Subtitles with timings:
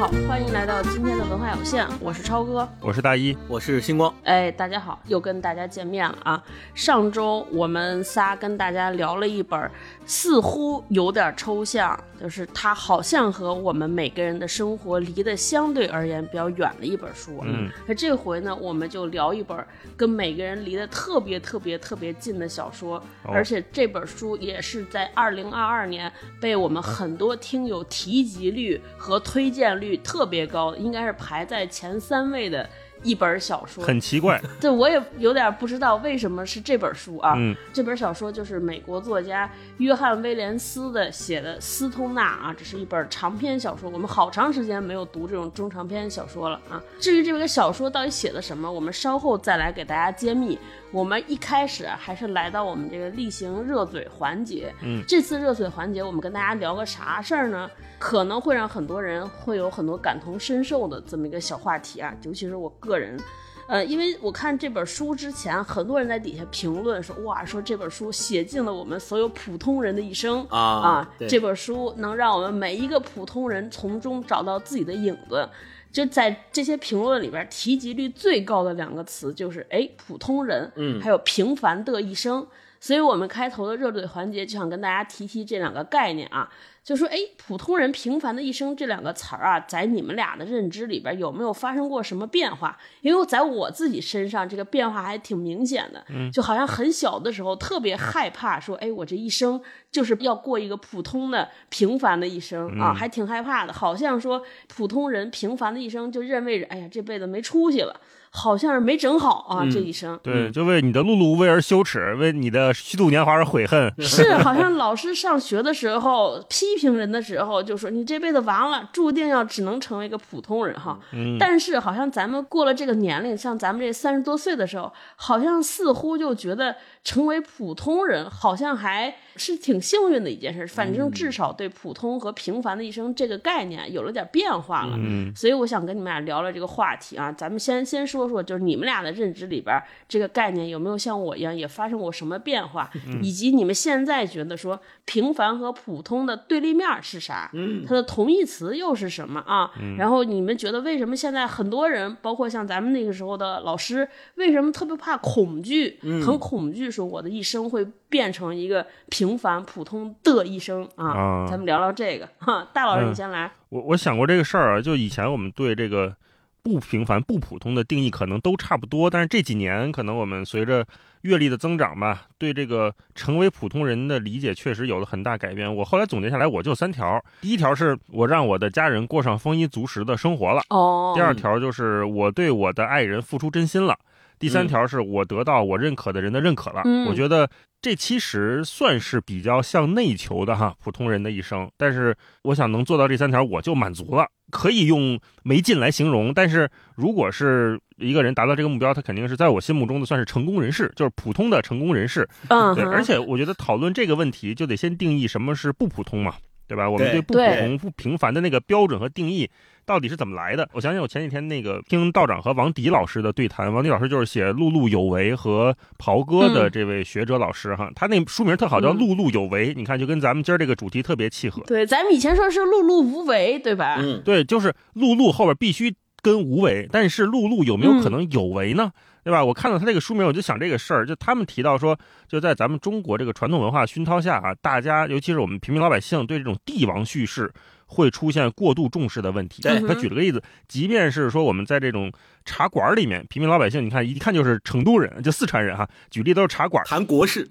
[0.00, 4.10] 好，欢迎来到今天的文化有限，我是超哥，我是大一，我是星光。
[4.24, 6.42] 哎，大家好，又跟大家见面了啊！
[6.74, 9.70] 上周我们仨跟大家聊了一本，
[10.06, 17.38] 似乎有点抽象，就是它好像和我们每个人的生活离得相对而言比较远的一本书。
[17.44, 19.62] 嗯，那这回呢，我们就聊一本
[19.98, 32.68] 跟每个人离得特别特别特别近的小说，而且这本书也是在二零二二年被我们很多听友提及率和推荐率特别高，应该是排在前三位的
[33.02, 33.82] 一本小说。
[33.84, 37.34] 很奇怪， 对，我也有点不知道为什么是这本书啊。
[37.36, 43.88] 嗯，这本小说就是美国作家约翰·威廉斯的写的《斯通纳》啊，这是一本长篇小说。
[43.88, 46.82] 我们好长时间没有读这种中长篇小说了啊。
[46.98, 50.58] 至于这个小说到底写的什么，我们稍后再来给大家揭秘。
[50.92, 54.74] 我们一开始啊还是来到我们这个例行热嘴环节。
[54.82, 57.70] 嗯，这次热嘴环节我们跟大家聊个啥事儿呢？
[58.00, 63.20] 可能会让很多人会有很多感同身受的这么一个小话题啊，尤其是我个人。
[63.68, 75.48] 呃，因为我看这本书之前，很多人在底下评论说，哇，说这本书写尽了我们所有普通人的一生啊啊，这本书能让我们每一个普通人从中找到自己的影子。
[75.92, 82.44] 就在这些评论里边，提及率最高的两个词就是哎，普通人，嗯还有平凡的一生。
[82.80, 86.50] 所以我们开头的热嘴环节就想跟大家提提这两个概念啊，
[86.90, 92.76] 就说哎，普通人平凡的一生这两个词儿啊，在你们俩的认知里边有没有发生过什么变化？
[93.00, 108.00] 因为在我自己身上，这个变化还挺明显的，就好像很小的时候特别害怕说，哎，我这一生就是要过一个普通的平凡的一生啊，还挺害怕的，好像说普通人平凡的一生就认为着，哎呀，这辈子没出息了，
[108.32, 110.18] 好像是没整好啊，这一生。
[110.22, 113.92] 对，就为你的碌碌无为而羞耻，为你的虚度年华而悔恨。
[113.98, 120.98] 是，好像老师上学的时候批评人的时候，就说你这辈子完了，注定要只能成为一个普通人哈。
[121.12, 130.66] 嗯但是好像咱们过了这个年龄，像咱们这三十多岁的时候，好像似乎就觉得成为普通人，好像还是挺幸运的一件事。
[130.66, 134.96] 反正至少对普通和平凡的一生这个概念有了点变化了。
[134.96, 142.90] 嗯，所以我想跟你们俩聊聊这个话题啊，咱们先先说说，就是你们俩的认知里边，这个概念有没有像我一样也发生过什么变化，
[143.22, 147.50] 以及你们现在觉得说平凡和普通的对立面是啥？
[147.54, 149.70] 嗯，它的同义词又是什么啊？
[149.96, 161.10] 然后你们觉得为什么现在很多人，包括像咱们那个时候的老师，为什么特别怕恐惧，很恐惧说我的一生会变成一个平凡普通的一生啊？
[161.10, 163.50] 啊咱们聊聊这个哈， 大老师你嗯先来。
[163.68, 166.14] 我我想过这个事儿啊，就以前我们对这个
[166.62, 170.84] 不平凡、不普通的定义可能都差不多，但是这几年可能我们随着
[171.22, 175.74] 阅历的增长吧，对这个成为普通人的理解确实有了很大改变。
[175.74, 183.94] 我后来总结下来，我就三条：第一条是我让我的家人过上丰衣足食的生活了；哦，第二条就是我对我的爱人付出真心了；
[184.40, 186.82] 第三条是我得到我认可的人的认可了。
[186.84, 187.48] 嗯我觉得
[187.80, 191.70] 这其实算是比较向内求的哈，普通人的一生。
[191.76, 194.26] 但是我想能做到这三条，我就满足了。
[194.50, 202.28] 可以用没劲来形容，但是如果是一个人达到这个目标，他肯定是在我心目中的算是成功人士，就是普通的成功人士。
[202.48, 206.34] 对，嗯对，而且我觉得讨论这个问题，就得先定义什么是不普通嘛，
[206.70, 206.88] 对吧？
[206.88, 209.50] 我们对对不普对通、不平凡的那个标准和定义
[209.84, 210.68] 到底是怎么来的？
[210.72, 221.60] 我想想，我前几天那个听道长和王迪老师的对谈，王迪老师就是写《碌碌有为》和袍哥的这位学者老师哈，他那书名特好，叫《嗯碌碌有为》，你看就跟咱们今儿这个主题特别契合。
[221.66, 223.96] 对，咱们以前说是碌碌无为，对吧？
[223.98, 225.92] 嗯，对，就是碌碌后边必须
[226.22, 228.92] 跟无为，但是碌碌有没有可嗯能有为呢？
[229.22, 229.44] 对吧？
[229.44, 237.52] 我看到他这个书名，我就想这个事儿，就他们提到说，就在咱们中国这个传统文化熏陶下啊，大家尤其是我们平民老百姓对这种帝王叙事
[237.84, 239.60] 会出现过度重视的问题。
[239.60, 242.10] 对他举了个例子，即便是说我们在这种
[242.46, 246.82] 茶馆里面，平民老百姓，你看一看就是成都人，就四川人哈，举例都是茶馆。
[246.86, 247.44] 谈国事，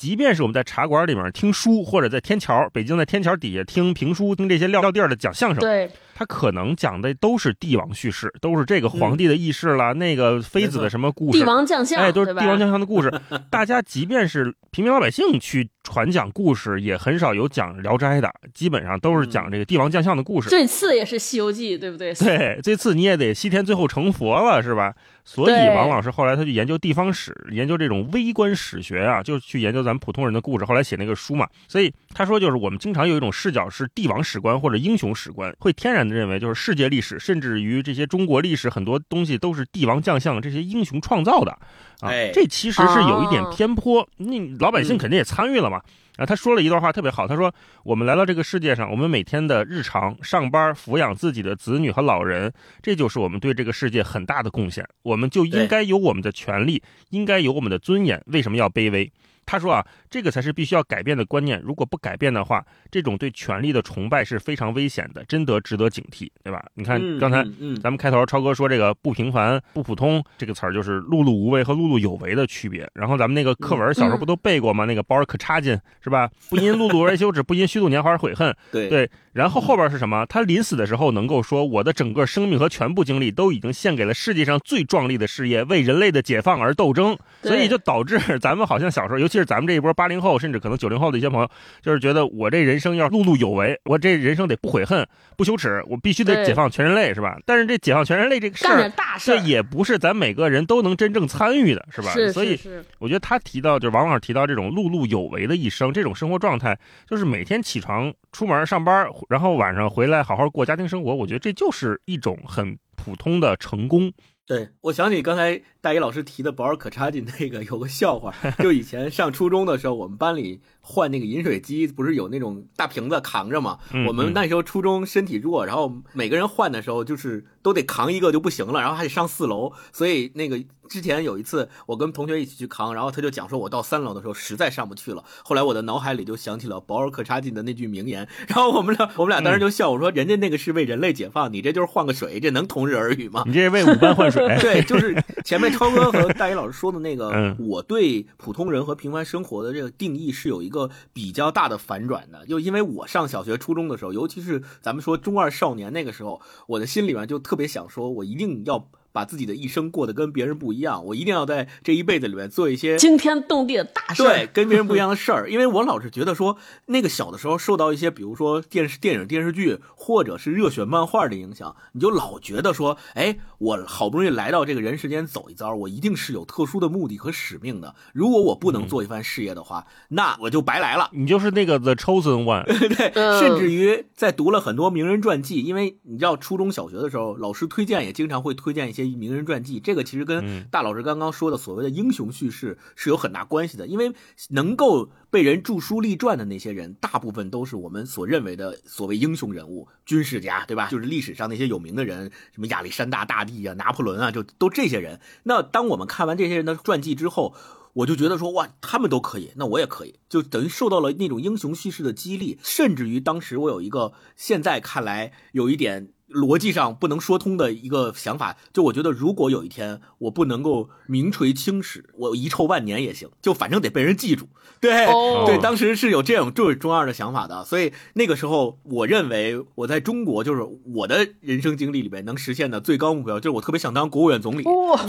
[0.00, 11.38] 即便是我们在茶馆里面听书，或者在天桥，北京在天桥底下听评书，听这些撂撂地儿的讲相声，对，他可能讲的都是帝王叙事，都是这个皇帝的轶事啦，那个妃子的什么故事。
[11.38, 13.12] 帝，王将相，哎，都是帝王将相的故事。
[13.50, 20.48] 大家即便是平民老百姓去传讲故事，也很少有讲《聊斋》的，基本上都是讲这个帝王将相的故事。
[20.48, 22.14] 最次也是《西游记》，对不对？
[22.14, 24.94] 对，这次你也得西天最后成佛了，是吧？
[25.24, 30.64] 所以王老师后来他去研究地方史，研究这种微观史学啊，就去研究咱们普通人的故事。
[30.64, 41.58] 后来写那个书嘛，所以他说就是我们经常有一种视角是帝王史观或者英雄史观，会天然的认为就是世界历史，甚至于这些中国历史很多东西都是帝王将相这些英雄创造的
[42.00, 42.30] 啊哎。
[42.32, 45.78] 这其实是有一点哦偏颇，那老百姓肯定也参与了嘛。
[45.78, 45.82] 嘛。
[46.16, 47.50] 啊，他说了一段话特别好，他说
[47.82, 52.52] ：“我们来到这个世界上，我们每天的日常上班、抚养自己的子女和老人，
[52.82, 54.86] 这就是我们对这个世界很大的贡献。
[55.02, 58.22] 我们就应该有我们的权利，应该有我们的尊严。
[58.26, 59.10] 为什么要卑微？”
[59.50, 61.60] 他说啊，这个才是必须要改变的观念。
[61.64, 66.64] 如果不改变的话，这种对权力的崇拜是非常危险的，真得值得警惕，对吧？
[66.74, 67.42] 你看刚才
[67.82, 72.88] 咱们开头超哥说这个不平凡、不普通这个词儿，就是碌碌无为和碌碌有为的区别。
[72.94, 74.84] 然后咱们那个课文小时候不都背过吗？
[74.84, 76.30] 那个包尔可差劲是吧？
[76.48, 78.54] 不因碌碌而羞耻，不因虚度年华而悔恨。
[78.70, 79.10] 对对。
[79.32, 80.24] 然后后边是什么？
[80.26, 91.50] 他临死的时候能够说：“我的整个生命和全部精力都已经献给了世界上最壮丽的事业，为人类的解放而斗争。”所以就导致咱们好像小时候，尤其是咱们这一波八零后，甚至可能九零后的一些朋友，
[91.82, 95.04] 就是觉得我这人生要碌碌有为，我这人生得不悔恨、
[95.36, 97.36] 不羞耻，我必须得解放全人类，是吧？
[97.44, 102.14] 但是这解放全人类这个事儿，这也不是咱每个人都能真正参与的，是吧？
[102.32, 102.56] 所以
[103.00, 106.78] 我觉得他提到，就往往提到这种碌碌有为的一生，这种生活状态，
[107.08, 109.80] 就是每天起床出门上班，然后晚上。
[109.90, 114.12] 回来好好过家庭生活，我觉得这就是一种很普通的成功。
[114.50, 123.78] 对我想起刚才大一老师提的保尔可查金那个有个笑话， 就以前上初中的时候，我们班里换那个饮水机，不是有那种大瓶子扛着嘛？
[124.08, 130.60] 我们那时候初中身体弱，然后每个人换的时候就是都得扛一个就不行了，然后还得上四楼，所以那个。
[130.90, 135.22] 之前有一次，我跟同学一起去扛，然后他就讲说，我到三楼的时候实在上不去了。
[135.44, 143.44] 后来我的脑海里就想起了保尔柯察金的那句名言，然后我们俩我们俩当时就笑，我说人家那个是为人类解放，你这就是换个水，这能同日而语吗？
[143.46, 144.44] 你这是为五班换水？
[144.60, 145.14] 对，就是
[145.44, 158.88] 前面超哥和大一老师说的那个，我对普通人和平凡生活的这个定义是有一个比较大的反转的，就因为我上小学、初中的时候，尤其是咱们说中二少年那个时候，我的心里面就特别想说，我一定要。
[159.12, 165.48] 把自己的一生过得跟别人不一样，我一定要在这一辈子里面做一些惊天动地的大事，对，跟别人不一样的事儿。
[165.50, 177.94] 因为我老是觉得说，那个小的时候受到一些，比如说电视、电影、电视剧，或者是热血漫画的影响，你就老觉得说，哎，我好不容易来到这个人世间走一遭，我一定是有特殊的目的和使命的。
[178.12, 181.10] 如果我不能做一番事业的话，那我就白来了。
[181.12, 188.99] 你就是那个 The Chosen One，对，甚至于在读了很多名人传记，因为你知道初中小学的时候，老师推荐也经常会推荐一些。
[189.04, 194.12] 名人传记，这个其实跟大老师刚刚说的所谓的英雄叙事是有很大关系的，因为
[194.48, 200.88] 能够被人著书立传的那些人，大部分都是我们所认为的所谓英雄人物、军事家，对吧？
[200.88, 205.20] 就是历史上那些有名的人，什么亚历山大大帝啊、拿破仑啊，就都这些人。
[205.44, 207.54] 那当我们看完这些人的传记之后，
[207.92, 216.12] 我就觉得说，哇，他们都可以，那我也可以，就等于受到了那种英雄叙事的激励，甚至于当时我有一个现在看来有一点。
[216.32, 224.48] 逻辑上不能说通的一个想法，就我觉得，如果有一天我不能够名垂青史，我遗臭万年也行，就反正得被人记住。
[224.80, 225.06] 对
[225.44, 234.64] 对，当时是有这种就是中二的想法的，所以那个时候，我认为我在中国就是我的人生经历里面能实现的最高目标，就是我特别想当国务院总理。
[234.64, 235.04] 哇，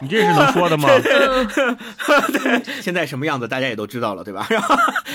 [0.00, 0.88] 你这是能说的吗？
[1.00, 4.46] 对，现在什么样子大家也都知道了，对吧？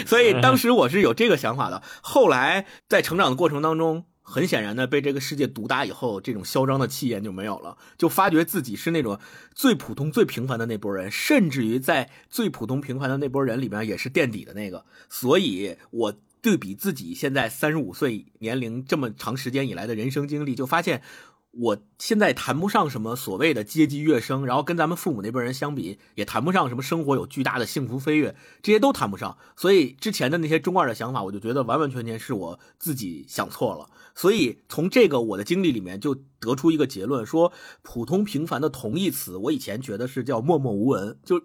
[0.07, 4.06] 所以当时我是有这个想法的，后来在成长的过程当中。
[4.29, 9.18] 很显然的，被这个世界毒打以后，这种嚣张的气焰就没有了，就发觉自己是那种
[9.56, 14.84] 最普通、最平凡的那波人，甚至于在最普通、平凡的那波人里面也是垫底的那个。
[15.10, 21.01] 所以，我对比自己现在三十五岁年龄这么长时间以来的人生经历，就发现。
[21.59, 29.37] 我现在谈不上什么所谓的阶级跃升，然后跟咱们父母那辈人相比，也谈不上什么生活有巨大的幸福飞跃，这些都谈不上。
[29.55, 33.89] 所以之前的那些中二的想法，我就觉得完完全全是我自己想错了。
[34.13, 41.41] 所以从这个我的经历里面，就得出一个结论：说普通平凡的同义词，我以前觉得是叫默默无闻，就。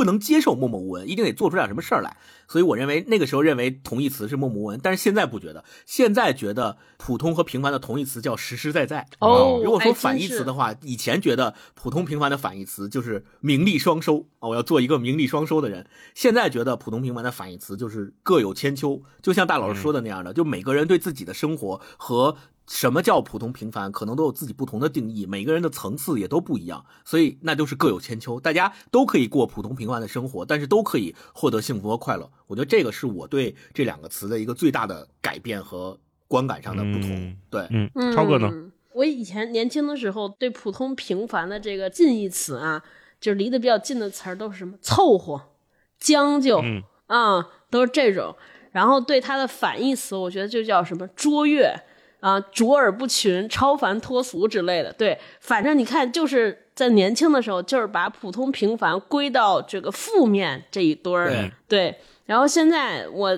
[0.00, 2.16] 不能接受默默无闻，一定得做出点什么事儿来。
[2.48, 9.06] 所以我认为那个时候认为同义词是默默无闻，但是现在不觉得，现在觉得普通和平凡的同义词叫实实在在。
[9.18, 15.86] 哦，如果说反义词的话，以前觉得普通平凡的反义词就是名利双收啊，我要做一个名利双收的人。
[16.14, 22.38] 现在觉得普通平凡的反义词就是各有千秋，就像大老师说的那样的，就每个人对自己的生活和。
[22.70, 23.90] 什么叫普通平凡？
[23.90, 28.38] 可能都有自己不同的定义，每个人的层次也都不一样，所以那就是各有千秋。
[28.38, 32.30] 大家都可以过普通平凡的生活，但是都可以获得幸福和快乐。
[32.46, 35.98] 我觉得这个是我对这两个词的一个最大的改变和
[36.28, 37.36] 观感上的不同。
[37.50, 38.48] 对，嗯，超哥呢？
[38.92, 42.80] 我以前年轻的时候对普通平凡的这个近义词啊，
[43.20, 45.42] 就是离得比较近的词儿都是什么凑合、
[45.98, 46.62] 将就
[47.08, 48.36] 啊，都是这种。
[48.70, 51.74] 然后对它的反义词，我觉得就叫什么卓越。
[52.20, 61.98] 啊，卓尔不群、超凡脱俗之类的，对，反正你看，就是在年轻的时候就是把普通平凡归到这个负面这一堆儿，对对。
[62.26, 63.36] 然后现在我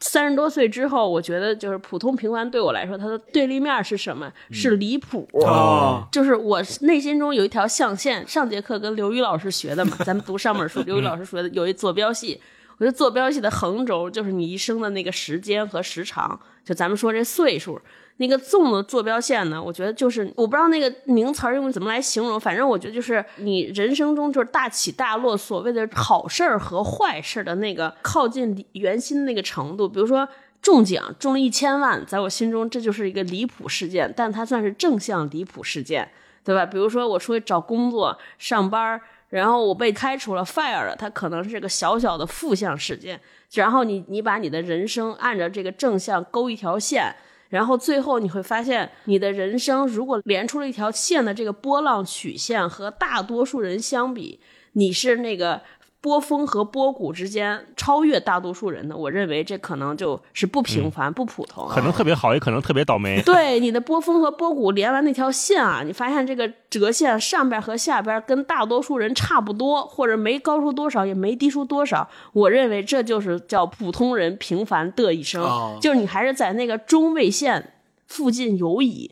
[0.00, 4.30] 三十多岁之后，我觉得就是普通平凡对我来说，它的对立面是什么？
[4.50, 5.26] 是离谱。
[5.32, 8.26] 哦，就是我内心中有一条象限。
[8.28, 12.38] 上节课跟刘宇老师学的嘛，咱们读上本书，刘宇老师说的有一坐标系。
[12.76, 17.80] 我觉得坐标系的横轴就是你一生的那个时间和时长，就咱们说这岁数。
[18.18, 29.88] 那个纵的坐标线呢，我觉得就是我不知道那个名词儿用怎么来形容，反正我觉得就是你人生中就是大起大落，所谓的好事儿和坏事儿的那个靠近圆心的那个程度。
[29.88, 30.28] 比如说
[30.62, 36.08] 中奖中了一千万，在我心中这就是一个离谱事件，但它算是正向离谱事件，
[36.44, 36.64] 对吧？
[36.64, 39.00] 比如说我出去找工作上班。
[39.30, 43.20] 然后我被开除了，fire 了，它可能是个小小的负向事件。
[43.54, 47.12] 然后你你把你的人生按照这个正向勾一条线，
[47.48, 54.40] 然后最后你会发现，你的人生如果连出了一条线的这个波浪曲线和大多数人相比，
[54.72, 55.60] 你是那个。
[56.04, 63.22] 波峰和波谷之间超越大多数人的，我认为这可能就是不平凡、不普通，可能特别好，也可能特别倒霉。
[63.24, 72.06] 对你的波峰和波谷连完那条线啊，你发现这个折线上边和下边跟大多数人差不多，或者没高出多少，也没低出多少。
[72.34, 75.42] 我认为这就是叫普通人平凡的一生，
[75.80, 77.72] 就是你还是在那个中位线
[78.06, 79.10] 附近游移。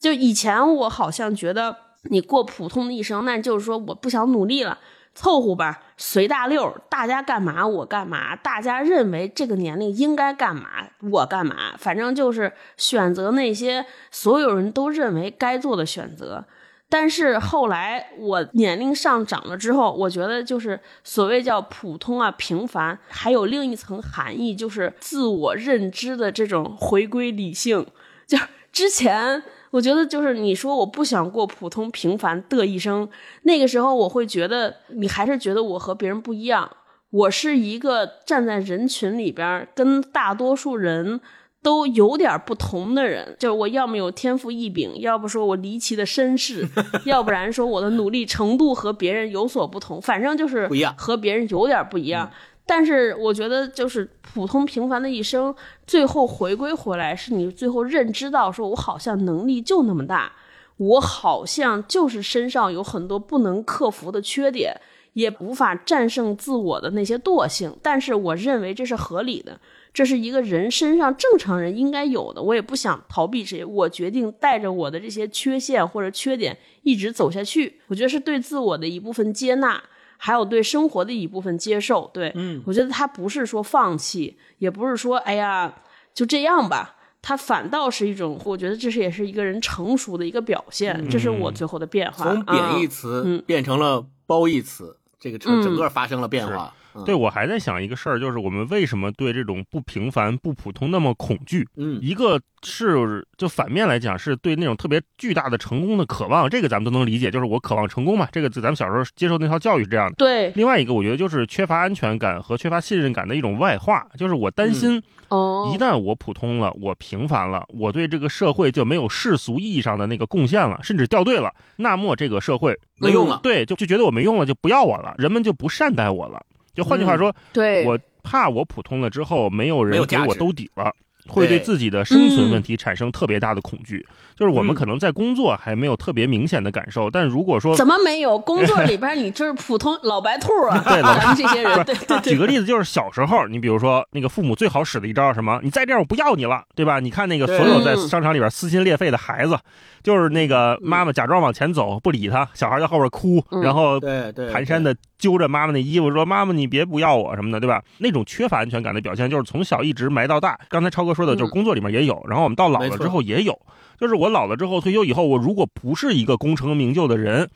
[0.00, 1.76] 就以前我好像觉得
[2.10, 4.80] 你过普通的一生，那就是说我不想努力了。
[5.14, 10.68] 凑合吧，随大溜，大家干嘛我干嘛，大家认为这个年龄应该干嘛
[11.10, 16.44] 我干嘛，反正就是选择那些所有人都认为该做的选择。
[16.88, 27.86] 但是后来我年龄上涨了之后，我觉得就是所谓叫普通啊平凡，还有另一层含义，就是自我认知的这种回归理性。
[28.26, 28.36] 就
[28.72, 29.42] 之前。
[29.74, 33.08] 我觉得就是你说我不想过普通平凡的一生，
[33.42, 36.70] 那个时候我会觉得你还是觉得我和别人不一样，
[37.10, 41.20] 我是一个站在人群里边跟大多数人
[41.60, 46.68] 都有点不同的人，就是我要么有天赋异禀，要不说我离奇的身世，
[47.04, 52.30] 要不然说我的努力程度和别人有所不同，反正就是不一样，和别人有点不一样。
[52.66, 55.54] 但是我觉得，就是普通平凡的一生，
[55.86, 60.32] 最后回归回来，是你最后认知到，说我好像能力就那么大，
[60.78, 64.74] 我好像就是身上有很多不能克服的缺点，
[65.12, 67.76] 也无法战胜自我的那些惰性。
[67.82, 69.60] 但是我认为这是合理的，
[69.92, 72.42] 这是一个人身上正常人应该有的。
[72.42, 77.80] 我也不想逃避谁，我决定带着我的这些缺陷或者缺点一直走下去。
[77.88, 79.82] 我觉得是对自我的一部分接纳。
[80.24, 85.70] 还有对生活的一部分接受，对，嗯，我觉得他不是说放弃，也不是说哎呀
[86.14, 96.74] 就这样吧，他反倒是一种，我觉得这是也是一个人成熟的一个表现，这是我最后的变化，从贬义词变成了褒义词，这个成整个发生了变化。
[97.04, 101.66] 对，我还在想一个事儿，就是我们为什么对这种不平凡、不普通那么恐惧？
[101.76, 108.28] 嗯，一个是就反面来讲，是对那种特别巨大的成功的渴望，这个咱们都能理解，就是我渴望成功嘛。
[108.30, 110.14] 这个咱们小时候接受那套教育是这样的。
[110.16, 110.50] 对。
[110.54, 126.40] 另外一个，我觉得就是缺乏安全感和缺乏信任感的一种外化，就是我担心，哦，一旦我普通了，我平凡了，我对这个社会就没有世俗意义上的那个贡献了，甚至掉队了，那么这个社会没用了，对，就就觉得我没用了，就不要我了，人们就不善待我了。
[126.74, 127.84] 就换句话说，对。
[127.86, 130.92] 我怕我普通了之后，没有人给我兜底了，
[131.26, 134.06] 会对自己的生存问题产生特别大的恐惧。
[134.36, 140.82] 就是我们可能在工作还没有特别明显的感受，但如果说怎么没有工作里边，你就是普通老白兔啊？
[140.86, 141.84] 对，咱们这些人。
[141.84, 142.20] 对对。
[142.20, 145.60] 举个例子，就是小时候，你比如说那个父母最好使的一招什么？
[145.62, 147.00] 你再这样，我不要你了，对吧？
[147.00, 149.58] 你看那个所有在商场里边撕心裂肺的孩子。
[150.02, 160.60] 就是那个妈妈假装往前走，不理他，小孩在后边哭，然后对对蹒跚的揪着妈妈那衣服说：“妈妈，你别不要我什么的，对吧？”那种缺乏安全感的表现，就是从小一直埋到大。
[160.68, 163.58] 刚才超哥说的，就是工作里面也有，然后我们到老了之后也有。
[163.98, 167.50] 就是我老了之后退休以后，我如果不是一个功成名就的人，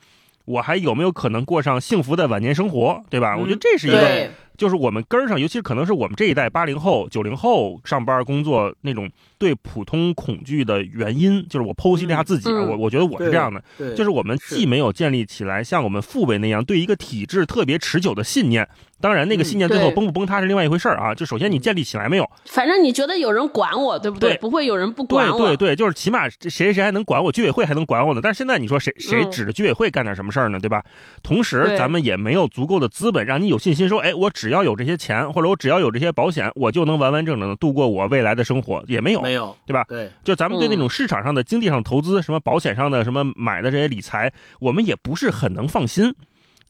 [0.45, 3.37] 我还有没有可能过上幸福的晚年生活，对吧？
[3.37, 4.29] 我觉得这是一个。
[4.57, 13.63] 就是我们根儿上，尤其是可能是我们这一代八零后、九零后上班工作那种对普通恐惧的原因，就是我剖析了一下自己，我我觉得我是这样的，
[13.95, 18.67] 就是我们既没有建立起来像我们父辈那样对一个体制特别持久的信念，
[19.01, 21.15] 当然，那个信念最后崩不崩塌是另外一回事儿啊。
[21.15, 22.29] 就首先你建立起来没有？
[22.45, 24.31] 反正你觉得有人管我，对不对？
[24.31, 25.47] 对不会有人不管对我。
[25.47, 28.19] 对对，就是起码这谁谁谁还能管我，居委会还能管我呢。
[28.21, 30.59] 但是现在你说谁谁嗯指着居委会干点什么事儿呢？
[30.59, 30.83] 对吧？
[31.23, 39.21] 同时，咱们也没有足够的资本让你有信心说，哎，我只要有这些钱，或者我只要有这些保险，我就能完完整整的度过我未来的生活，也没有。
[39.29, 39.85] 没有，对吧？
[39.87, 46.15] 对，就咱们对那嗯种市场上的经济上投资，什么保险上的什么买的这些理财，我们也不是很能放心。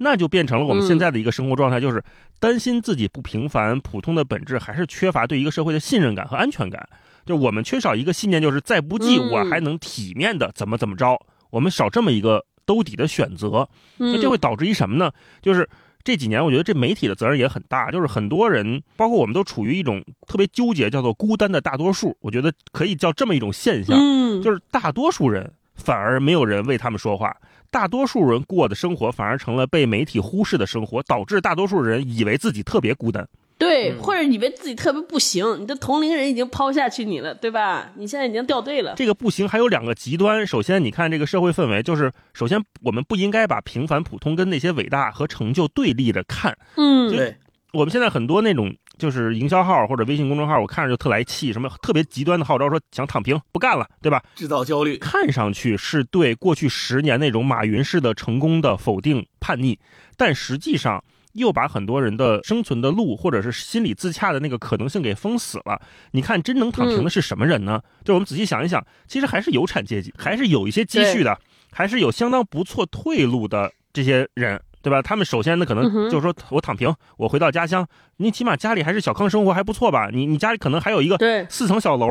[0.01, 2.03] 那就变成了我们嗯现在的一个生活状态，就是
[2.39, 6.87] 担心自己不平凡、普通的本质，还是缺乏对一个社会的信任感和安全感。
[7.25, 11.19] 就我们缺少一个信念，就是再不济嗯我还能体面的怎么怎么着。
[11.49, 13.67] 我们少这么一个兜底的选择，
[13.99, 15.11] 嗯，那这会导致一什么呢？
[15.41, 15.67] 就是
[16.03, 22.15] 这几年，我觉得这媒体的责任也很大，就是很多人，包括我们都处于一种特别纠结，叫做孤单的大多数。
[22.21, 27.35] 我觉得可以叫这么一种现象，嗯，就是大多数人反而没有人为他们说话，
[27.69, 33.27] 大多数人过的生活反而成了被媒体忽视的生活，导致大多数人以为自己特别孤单。
[33.59, 37.91] 对，嗯或者以为自己特别不行，你的同龄人已经抛下去你了，对吧？
[37.95, 38.95] 你现在已经掉队了。
[38.95, 40.47] 这个不行，还有两个极端。
[40.47, 46.57] 首先，你看这个社会氛围，就是首先我们不应该把平凡普通跟那些伟大和成就对立着看。
[46.77, 47.35] 嗯，对，
[47.73, 54.23] 我们现在很多那种就是营销号或者微信公众号，我看着就特来气，什么特别极端的号召说想躺平不干了，对吧？
[54.35, 59.77] 制造焦虑，看上去是对过去十年那种马云式的成功的否定叛逆，
[60.15, 61.03] 但实际上
[61.39, 65.81] 又把很多人的生存的路或者是心理自洽的那个可能性给封死了。
[66.11, 67.81] 你看，真能躺平的是什么人呢？
[68.05, 71.39] 就我们仔细想一想，其实还是有产阶级，还是有一些积蓄的，
[71.71, 74.61] 还是有相当不错退路的这些人。
[74.81, 75.01] 对吧？
[75.01, 80.09] 他们首先呢，可能就是说我躺平，我回到家乡，你起码家里还是小康生活还不错吧？
[80.09, 81.17] 你你家里可能还有一个，
[81.49, 82.07] 四层小楼，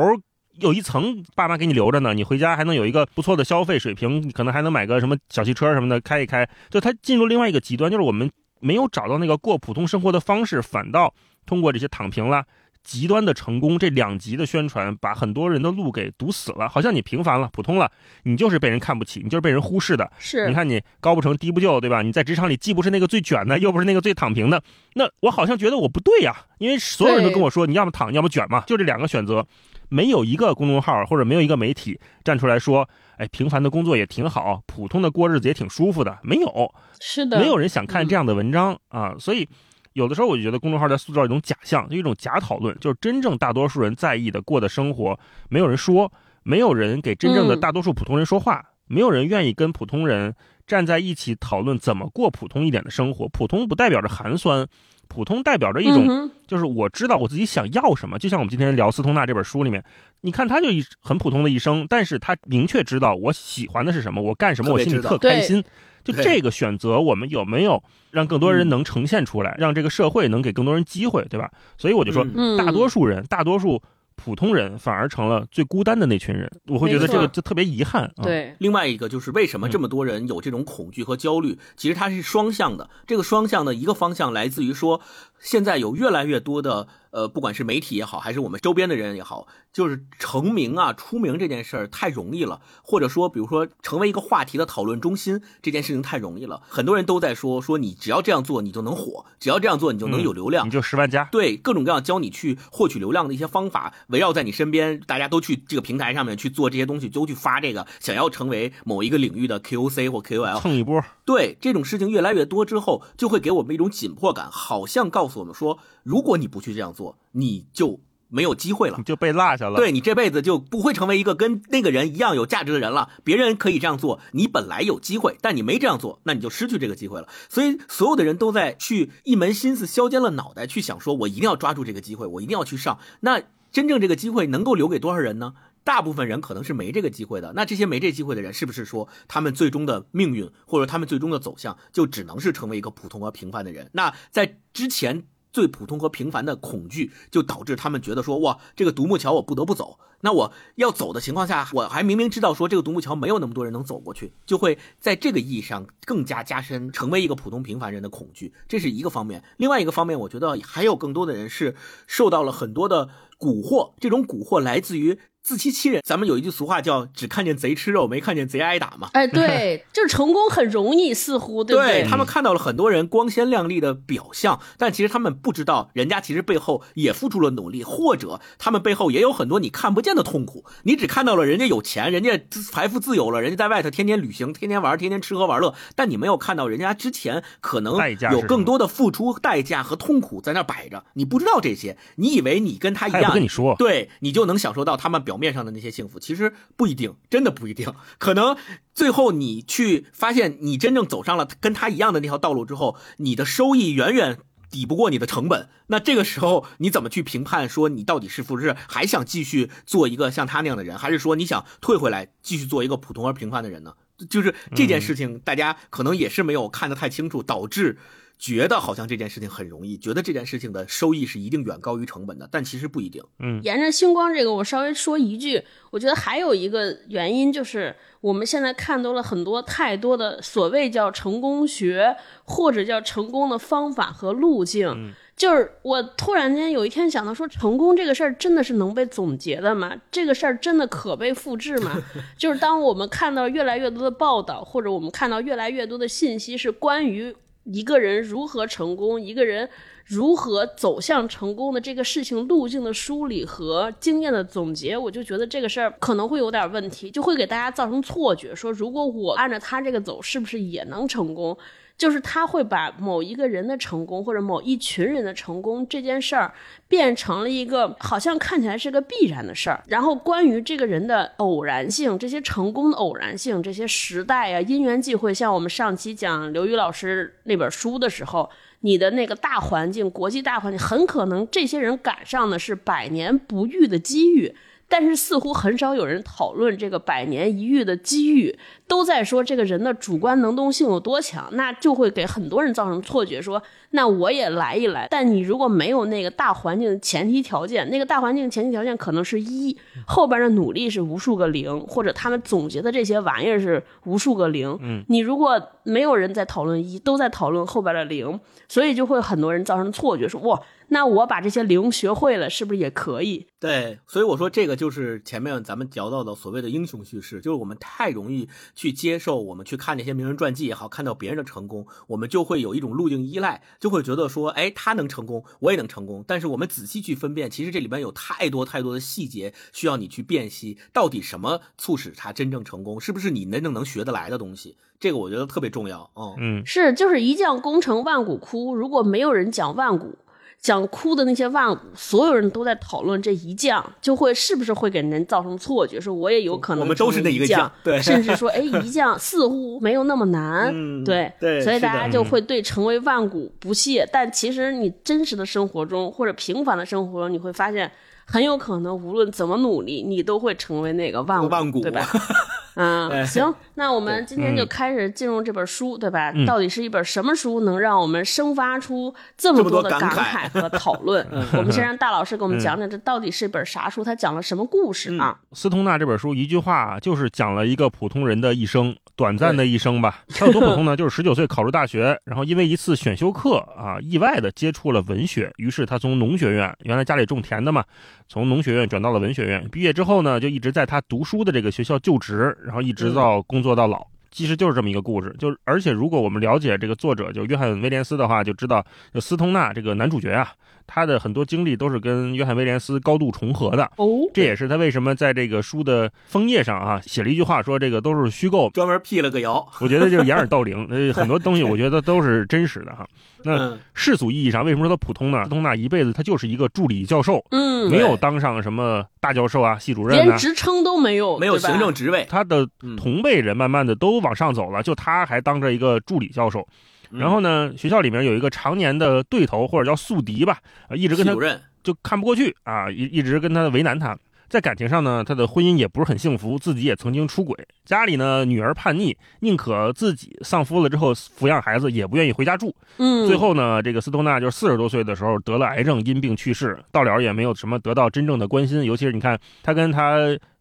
[0.61, 6.47] 有一层爸妈给你留着呢，你回家还能有一个不错的消费水平，你可能还能买个什么小汽车什么的开一开。
[6.69, 8.31] 就他进入另外一个极端，就是我们
[8.61, 11.15] 没有找到那个过普通生活的方式，反倒
[11.47, 12.45] 通过这些躺平了。
[12.85, 16.67] 极端的成功，这两极的宣传把很多人的路给堵死了。
[16.71, 17.91] 好像你平凡了、普通了，
[18.23, 20.11] 你就是被人看不起，你就是被人忽视的。
[20.19, 22.01] 是你看你高不成低不就，对吧？
[22.01, 24.63] 你在职场里既不是那个最卷的，又不是那个最躺平的，
[24.95, 29.47] 那我好像觉得我不对呀、因为所有人都跟我说，你要么躺，要么卷嘛，就这两个选择，
[29.89, 39.49] 没有一个公众号或者没有一个媒体站出来说，哎，平凡的工作也挺好，普通的过日子也挺舒服的，没有，是的，没有人想看这样的文章、啊，所以。
[39.95, 46.13] 有的时候，我就觉得公众号在塑造一种假象，就一种假讨论，就是真正大多数人在意的过的生活，没有人说，
[46.45, 50.37] 没有人给真正的嗯大多数普通人说话，没有人愿意跟普通人
[50.69, 53.29] 站在一起讨论怎么过普通一点的生活。
[53.31, 54.69] 普通不代表着寒酸，
[55.09, 58.19] 普通代表着一种，就是我知道我自己想要什么。
[58.19, 59.83] 就像我们今天聊斯通纳这本书里面，
[60.21, 65.65] 你看他就一很普通的一生，但是他明确知道我喜欢的是什么，我干什么我心里特开心。
[66.05, 71.51] 就这个选择，我们有没有让更多人嗯能呈现出来，让这个社会能给更多人机会，对吧？
[71.77, 72.25] 所以我就说，
[72.57, 73.83] 大多数人，大多数
[74.19, 78.03] 普通人反而成了最孤单的那群人，我会觉得这个就特别遗憾。
[78.17, 82.91] 啊，对，另外一个就是为什么这么多人有这种恐惧和焦虑，其实它是双向的。
[83.07, 85.01] 这个双向的一个方向来自于说，
[85.41, 96.61] 现在有越来越多的呃，不管是媒体也好，还是我们周边的人也好，就是成名啊、出名这件事儿太容易了，或者说，比如说成为一个话题的讨论中心这件事情太容易了。
[96.69, 100.71] 很多人都在说，说你只要这样做，你就能火；只要这样做，你就能有流量你。
[100.71, 110.61] 就十万加，对各种各样教你去获取流量的一些方法，围绕在你身边，大家都去这个平台上面去做这些东西，都去发这个，想要成为某一个领域的 KOC 或 KOL。
[110.61, 111.03] 蹭一波。
[111.25, 119.05] 对这种事情越来越多之后，就会给我们一种紧迫感，好像告诉我们说，如果你不去这样做，你就没有机会了你。
[119.05, 123.11] 就被落下了。，对你这辈子就不会成为一个跟那个人一样有价值的人了。
[123.25, 127.29] 别人可以这样做，你本来有机会，但你没这样做，那你就失去这个机会了。
[127.49, 132.99] 所以所有的人都在去一门心思、削尖了脑袋去想，说我一定要抓住这个机会，我一定要去上。
[133.21, 135.53] 那真正这个机会能够留给多少人呢？
[135.89, 137.55] 大部分人可能是没这个机会的。
[137.57, 143.89] 那这些没这机会的人，是不是说他们最终的命运或者他们最终的走向，就只能是成为一个普通和平凡的人？
[143.95, 145.25] 那在之前。
[145.51, 149.99] 最普通和平凡的恐惧，就导致他们觉得说，哇，这个独木桥我不得不走。
[150.21, 159.43] 那我要走的情况下，我还明明知道说这个独木桥没有那么多人能走过去，就会在这个意义上更加加深成为一个普通平凡人的恐惧，这是一个方面。
[159.57, 161.75] 另外一个方面，我觉得还有更多的人是
[162.07, 165.19] 受到了很多的蛊惑，这种蛊惑来自于。
[165.49, 166.03] 自欺欺人。
[166.05, 169.09] 咱们有一句俗话叫“只看见贼吃肉，没看见贼挨打”嘛。
[169.15, 172.05] 哎，对，就是成功很容易，似乎对不对？
[172.05, 180.67] 他们看到了很多人光鲜亮丽的表象，但其实他们不知道，人家其实背后也付出了努力，或者他们背后也有很多你看不见的痛苦。
[180.83, 182.39] 你只看到了人家有钱，人家
[182.71, 187.97] 财富自由了，人家在外头天天旅行，天天玩，天天吃喝玩乐，但你没有看到人家之前可能
[188.31, 198.57] 有更多的付出代价和痛苦在那摆着，你不知道这些，你以为你跟他一样，跟你说，对你就能享受到他们表面上的那些幸福，其实不一定，真的不一定， 可能
[198.93, 204.39] 最后你去发现，你真正走上了跟他一样的那条道路之后，你的收益远远
[204.71, 213.95] 抵不过你的成本，那这个时候你怎么去评判说你到底是不是还想继续做一个像他那样的人，还是说你想退回来继续做一个普通而平凡的人呢？
[214.29, 217.99] 就是这件事情，大家可能也是没有看得太清楚，导致。
[218.39, 223.21] 觉得好像这件事情很容易，觉得这件事情的收益是一定远高于成本的，但其实不一定。
[223.41, 235.13] 嗯，沿着星光这个，我稍微说一句，我觉得还有一个原因就是，我们现在看多了很多太多的所谓叫成功学，或者叫成功的方法和路径。
[235.35, 239.97] 就是我突然间有一天想到说，成功这个事儿真的是能被总结的吗？
[240.13, 242.01] 这个事儿真的可被复制吗？
[242.37, 247.35] 就是当我们看到越来越多的报道，或者我们看到越来越多的信息是关于。
[247.73, 249.69] 一个人如何成功，一个人
[250.05, 261.57] 如何走向成功的这个事情路径的梳理和经验的总结，我就觉得这个事儿可能会有点问题，就会给大家造成错觉，说如果我按照他这个走，是不是也能成功？
[261.99, 266.55] 就是他会把某一个人的成功或者某一群人的成功这件事儿
[266.87, 278.49] 变成了一个好像看起来是个必然的事儿，然后关于这个人的偶然性，这些成功的偶然性，这些时代啊因缘际会，像我们上期讲刘宇老师那本书的时候，
[278.83, 284.55] 你的那个大环境、国际大环境，很可能这些人赶上的是百年不遇的机遇。
[284.89, 295.07] 但是似乎很少有人讨论这个百年一遇的机遇，都在说这个人的主观能动性有多强，那就会给很多人造成错觉，说那我也来一来。
[295.11, 304.79] 但你如果没有那个大环境的前提条件，那个大环境前提条件可能是一，后边的努力是无数个零，或者他们总结的这些玩意儿是无数个零。
[304.81, 310.59] 嗯，你如果没有人在讨论一，都在讨论后边的零，所以就会很多人造成错觉，说哇。
[310.89, 313.47] 那我把这些零学会了，是不是也可以？
[313.61, 326.25] 对，所以我说这个就是前面咱们聊到的所谓的英雄叙事，就是我们太容易去接受，我们去看那些名人传记也好，看到别人的成功，我们就会有一种路径依赖，就会觉得说，哎，他能成功，我也能成功。
[326.27, 334.77] 但是我们仔细去分辨，其实这里边有太多太多的细节需要你去辨析，到底什么促使他真正成功，是不是你真正能学得来的东西？
[334.99, 336.11] 这个我觉得特别重要。
[336.17, 340.17] 嗯嗯，是，就是一将功成万骨枯，如果没有人讲万骨。
[340.61, 346.81] 讲哭的那些万古，所有人都在讨论这一将，就会是不是会给人造成错觉，说我也有可能。
[346.83, 354.07] 我们都是那一个将，对，甚至说，哎，一将似乎没有那么难，对，对，所以大家就会对成为万古不屑。
[354.13, 357.91] 但其实你真实的生活中或者平凡的生活中，你会发现，
[358.31, 362.07] 很有可能无论怎么努力，你都会成为那个万万古，对吧？
[362.81, 366.33] 嗯，行，那我们今天就开始进入这本书，对吧？
[366.47, 371.27] 到底是一本什么书，能让我们生发出这么多的感慨和讨论？
[371.55, 374.05] 我们先让大老师给我们讲讲，这到底是一本啥书？
[374.05, 375.37] 他讲了什么故事啊？
[375.55, 380.23] 斯通纳这本书一句话就是讲了一个普通人的一生，短暂的一生吧。
[380.29, 380.97] 他有多普通呢？
[380.97, 387.85] 就是十九岁考入大学，然后因为一次选修课啊，意外的接触了文学，于是他从农学院，原来家里种田的嘛，
[388.29, 389.67] 从农学院转到了文学院。
[389.71, 392.57] 毕业之后呢，就一直在他读书的这个学校就职。
[392.65, 395.35] 然后一直到工作到老，其实就是这么一个故事。
[395.39, 400.53] 就而且如果我们了解这个作者就约翰威廉斯的话，就知道就斯通纳这个男主角啊，
[400.89, 403.85] 他的很多经历都是跟约翰威廉斯高度重合的。
[403.97, 409.65] 哦，这也是他为什么在这个书的封页上啊写了一句话，说这个都是虚构，专门辟了个谣。
[409.81, 413.07] 我觉得就是掩耳盗铃， 呃，很多东西我觉得都是真实的哈。
[413.45, 415.47] 那世俗意义上，为什么说他普通呢？
[415.49, 422.27] 通纳一辈子他就是一个助理教授，嗯，没有当上什么大教授啊、系主任，连职称都没有，没有行政职位。
[422.29, 426.67] 他的同辈人慢慢的都往上走了，就他还当着一个助理教授。
[427.11, 430.59] 然后呢，学校里面有一个常年的对头或者叫宿敌吧，
[430.95, 431.35] 一直跟他
[431.83, 434.17] 就看不过去啊，一一直跟他为难他。
[434.49, 437.55] 在感情上呢，他的婚姻也不是很幸福，自己也曾经出轨。
[437.85, 442.75] 家里呢，女儿叛逆，宁可自己丧夫了之后抚养孩子，也不愿意回家住。
[442.97, 448.83] 嗯，最后呢，这个斯通纳就四十多岁的时候得了癌症，因病去世，到了也没有什么得到真正的关心。
[448.85, 450.17] 尤其是你看，他跟他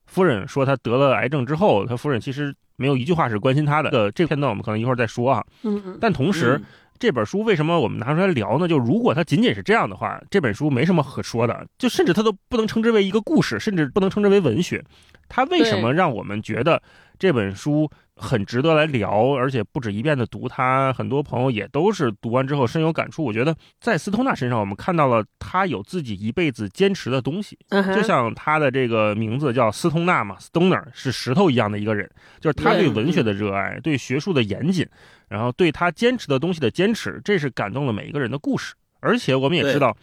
[0.06, 4.10] 夫人说他得了癌症之后，他夫人其实没有一句话是关心他的。
[4.12, 5.46] 这片段我们可能一会儿再说啊。
[5.64, 5.98] 嗯嗯。
[6.00, 6.62] 但同时。
[7.00, 8.68] 这本书为什么我们拿出来聊呢？
[8.68, 14.84] 就如果它仅仅是这样的话，这本书没什么可说的，就甚至它都不能称之为一个故事，甚至不能称之为文学。
[15.30, 16.82] 它为什么让我们觉得
[17.20, 20.92] 这本书很值得来聊，而且不止一遍的读它？
[20.94, 23.24] 很多朋友也都是读完之后深有感触。
[23.24, 27.58] 我觉得在斯通纳身上，我们看到了他有自己一辈子坚持的东西，
[27.96, 34.88] 就像他的这个名字叫斯通纳嘛，Stoner 是石头一样的一个人，就是他对文学的热爱，对学术的严谨。
[35.30, 38.74] 然后对他坚持的东西的坚持，这是感动了每一个人的故事。
[39.02, 39.96] 而且我们也知道，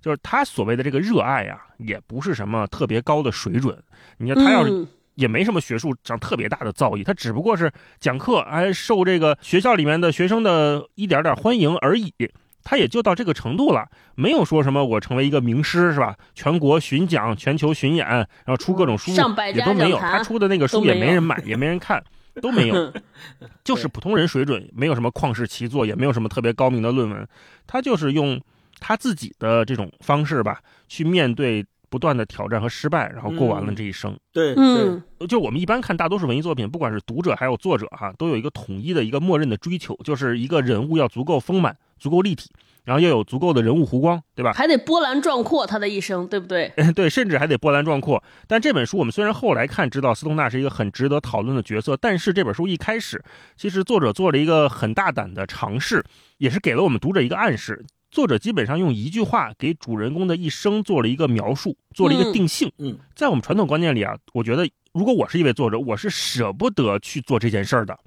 [0.00, 3.76] 就是他所谓的这个热爱啊，也不是什么特别高的水准。
[4.16, 12.12] 你看他要是也没什么学术上特别大的造诣，他只不过是讲课，还受这个学校里面的学生的一点点欢迎而已。
[12.62, 16.14] 他也就到这个程度了，没有说什么我成为一个名师是吧？
[16.34, 19.10] 全国巡讲、全球巡演，然后出各种书
[19.54, 19.98] 也都没有。
[19.98, 22.02] 他出的那个书也没人买，也没人看。
[22.40, 22.92] 都没有，
[23.64, 27.26] 就是普通人水准，没有什么旷世奇作，也没有什么特别高明的论文。
[27.66, 28.40] 他就是用
[28.78, 34.16] 他自己的这种方式吧，去面对不断的挑战和失败，然后过完了这一生。
[34.32, 42.48] 对，嗯，就我们一般看大多数文艺作品，不管是读者还有作者哈，都有一个统一的一个默认的追求，就是一个人物要足够丰满，足够立体。
[42.82, 44.52] 然后要有足够的人物弧光，对吧？
[44.54, 46.72] 还得波澜壮阔，他的一生，对不对？
[46.96, 48.20] 对，甚至还得波澜壮阔。
[48.48, 53.22] 但这本书我们虽然后来看知道斯通纳是一个很值得讨论的角色，但是这本书一开始，
[53.54, 56.02] 其实作者做了一个很大胆的尝试，
[56.38, 57.84] 也是给了我们读者一个暗示。
[58.10, 62.70] 作者基本上用一句话给主人公的一生做了一个描述，做了一个定性。
[62.78, 67.98] 嗯，在我们传统观念里啊，我觉得如果我是一位作者，我是舍不得去做这件事儿的。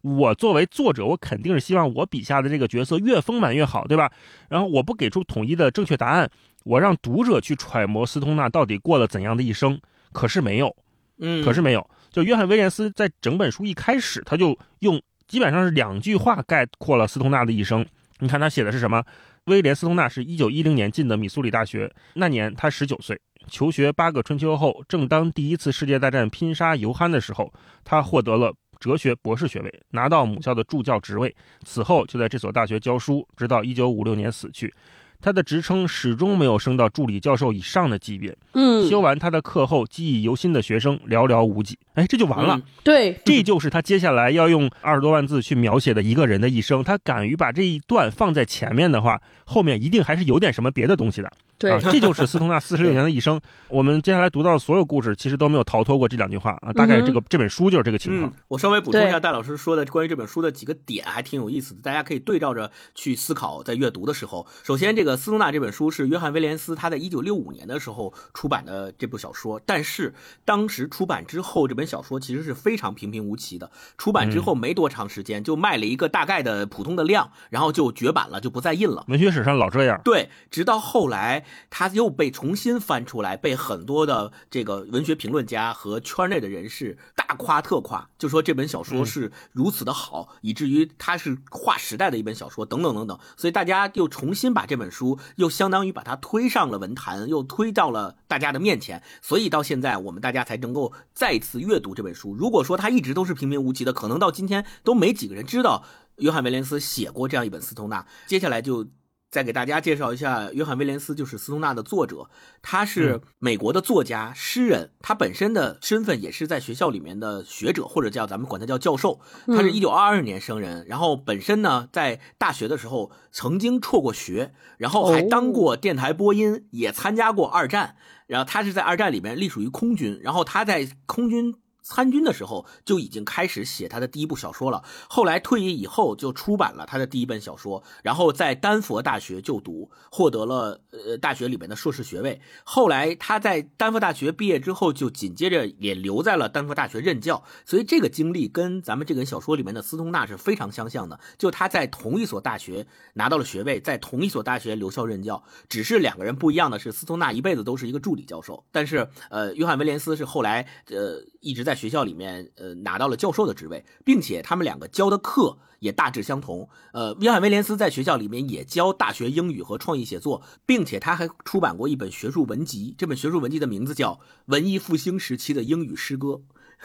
[0.00, 4.12] 我作为作者，我肯定是希望我笔下的这个角色越丰满越好，对吧？
[4.48, 6.30] 然后我不给出统一的正确答案，
[6.64, 9.80] 我让读者去揣摩斯通纳到底过了怎样的一生。
[10.12, 10.74] 可是没有，
[11.18, 11.90] 嗯，可是没有。
[12.12, 17.84] 就约翰威廉斯在整本书一开始，他就用基本上是两句话概括了斯通纳的一生。
[18.20, 19.04] 你看他写的是什么？
[19.48, 27.52] 威廉斯通纳是一九一零年进的米苏里大学，那年他十九岁，求学八个春秋后，正当第一次世界大战拼杀犹酣的时候，
[27.84, 28.54] 他获得了。
[28.80, 31.34] 哲学博士学位，拿到母校的助教职位，
[31.64, 34.72] 此后就在这所大学教书，直到一九五六年死去。
[35.20, 38.36] 他的职称始终没有升到助理教授以上的级别。
[38.52, 41.78] 嗯，修完他的课后，记忆犹新的学生寥寥无几。
[41.94, 42.60] 哎，这就完了。
[42.84, 46.84] 对， 这就是他接下来要用二十多万字去描写的一个人的一生。
[46.84, 51.32] 他敢于把这一段放在前面的话，后面一定还是有点什么别的东西的。
[51.58, 53.40] 对，这就是斯通纳四十六年的一生。
[53.68, 56.72] 我们接下来读到的所有故事，其实都没有逃脱过这两句话啊。
[56.72, 58.32] 大概这个这本书就是这个情况。
[58.46, 64.46] 我稍微补充一下戴老师说的关于这本书的几个点，还挺有意思的，大家可以对照着去思考，在阅读的时候。
[64.62, 73.70] 首先，这个斯通纳这本书是约翰威廉斯他在一九六五年的时候出版的这部小说，但是当时出版之后，这本小说其实是非常平平无奇的。
[73.96, 79.04] 出版之后没多长时间，就卖了一个大概的普通的量，然后就绝版了，就不再印了。
[79.08, 80.00] 文学史上老这样。
[80.04, 81.44] 对，直到后来。
[81.70, 93.18] 他又被重新翻出来，被很多的这个文学评论家和圈内的人士大夸特夸，就说这本小说是如此的好，以至于它是划时代的一本小说，等等等等。
[93.36, 99.02] 所以大家又重新把这本书书又相当于把它推上了文坛，又推到了大家的面前。
[99.22, 102.34] 所以到现在我们大家才能够再次阅读这本书。
[102.34, 105.84] 如果说它一直都是平平无奇的，可能到今天都没几个人知道
[106.16, 108.04] 约翰威廉斯写过这样一本斯通纳。
[108.26, 108.88] 接下来就。
[109.30, 112.30] 再给大家介绍一下，约翰·威廉斯就是斯通纳的作者，
[112.62, 119.20] 他是美国的作家、诗人，他本身的身份也是在学校里面的学者，或者叫咱们管他叫教授。
[119.46, 127.96] 他是一九二二年生人，然后本身呢在大学的时候曾经辍过学，然后还当过电台播音，也参加过二战。
[128.26, 131.54] 然后他是在二战里面隶属于空军，然后他在空军。
[131.88, 142.42] 参军的时候就已经开始写他的第一部小说了，后来退役以后就出版了他的第一本小说，然后在丹佛大学就读，获得了呃大学里面的硕士学位。
[142.62, 147.42] 后来他在丹佛大学毕业之后，就紧接着也留在了丹佛大学任教。
[147.64, 161.78] 所以这个经历跟咱们这本小说里面的斯通纳是非常相像的，就他在同一所大学拿到了学位，在同一所大学留校任教，只是两个人不一样的是，斯通纳一辈子都是一个助理教授，但是呃约翰威廉斯是后来呃一直在。
[161.78, 166.68] 学校里面，呃，拿到了教授的职位，并且他们两个教的课也大致相同。
[166.92, 172.96] 呃，约翰·威廉斯在学校里面也教大学英语和创意写作，并且他还出版过一本学术文集。
[172.98, 174.14] 这本学术文集的名字叫
[174.46, 176.28] 《文艺复兴时期的英语诗歌》，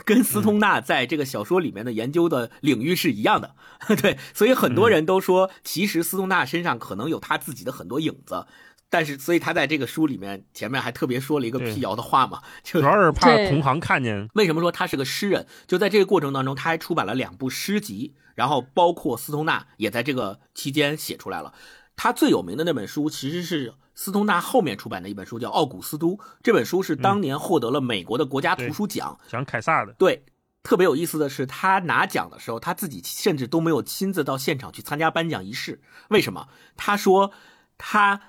[0.05, 3.55] 跟斯通纳在这个小说里面的研究的领域是一样的。
[3.99, 8.45] 对，所以很多人都说，其实斯通纳身上可能有他自己的很多影子。
[8.93, 14.29] 但是，所以他在这个书里面前面还特别说了一个辟谣的话嘛，就主要是怕同行看见。
[14.35, 15.47] 为什么说他是个诗人？
[15.65, 21.55] 就在这个过程当中，他还出版了两部诗集，然后包括斯通纳也在这个期间写出来了。
[21.95, 26.09] 他最有名的那本书其实是斯通纳后面出版的一本书，叫《奥古斯都》。
[26.43, 29.17] 这本书是当年获得了美国的国家图书奖。
[29.27, 30.23] 讲凯撒的，对，
[30.61, 35.81] 特别有意思的是，他拿奖的时候，他自己甚至都没有亲自到现场去参加颁奖仪式。
[36.09, 36.47] 为什么？
[36.77, 37.31] 他说
[37.79, 38.21] 他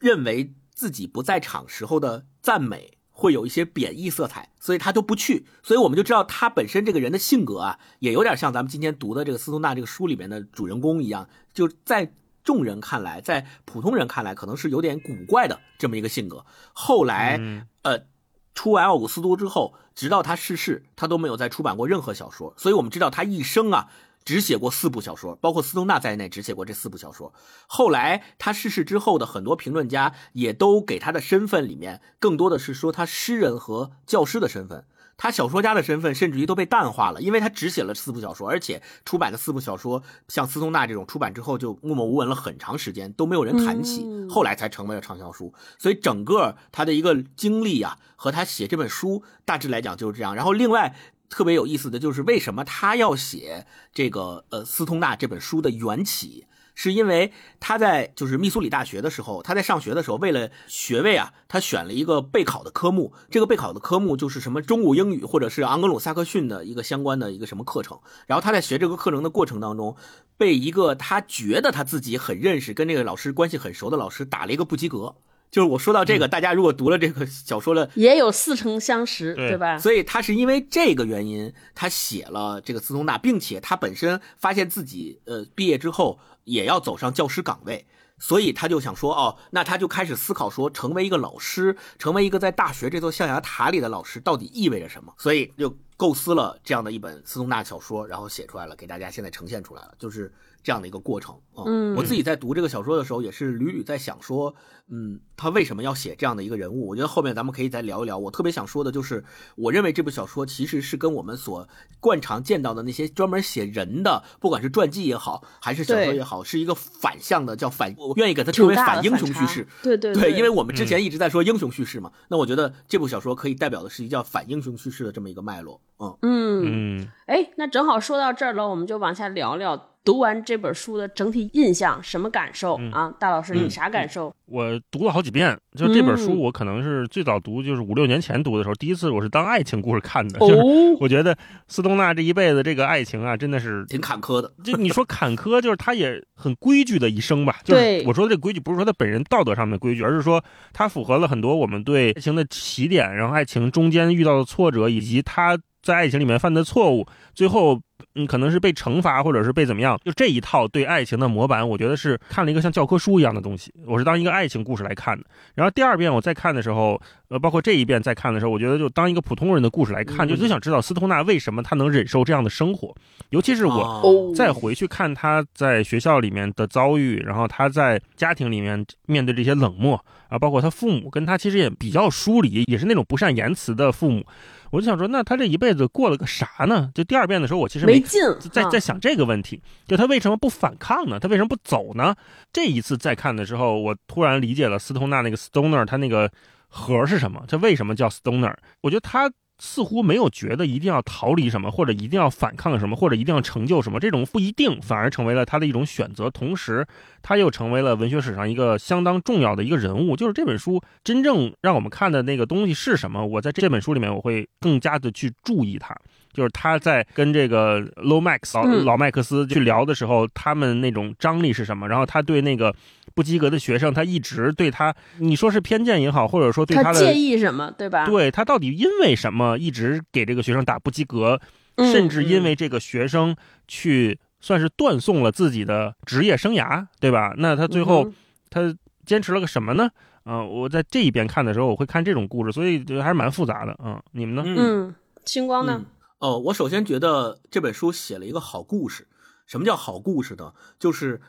[0.00, 5.46] 认为自己不在场时候的赞美会有一些贬义色彩，所以他都不去。
[5.62, 16.46] 所以我们就知道他本身这个人的性格啊，也有点像咱们今天读的这个斯通纳这个书里面的主人公一样，就在众人看来，在普通人看来，可能是有点古怪的这么一个性格。
[16.72, 18.06] 后来，嗯呃，
[18.54, 22.54] 出完《奥古斯都》之后，直到他逝世，他都没有再出版过任何小说。
[22.56, 23.90] 所以我们知道他一生啊，
[24.24, 27.32] 只写过四部小说，包括斯通纳在内，只写过这四部小说。
[27.66, 34.84] 后来他逝世之后的很多评论家也都给他的身份里面，更多的是说他诗人和教师的身份。
[35.22, 45.52] 他小说家的身份甚至于都被淡化了，因为他只写了四部小说，而且出版的四部小说，像斯通纳这种出版之后就默默无闻了很长时间，都没有人谈起，嗯后来才成为了畅销书。
[45.78, 50.34] 所以整个他的一个经历啊，和他写这本书大致来讲就是这样。
[50.34, 50.96] 然后另外
[51.30, 56.46] 特别有意思的就是为什么他要写这个呃斯通纳这本书的缘起。
[56.72, 63.12] 是因为他在就是密苏里大学的时候，他在上学的时候，为了学位啊，他选了一个备考的科目。
[63.28, 68.00] 这个备考的科目就是什么中古英语或者是盎格鲁撒克逊的一个相关的一个什么课程。
[68.26, 69.94] 然后他在学这个课程的过程当中，
[70.38, 75.16] 被一个他觉得他自己很认识、跟这个老师关系很熟的老师打了一个不及格。
[75.50, 79.76] 就是我说到这个，大家如果读了这个小说了也有似曾相识，对对吧？
[79.78, 87.84] 所以他是因为这个原因，他写了这个斯通纳，并且他本身发现自己呃毕业之后也要走上教师岗位，
[88.18, 95.12] 所以他就想说哦，那他就开始思考说，成为一个老师，成为一个在大学这座象牙塔里的老师，到底意味着什么？
[95.18, 100.32] 所以就构思了这样的一本斯通纳小说，然后写出来了，给大家现在呈现出来了，就是
[100.62, 101.36] 这样的一个过程。
[101.66, 104.54] 嗯我自己在读这个小说的时候，也是屡屡在想说，
[104.88, 106.88] 嗯，他为什么要写这样的一个人物？
[106.88, 108.16] 我觉得后面咱们可以再聊一聊。
[108.16, 109.22] 我特别想说的就是，
[109.56, 111.68] 我认为这部小说其实是跟我们所
[111.98, 119.66] 惯常见到的那些专门写人的，不管是传记也好，还是小说也好，是一个反向的，叫反，我愿意给它称为反英雄叙事。
[119.82, 125.82] 对对对，因为我们嗯之前一直在说英雄叙事嘛，那我觉得这部小说可以代表的是一叫反英雄叙事的这么一个脉络。
[125.98, 133.14] 嗯，嗯，嗯，哎，那正好说到这儿了，我们就往下聊聊读完这本书的整体印象，什么感受、嗯啊？
[133.18, 134.34] 大老师，你嗯啥感受？
[134.46, 140.62] 我读了好几遍，就这本书，嗯我可能是最早读，就是五六年前读的时候，第一次我是当爱情故事看的，哦就是
[141.00, 141.36] 我觉得
[141.68, 144.50] 斯通纳这一辈子这个爱情啊，真的是挺坎坷的。
[144.64, 147.58] 就你说坎坷，就是他也很规矩的一生吧。
[147.62, 157.80] 就是对我说的这规矩，不是说他本人道德上面的规矩，而是说他符合了很多我们对爱情的起点，然后爱情中间遇到的挫折，以及他在爱情里面犯的错误，最后
[158.14, 159.98] 嗯可能是被惩罚，或者是被怎么样。
[160.04, 163.72] 就这一套对爱情的模板，我觉得是看了一个像教科书一样的东西。
[163.86, 165.24] 我是当一个爱情故事来看的。
[165.54, 172.94] 然后第二遍我再看的时候，呃，包括这一遍再看的时候，我觉得就当一个普通人的故事来看，嗯就就想知道斯通纳为什么他能忍受这样的生活，
[173.30, 173.80] 尤其是我。
[173.80, 184.24] 哦再回去看他在学校里面的遭遇，然后他在家庭里面面对这些冷漠啊，包括他父母跟他其实也比较疏离，也是那种不善言辞的父母。
[184.70, 186.90] 我就想说，那他这一辈子过了个啥呢？
[186.94, 191.18] 就第二遍的时候，我其实没没劲，啊在在想这个问题，就他为什么不反抗呢？
[191.18, 192.14] 他为什么不走呢？
[192.52, 196.30] 这一次再看的时候，我突然理解了斯通纳那个 stoner 他那个
[196.68, 198.54] 核是什么，他为什么叫 stoner？
[198.80, 199.30] 我觉得他
[199.62, 206.30] 似乎没有觉得一定要逃离什么，或者一定要反抗什么，或者一定要成就什么，这种不一定，反而成为了他的一种选择。
[206.30, 206.86] 同时，
[207.20, 210.16] 他又成为了文学史上一个相当重要的一个人物。
[210.16, 213.26] 就是这本书真正让我们看的那个东西是什么？
[213.26, 215.94] 我在这本书里面，我会更加的去注意它。
[216.32, 221.88] 就是他在跟这个 Low Max 老、嗯老麦克斯去聊的时候，他们那种张力是什么？
[221.88, 222.74] 然后他对那个
[223.14, 228.06] 不及格的学生，他一直对他，你说是偏见也好，或者说对的他介意什么，对吧？
[228.06, 231.40] 对他到底因为什么一直给这个学生打不及格，
[231.76, 233.34] 嗯，甚至因嗯为这个学生
[233.66, 237.34] 去算是断送了自己的职业生涯，对吧？
[237.36, 238.14] 那他最后嗯
[238.50, 239.90] 他坚持了个什么呢？
[240.24, 243.76] 啊、我在这一边看的时候，我会看这种故事，所以就还是蛮复杂的。
[243.82, 244.42] 嗯，你们呢？
[244.46, 245.82] 嗯嗯，星光呢
[246.20, 249.08] 哦，我首先觉得这本书写了一个好故事。
[249.46, 250.52] 什么叫好故事呢？
[250.78, 251.22] 就是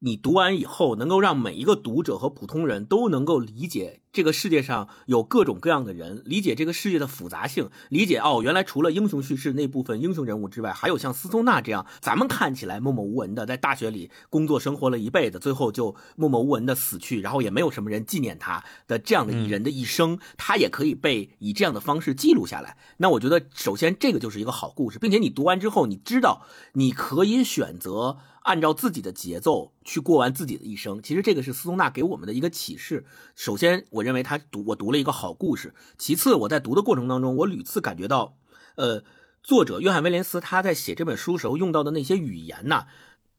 [0.00, 22.76] 你读完以后，能够让每一个读者和普通人都能够理解这个世界上有各种各样的人，理解这个世界的复杂性，理解哦，原来除了英雄叙事那部分英雄人物之外，还有像斯通纳这样咱们看起来默默无闻的，在大学里工作生活了一辈子，最后就默默无闻的死去，然后也没有什么人纪念他的这样的一人的一生，他也可以被以这样的方式记录下来。
[22.98, 26.42] 那我觉得，首先这个就是一个好故事，并且你读完之后，你知道
[26.74, 28.18] 你可以选择。
[28.46, 33.04] 按照自己的节奏去过完自己的一生，其实这个是斯通纳给我们的一个启示。
[33.34, 38.36] 首先，我认为他读我读了一个好故事；其次，我在读的过程当中，我屡次感觉到，
[38.76, 39.02] 呃，
[39.42, 42.86] 作者约翰威廉斯他在写这本书时候用到的那些语言呐，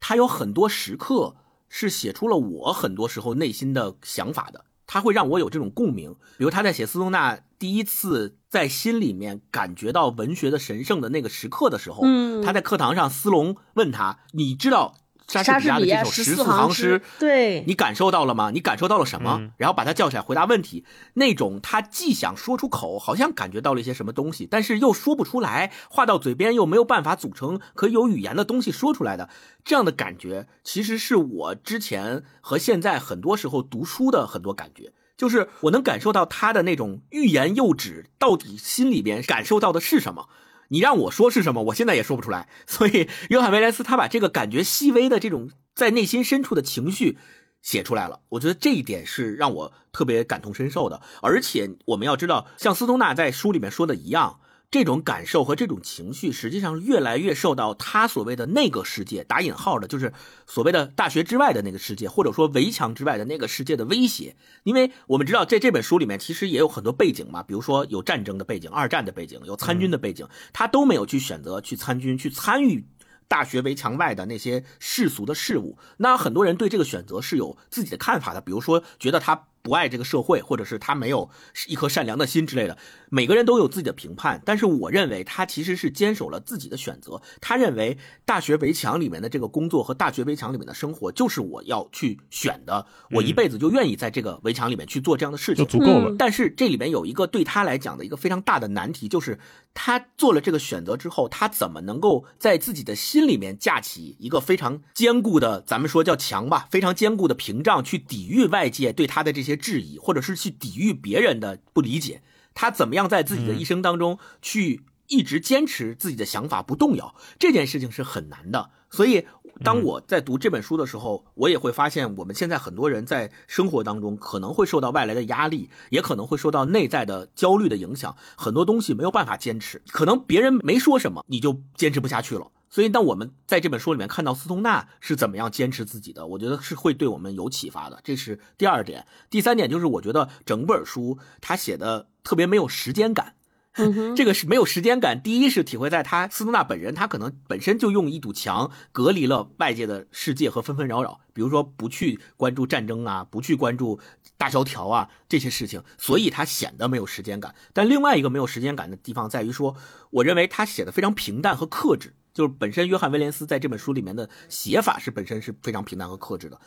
[0.01, 1.37] 他有很多时刻
[1.69, 6.15] 是写出了我很多时候内心的想法的，他会让我有这种共鸣。
[6.37, 14.95] 比如他在写斯通纳第一次在心里面感觉到文学的神圣的那个时刻的时候，嗯，他在课堂上，斯隆问他：“你知道？”
[15.27, 18.49] 莎士比亚的这首十四行诗，对你感受到了吗？
[18.51, 19.51] 你感受到了什么？
[19.57, 20.85] 然后把他叫起来回答问题。
[21.15, 29.29] 那种他既想说出口，好像感觉到了一些什么东西，但是又说不出来，话到嘴边又没有办法组成可以有语言的东西说出来的
[29.65, 40.29] 这样的感觉，其实是我之前和现在很多时候读书的很多感觉，就是我能感受到他的那种欲言又止，到底心里边感受到的是什么。
[40.69, 42.47] 你让我说是什么，我现在也说不出来。
[42.65, 47.17] 所以，约翰·威莱斯他把这个感觉细微的这种在内心深处的情绪
[47.61, 48.21] 写出来了。
[48.29, 51.01] 我觉得这一点是让我特别感同身受的。
[51.21, 54.39] 而且，我们要知道，像斯通纳在书里面说的一样。
[54.69, 60.11] 这种感受和这种情绪，实际上越来越受到他所谓的那个世界（打引号的），就是
[60.45, 64.35] 所谓的大学之外的那个世界，或者说围墙之外的那个世界的威胁。
[64.63, 72.85] 因为我们知道，在这本书里面，其实也有很多背景嘛，比如说有战争的背景、二战的背景、有参军的背景，他都没有去选择去参军、去参与
[73.29, 75.77] 大学围墙外的那些世俗的事物。
[75.95, 79.47] 那很多人对这个选择是有自己的看法的，比如说觉得他。
[79.67, 81.29] 不爱这个社会，或者是他没有
[81.67, 82.77] 一颗善良的心之类的，
[83.09, 84.41] 每个人都有自己的评判。
[84.45, 87.21] 但是我认为他其实是坚守了自己的选择。
[87.41, 96.15] 他认为大学围墙里面的这个工作和大学围墙里面的生活就是我要去选的，我一辈子就愿意在这个围墙里面去做这样的事情，就足够了。
[96.17, 99.37] 但是这里面有一个对他来讲的一个非常大的难题，就是
[99.73, 109.56] 他做了这个选择之后，他怎么能够在自己的心里面架起一个非常坚固的，咱们说叫墙吧，非常坚固的屏障，去抵御外界对他的这些。
[109.57, 112.21] 质疑，或者是去抵御别人的不理解，
[112.53, 118.69] 他怎么样在自己的一生当中去一直坚持自己的想法不动摇，这件事情是很难的。
[118.89, 119.25] 所以，
[119.63, 132.49] 当我在读这本书的时候，我也会发现，我们现在很多人在生活当中可能会受到外来的压力，也可能会受到内在的焦虑的影响，很多东西没有办法坚持，可能别人没说什么，你就坚持不下去了。
[132.69, 137.99] 所以，当我们在这本书里面看到斯通纳是怎么样坚持自己的，我觉得是会对我们有启发的。
[138.03, 139.05] 这是第二点。
[139.29, 143.35] 第三点就是，我觉得整本书他写的特别没有时间感。
[144.17, 145.21] 这个是没有时间感。
[145.21, 153.99] 第一是体会在他斯通纳本人，他可能本身就用一堵墙隔离了外界的世界和纷纷扰扰，比如说不去关注战争啊，不去关注
[154.35, 157.53] 大萧条啊这些事情，所以他显得没有时间感。
[157.71, 159.75] 但另外一个没有时间感的地方在于说，
[160.09, 162.15] 我认为他写的非常平淡和克制。
[162.37, 166.61] 就是本身约翰威廉斯在这本书里面的写法是本身是非常平淡和克制的，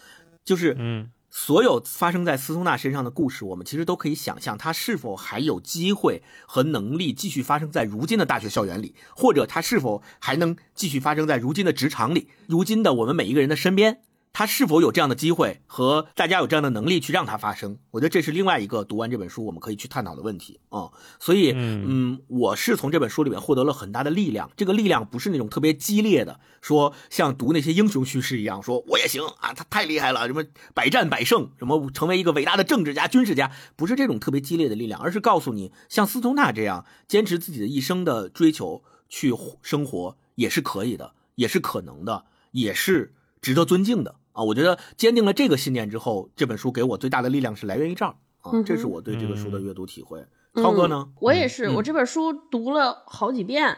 [0.45, 14.01] 就是嗯，所有发生在斯通纳身上的故事，我们其实都可以想象他是否还有机会和能力继续发生在如今的大学校园里，或者他是否还能继续发生在如今的职场里，如今的我们每一个人的身边。
[14.33, 17.79] 他是否有这样的机会和大家有这样的能力去让它发生？
[17.91, 20.91] 我觉得这是另外一个读完这本书我们可以去探讨的问题啊。
[21.19, 24.51] 所以，嗯，我是从这本书里面获得了很大的力量。
[24.57, 43.13] 这个力量不是那种特别激烈的，说像读那些英雄叙事一样，说我也行啊，他太厉害了，什么百战百胜，什么成为一个伟大的政治家、军事家，不是这种特别激烈的力量，而是告诉你，像斯通纳这样坚持自己的一生的追求去生活也是可以的，也是可能的，也是
[43.43, 44.20] 值得尊敬的。
[44.33, 50.25] 啊，我觉得坚定了这个信念之后，这本书给我最大的力量是来源于这儿啊，这是我对这个书的阅读体会。
[50.55, 51.09] 涛哥呢？
[51.21, 53.77] 我也是，我这本书读了好几遍。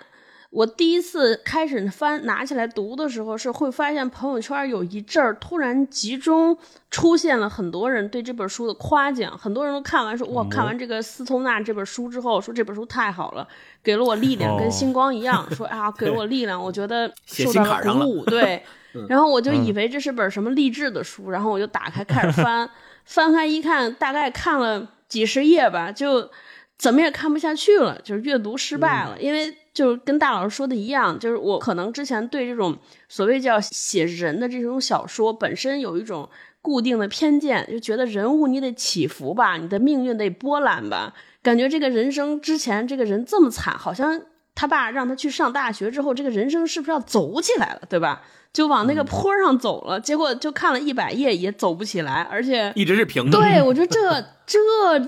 [0.51, 6.57] 我第一次开始翻拿起来读的时候，是会发现朋友圈有一阵儿突然集中
[6.91, 13.49] 出现了很多人对这本书的夸奖，很多人都看完说哇，看完这个斯通纳这本书之后，说这本书太好了，
[13.83, 18.63] 给了我力量，跟星光一样，说啊，给我力量，我觉得受到了鼓舞，对。
[19.09, 22.69] 然后我就以为这是本什么励志的书，然后我就打开开始翻，
[23.05, 26.31] 翻开一看，大概看了几十页吧，就
[26.79, 32.77] 怎么也看不下去了，就是阅读失败了，因为就是跟大老师说的一样，就是我可能之前对这种
[33.09, 36.29] 所谓叫写人的这种小说本身有一种
[36.61, 44.21] 固定的偏见，就觉得人物你得起伏吧，你的命运得波澜吧，感觉这个人生之前这个人这么惨，好像
[44.55, 48.23] 他爸让他去上大学之后，这个人生是不是要走起来了，对吧？
[48.53, 53.39] 就往那个坡上走了，结果就看了一百页也走不起来，而且一直是平的。
[53.39, 54.59] 对，我觉得 这这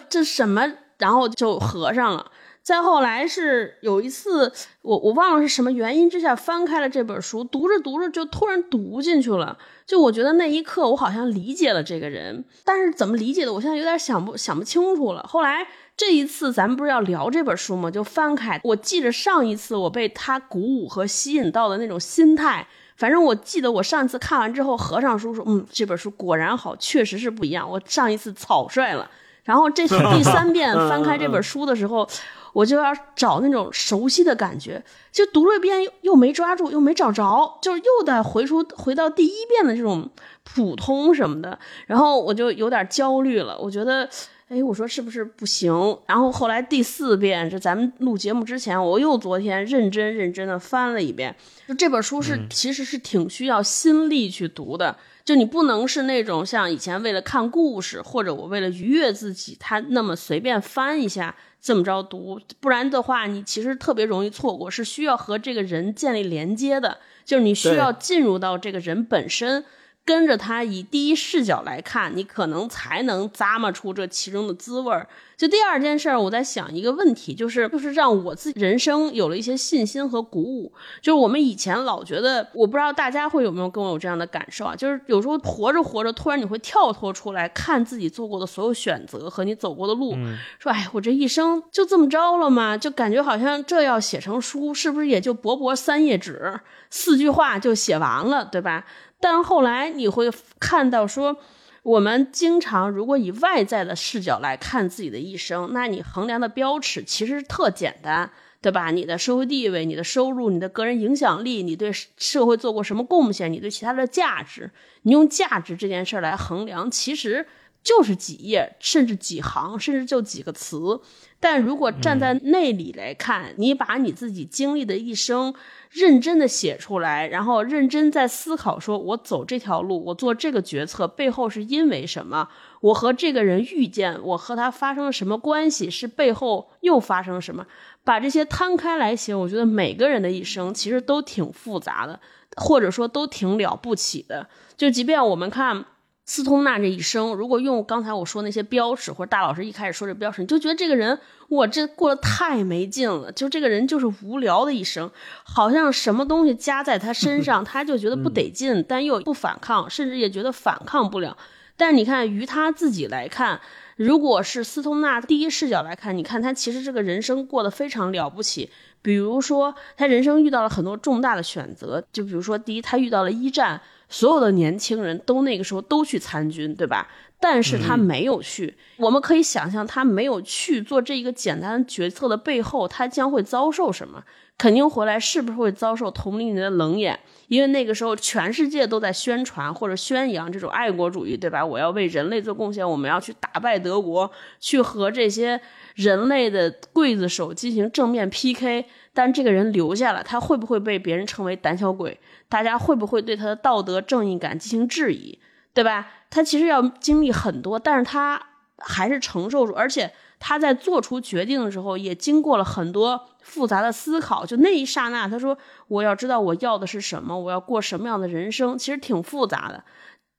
[0.09, 0.73] 这什么？
[0.99, 2.31] 然后就合上了。
[2.63, 9.59] 再后来是有一次，我我忘了是什么原因之下翻开了这本书，读着读着就突然读进去了。
[9.85, 15.23] 就我觉得那一刻我好像理解了这个人，但是怎么理解的，我现在有点想不想不清楚了。
[15.29, 17.91] 后来这一次咱们不是要聊这本书吗？
[17.91, 22.67] 就翻开，我记着上一次我被他鼓舞和吸引到的那种心态。
[22.97, 27.69] 反正我记得我上一次看完之后合上书说，嗯，这本书果然好，确实是不一样。
[27.69, 29.11] 我上一次草率了。
[29.45, 32.09] 然后这是第三遍翻开这本书的时候，
[32.55, 34.83] 我就要找那种熟悉的感觉，
[35.13, 40.09] 就读了一遍又没抓住，又没找着，就是又得回出回到第一遍的这种
[40.45, 43.59] 普通什么的，然后我就有点焦虑了。
[43.59, 44.09] 我觉得，
[44.55, 45.73] 哎，我说是不是不行？
[46.07, 51.35] 然后后来第四遍是咱们录节目之前，我又昨天认真认真的翻了一遍，
[51.67, 54.97] 就这本书是其实是挺需要心力去读的。
[55.25, 69.65] 就你不能是那种像以前为了看故事，或者我为了愉悦自己，他那么随便翻一下这么着读，不然的话，你其实特别容易错过，是需要和这个人建立连接的，就是你需要进入到这个人本身。
[70.05, 75.09] 跟着他以第一视角来看，你可能才能咂摸出这其中的滋味儿。
[75.37, 80.73] 就第二件事儿，我在想一个问题，就是就是让我自己人生有了一些信心和鼓舞。
[81.03, 84.77] 就是我们以前老觉得，我不知道大家会有没有跟我有这样的感受啊？
[84.77, 90.15] 就是有时候活着活着，突然你会跳脱出来看自己做过的所有选择和你走过的路，
[90.61, 98.85] 说：“哎，我这一生就这么着了吗？”就感觉好像这要写成书，是不是也就薄薄三页纸，四句话就写完了，对吧？
[99.21, 101.37] 但后来你会看到，说
[101.83, 108.91] 我们经常如果以外在的视角来看自己的一生，那你衡量的标尺其实特简单，对吧？
[108.91, 114.71] 你的社会地位、你的收入、你的个人影响力、你对社会做过什么贡献、你对其他的价值，
[115.03, 117.47] 你用价值这件事儿来衡量，其实
[117.83, 121.01] 就是几页，甚至几行，甚至就几个词。
[121.45, 125.55] 但如果站在那里来看，你把你自己经历的一生。
[125.91, 132.49] 认真的写出来，然后认真在思考，说我走这条路，我做这个决策背后是因为什么？
[132.81, 135.89] 我和这个人遇见，我和他发生了什么关系？
[135.89, 137.65] 是背后又发生了什么？
[138.03, 142.19] 把这些摊开来写，我觉得每个人的一生其实都挺复杂的，
[142.57, 144.49] 或者说都挺了不起的。
[144.77, 145.85] 就即便我们看。
[146.27, 151.19] 斯通纳这一生，如果用刚才我说那些标尺，或者大老师一开始说这标尺，你就觉得这个人，
[151.49, 153.31] 我这过得太没劲了。
[153.31, 155.11] 就这个人就是无聊的一生，
[155.43, 161.37] 好像什么东西加在他身上， 他就觉得不得劲，但又不反抗，甚至也觉得反抗不了。
[161.77, 163.61] 但是你看，于他自己来看，
[163.97, 168.71] 如果是斯通纳第一视角来看，你看他其实这个人生过得非常了不起。
[169.03, 173.79] 比如说，他人生遇到了很多重大的选择，就比如说，第一，他遇到了一战。
[174.15, 177.09] 所有的年轻人都那个时候都去参军，对吧？
[177.41, 178.77] 但是他没有去。
[178.97, 184.23] 我们可以想象，他没有去做这一个简单决策的背后，他将会遭受什么？
[184.57, 187.19] 肯定回来是不是会遭受同龄人的冷眼？
[187.49, 191.65] 因为那个时候全世界都在宣传或者宣扬这种爱国主义，对吧？
[191.65, 194.31] 我要为人类做贡献，我们要去打败德国，
[194.61, 195.61] 去和这些
[195.95, 198.87] 人类的刽子手进行正面 PK。
[199.13, 202.19] 但这个人留下了，他会不会被别人称为胆小鬼？
[202.49, 205.39] 大家会不会对他的道德正义感进行质疑？
[205.73, 206.09] 对吧？
[206.31, 208.41] 他其实要经历很多，但是他
[208.79, 214.45] 还是承受住，而且他在做出决定的时候也经过了很多复杂的思考。
[214.45, 219.85] 就那一刹那，他说：“我要知道我要的是什么，我要过什么样的人生。”其实挺复杂的。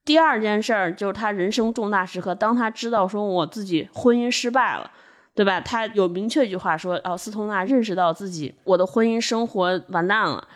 [0.04, 4.92] 第二件事儿就是他人生重大时刻，当他知道说我自己婚姻失败了。
[5.34, 5.60] 对吧？
[5.60, 10.48] 他有明确一句话说：“哦，斯通纳认识到自己我的婚姻生活完蛋了。”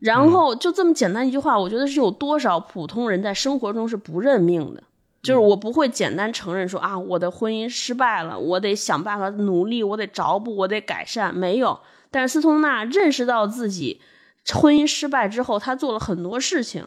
[0.00, 4.82] 然后就这么简单一句话，我觉得是有多少普通人在生活中是不认命的？
[5.22, 11.34] 就是我不会简单承认说啊，我的婚姻失败了，我得想办法努力，我得找补，我得改善。
[11.34, 11.80] 没有。
[12.10, 14.00] 但是斯通纳认识到自己
[14.54, 16.86] 婚姻失败之后，他做了很多事情。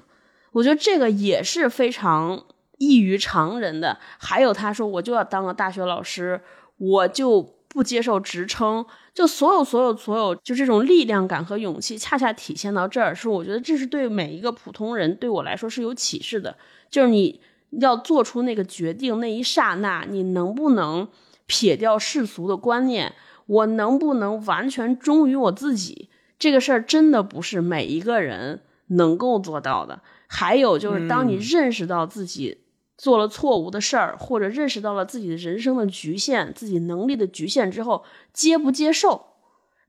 [0.51, 2.45] 我觉得这个也是非常
[2.77, 3.97] 异于常人的。
[4.17, 6.41] 还有他说，我就要当个大学老师。
[6.83, 16.57] 我就不接受职称，就所有所有所有，就这种力量感和勇气，恰恰体现到这儿，是我觉得这是对每一个普通人，对我来说是有启示的。
[16.89, 17.39] 就是你
[17.79, 21.07] 要做出那个决定那一刹那，你能不能
[21.45, 23.13] 撇掉世俗的观念，
[23.51, 26.09] 我能不能完全忠于我自己？
[26.39, 30.01] 这个事儿真的不是每一个人能够做到的。
[30.27, 32.59] 还有就是，当你认识到自己
[32.97, 39.25] 做了错误的事儿，或者认识到了自己的人生的局限、自己能力的局限之后，接不接受，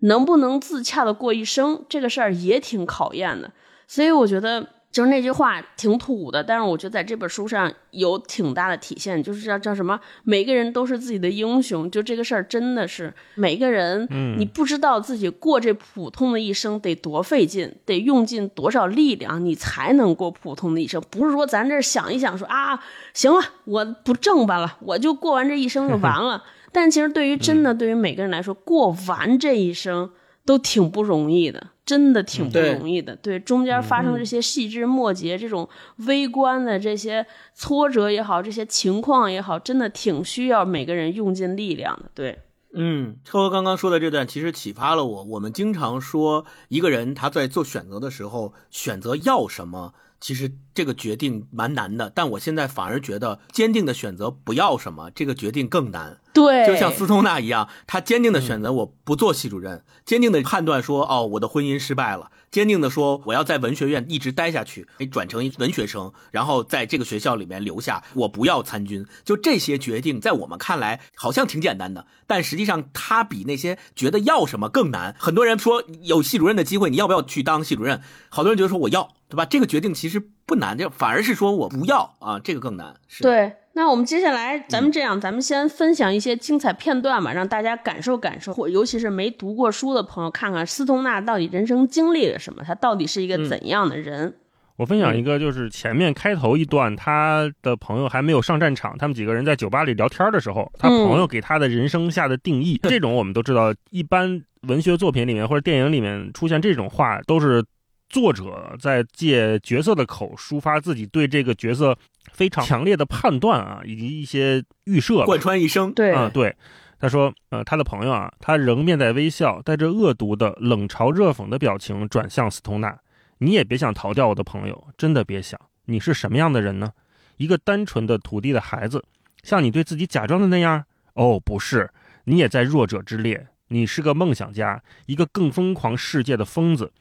[0.00, 3.52] 能不能自洽的过一生，这个事儿也挺考验的。
[3.86, 4.68] 所以我觉得。
[4.92, 9.98] 就是那句话挺土的，但是我觉得在这本书上有挺大的体现，就是叫叫什么？
[10.22, 11.90] 每个人都是自己的英雄。
[11.90, 14.06] 就这个事儿，真的是每个人，
[14.38, 21.02] 你不知道自己过这普通的一生得多费劲，得用尽多少力量，你才能过普通的一生。
[21.10, 22.78] 不是说咱这想一想说啊，
[23.14, 26.44] 行了，我不挣吧了，我就过完这一生就完了。
[26.70, 30.10] 但其实对于真的，对于每个人来说，过完这一生
[30.44, 31.68] 都挺不容易的。
[31.84, 35.68] 真的挺不容易的，对中间发生这些细枝末节、这种
[36.06, 42.10] 微观的这些挫折也好，这些情况也好，真的挺需要每个人用尽力量的。
[42.14, 42.38] 对，
[42.72, 45.24] 嗯，超哥刚刚说的这段其实启发了我。
[45.24, 49.94] 我们经常说，一个人他在做选择的时候，选择要什么。
[50.20, 56.20] 其实这个决定蛮难的，但我现在反而觉得坚定的选择不要什么，这个决定更难。
[56.32, 62.30] 对，就像斯通纳一样，他坚定的选择我不做系主任，坚定的判断说，哦，我的婚姻失败了。
[62.50, 69.06] 坚定的说，我要在文学院一直待下去，转成文学生，然后在这个学校里面留下，我不要参军。
[69.24, 75.16] 就这些决定，在我们看来好像挺简单的，但实际上他比那些觉得要什么更难。
[75.18, 78.02] 很多人说有系主任的机会，你要不要去当系主任？
[78.28, 79.46] 好多人觉得说我要，对吧？
[79.46, 82.96] 这个决定其实不难，就反而是说我不要啊，这个更难。
[83.20, 83.52] 对。
[83.74, 94.34] 那我们接下来，咱们这样，咱们先分享一些精彩片段吧，让大家感受感受，或尤其是没读过书的朋友，看看斯通纳到底人生经历了什么，他到底是一个怎样的人。
[94.76, 102.78] 我分享一个，就是前面开头一段，他的朋友还没有上战场，他们几个人在酒吧里聊天的时候，他朋友给他的人生下的定义。
[102.84, 107.64] 这种我们都知道，一般文学作品里面或者电影里面出现这种话，都是
[108.12, 111.98] 作者在借角色的口抒发自己对这个角色。
[112.32, 115.92] 非常强烈的判断啊，以及一些预设贯穿一生。
[115.92, 116.54] 对啊，对，
[116.98, 122.96] 他说，呃，他的朋友啊，他仍面带微笑，带着恶毒的冷嘲热讽的表情转向斯通纳。
[123.38, 125.60] 你也别想逃掉我的朋友，真的别想。
[125.86, 126.92] 你是什么样的人呢？
[127.36, 129.04] 一个单纯的土地的孩子，
[129.42, 130.84] 像你对自己假装的那样？
[131.14, 131.90] 哦，不是，
[132.24, 133.48] 你也在弱者之列。
[133.68, 136.92] 你是个梦想家，一个更疯狂世界的疯子。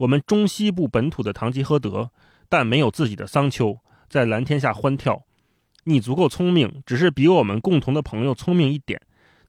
[0.00, 2.10] 我们中西部本土的堂吉诃德，
[2.48, 3.78] 但没有自己的桑丘。
[4.08, 5.24] 在蓝天下欢跳，
[5.84, 8.98] 你足够聪明，只是比我们共同的朋友聪明一点。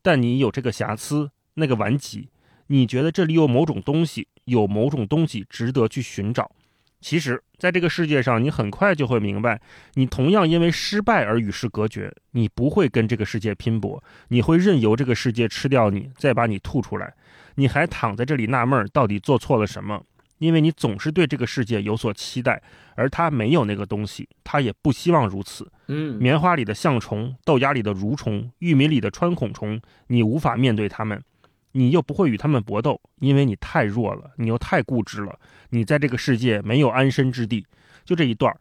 [0.01, 2.27] 但你有这个瑕疵，那个顽疾。
[2.67, 6.51] 你觉得这里有某种东西，有某种东西值得去寻找。
[6.99, 9.61] 其实，在这个世界上，你很快就会明白，
[9.93, 12.13] 你同样因为失败而与世隔绝。
[12.31, 17.13] 你不会跟这个世界拼搏，你会任由这个世界吃掉你，再把你吐出来。
[17.55, 20.03] 你还躺在这里纳闷，到底做错了什么？
[20.41, 22.59] 因为你总是对这个世界有所期待，
[22.95, 25.71] 而他没有那个东西，他也不希望如此。
[25.87, 31.21] 嗯，棉花里的象虫，豆芽里的蠕虫，玉米里的穿孔虫，你无法面对他们，
[31.73, 35.39] 你又不会与他们搏斗，因为你太弱了，你又太固执了，
[35.69, 37.63] 你在这个世界没有安身之地。
[38.03, 38.51] 就这一段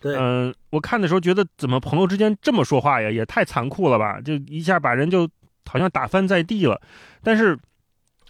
[0.00, 3.10] 对，嗯，我看的时候觉得，怎么朋友之间这么说话呀？
[3.10, 4.18] 也太残酷了吧！
[4.22, 5.28] 就一下把人就
[5.66, 6.80] 好像打翻在地了，
[7.22, 7.58] 但是。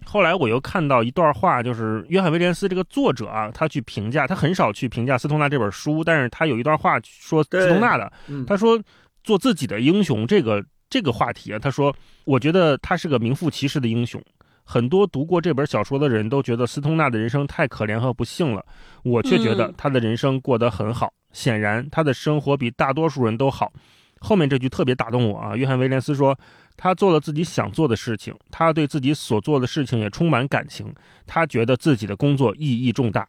[0.09, 8.11] 后来我又看到一段话，就是约翰威廉斯这个作者啊，他去评价，他很少去评价斯通纳这本书，但是他有一段话说斯通纳的，
[8.47, 8.81] 他说
[9.25, 11.95] 做自己的英雄这个这个话题啊，他说
[12.25, 14.23] 我觉得他是个名副其实的英雄。
[14.63, 18.65] 很多读过这本小说的人都觉得斯通纳的人生太可怜和不幸了，
[19.03, 21.13] 我却觉得他的人生过得很好。
[21.33, 23.73] 显然他的生活比大多数人都好。
[24.21, 26.39] 后面这句特别打动我啊，约翰威廉斯说。
[26.77, 30.95] 他做了自己想做的事情，他对自己所做的事情也充满感情，
[31.27, 33.27] 他觉得自己的工作意义重大。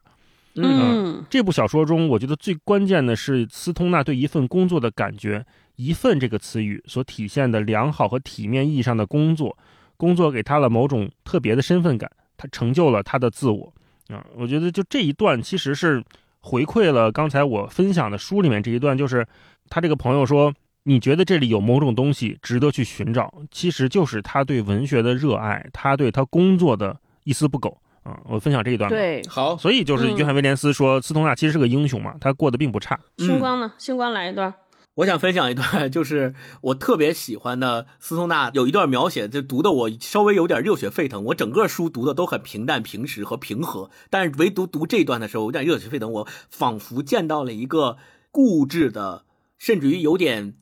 [0.55, 5.45] 嗯，这部小说中，我觉得最关键的是斯通纳对一份工作的感觉
[5.77, 9.55] ，“一份”这个词语所体现的良好和体面意义上的工作，
[9.97, 13.71] 工作给他了某种特别的身份感，他成就了他的自我。
[14.09, 16.03] 啊，我觉得就这一段其实是
[16.39, 19.27] 回馈了刚才我分享的书里面这一段，就是
[19.69, 20.53] 他这个朋友说。
[20.87, 28.17] 你觉得这里有某种东西值得去寻找，其实就是他对文学的热爱，他对他工作的一丝不苟啊！
[28.23, 28.89] 我分享这一段。
[28.89, 32.97] 对，好，所以就是约翰威廉斯说，斯通纳其实是个英雄嘛，他过得并不差。
[33.17, 33.73] 星光呢？
[33.77, 34.53] 星光来一段。
[34.93, 41.21] 我想分享一段，就是我特别喜欢的斯通纳有一段描写，就读的我稍微有点热血沸腾。
[41.25, 46.09] 我整个书读的都很平淡、平实和平和，但是唯独读这段的时候有点热血沸腾。
[46.13, 47.97] 我仿佛见到了一个
[48.31, 49.25] 固执的，
[49.57, 50.53] 甚至于有点。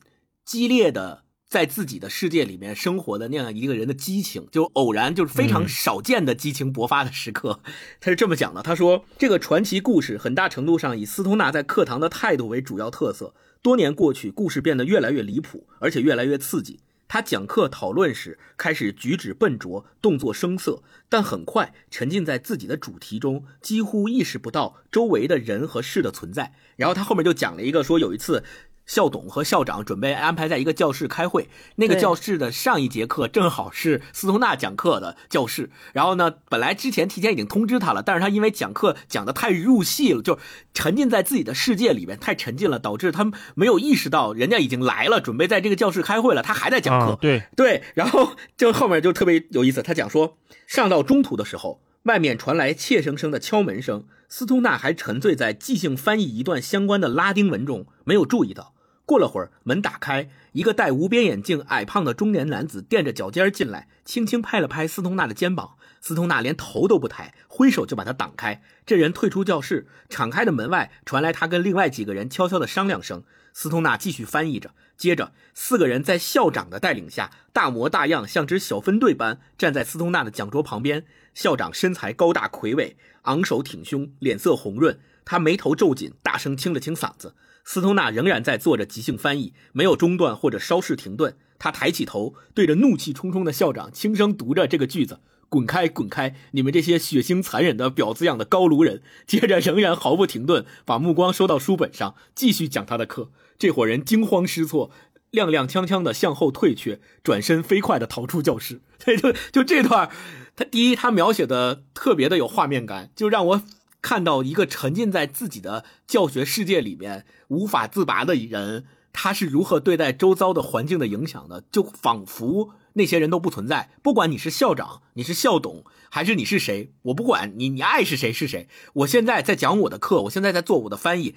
[0.46, 7.60] 激烈的在自己的世界里面生活的那样一个人的激情，就偶然就是非常少见的激情勃发的时刻。
[8.00, 13.34] 他是这么讲的：他说，这个传奇故事很大程度上以斯通纳在课堂的态度为主要特色。
[13.60, 16.78] 多年过去，故事变得越来越离谱，而且越来越刺激。
[17.08, 26.52] 他讲课讨论时开始举止笨拙，动作生涩，但很快沉浸在自己的主题中，几乎意识不到周围的人和事的存在。
[26.74, 28.44] 然后他后面就讲了一个说，有一次。
[28.86, 35.70] 校董和校长准备安排在一个教室开会，那个教室的上一节课正好是斯通纳讲课的教室。
[35.92, 40.38] 然后呢，本来之前提前已经通知他了，但是他因为讲课讲的太入戏了，就
[40.72, 47.18] 沉浸在自己的世界里面，太沉浸了，导致他没有意识到人家已经来了，准备在这个教室开会了，他还在讲课。
[47.20, 58.74] 对对，然后就后面就特别有意思，他讲说上到中途的时候，外面传来怯生生的敲门声，斯通纳还沉醉在即兴翻译一段相关的拉丁文中，没有注意到。
[59.06, 65.76] 过了会儿，门打开，一个戴无边眼镜、矮胖的中年男子垫着脚尖进来，轻轻拍了拍斯通纳的肩膀。
[66.00, 68.62] 斯通纳连头都不抬，挥手就把他挡开。
[68.84, 73.22] 这人退出教室，敞开的门外传来他跟另外几个人悄悄的商量声。
[73.52, 81.06] 斯通纳继续翻译着，接着四个人在校长的带领下，大模大样，像支小分队般站在斯通纳的讲桌旁边。
[81.32, 87.34] 校长身材高大魁伟，昂首挺胸，脸色红润，他眉头皱紧，大声清了清嗓子。
[87.66, 91.36] 斯通纳仍然在做着即兴翻译，没有中断或者稍事停顿。
[91.58, 95.18] 他抬起头，对着怒气冲冲的校长轻声读着这个句子
[95.50, 96.36] ：“滚开，滚开！
[96.52, 103.32] 你们这些血腥残忍的婊子样的高卢人！”接着仍然毫不停顿，把目光收到书本上，继续讲他的课。
[103.58, 104.92] 这伙人惊慌失措，
[105.32, 108.80] 踉踉跄跄的向后退却，转身飞快的逃出教室。
[109.02, 110.08] 就就这段，
[110.54, 113.62] 他第一，他描写的特别的有画面感，就让我。
[114.06, 121.64] 看到一个沉浸在自己的教学世界里面无法自拔的人，他是如何对待周遭的环境的影响的？
[121.72, 123.90] 就仿佛那些人都不存在。
[124.04, 128.68] 不管你是校长，你是校董，还是你是谁，我不管你，你爱是谁是谁。
[128.92, 131.34] 我现在在讲我的课，我现在在做我的翻译，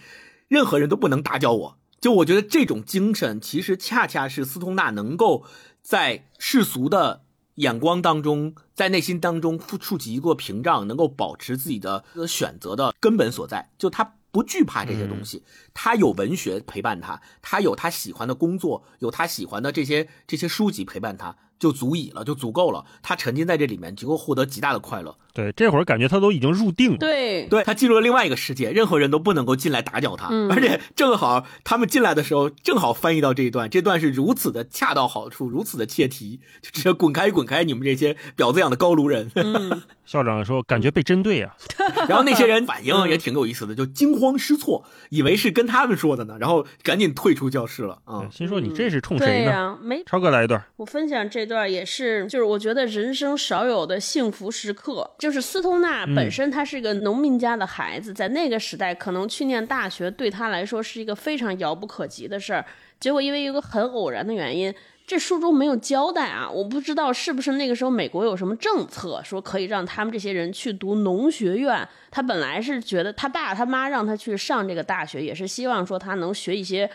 [0.48, 1.80] 任何人都不能打搅我。
[2.00, 5.44] 就我觉得这种精神，其实恰恰是斯通纳能够
[5.82, 7.24] 在世俗的。
[7.60, 15.44] 眼光当中，在内心当中触及一个屏障，能够保持自己的选择的根本所在，就他不惧怕这些东西，
[15.74, 21.36] 他有文学陪伴他，他有他喜欢的工作，有他喜欢的这些这些书籍陪伴他。
[21.60, 22.86] 就足以了，就足够了。
[23.04, 25.16] 他沉浸在这里面，就会获得极大的快乐。
[25.34, 26.98] 对，这会儿感觉他都已经入定了。
[26.98, 30.28] 对，对他进入了另外一个世界，任何人都不能够进来打搅他。
[30.50, 37.64] 而且正好他们进来的时候，正好翻译到这一段，这段是如此的恰到好处，如此的切题，就直接滚开，滚开！
[37.64, 39.30] 你们这些婊子养的高卢人。
[40.06, 41.56] 校长说，感觉被针对呀。
[42.10, 48.00] 然后那些人反应也挺有意思的，就惊慌失措，以为是跟他们说的呢，然后赶紧退出教室了。
[48.06, 49.78] 啊，心说你这是冲谁呢？
[49.82, 50.62] 没，超哥来一段。
[50.78, 55.10] 我分享这段也是，就是我觉得人生少有的幸福时刻。
[55.18, 62.64] 就是斯通纳本身他是一个农民家的孩子，在那个时代，可能去念大学对他来说是一个非常遥不可及的事儿。
[63.00, 64.74] 结果因为一个很偶然的原因。
[65.08, 71.90] 这书中没有交代啊，我不知道是不是那个时候美国有什么政策，说可以让他们这些人去读农学院。
[72.12, 76.88] 他本来是觉得他爸他妈让他去上这个大学，也是希望说他能学一些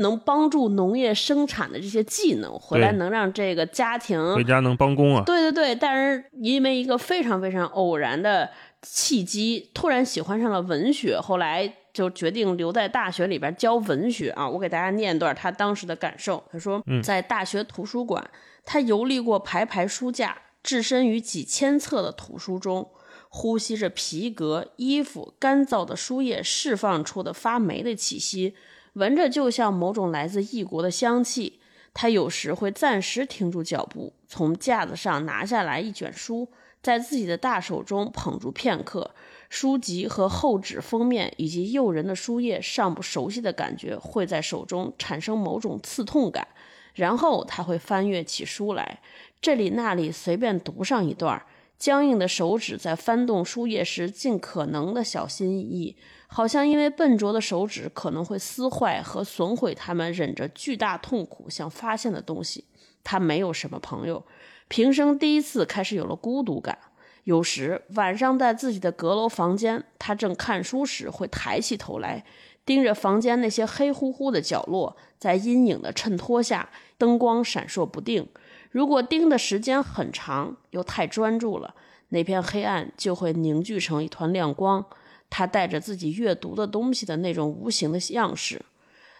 [0.00, 5.22] 能帮助农业生产的这些技能，回来能让这个家庭回家能帮工啊。
[5.24, 8.50] 对对对，但是因为一个非常非常偶然的
[8.82, 11.72] 契机，突然喜欢上了文学，后来。
[11.92, 14.48] 就决定留在大学里边教文学啊！
[14.48, 16.40] 我给大家念段他当时的感受。
[16.50, 18.30] 他说，在大学图书馆，
[18.64, 22.88] 他游历过排排书架，置身于几千册的图书中，
[23.28, 28.54] 呼吸着皮革、衣服、干燥的书页释放出的发霉的气息，
[28.94, 31.60] 闻着就像某种来自异国的香气。
[31.92, 36.48] 他有时会暂时停住脚步，从架子上拿下来一卷书，
[36.80, 39.10] 在自己的大手中捧住片刻。
[39.48, 46.46] 书籍和厚纸封面以及诱人的书页尚不熟悉的感觉会在手中产生某种刺痛感，
[46.94, 49.00] 然后他会翻阅起书来，
[49.40, 51.44] 这里那里随便读上一段，
[51.76, 55.96] 僵硬的手指在翻动书页时尽可能的小心翼翼，
[56.32, 62.64] 好像因为笨拙的手指可能会撕坏和损毁他们忍着巨大痛苦想发现的东西。
[63.02, 64.24] 他没有什么朋友，
[64.68, 66.78] 平生第一次开始有了孤独感。
[67.24, 72.24] 有时晚上在自己的阁楼房间，他正看书时，会抬起头来，
[72.64, 78.28] 盯着房间那些黑乎乎的角落，在阴影的衬托下，灯光闪烁不定。
[78.70, 81.74] 如果盯的时间很长，又太专注了，
[82.10, 84.86] 那片黑暗就会凝聚成一团亮光。
[85.30, 88.60] 他带着自己阅读的东西的那种无形的样式，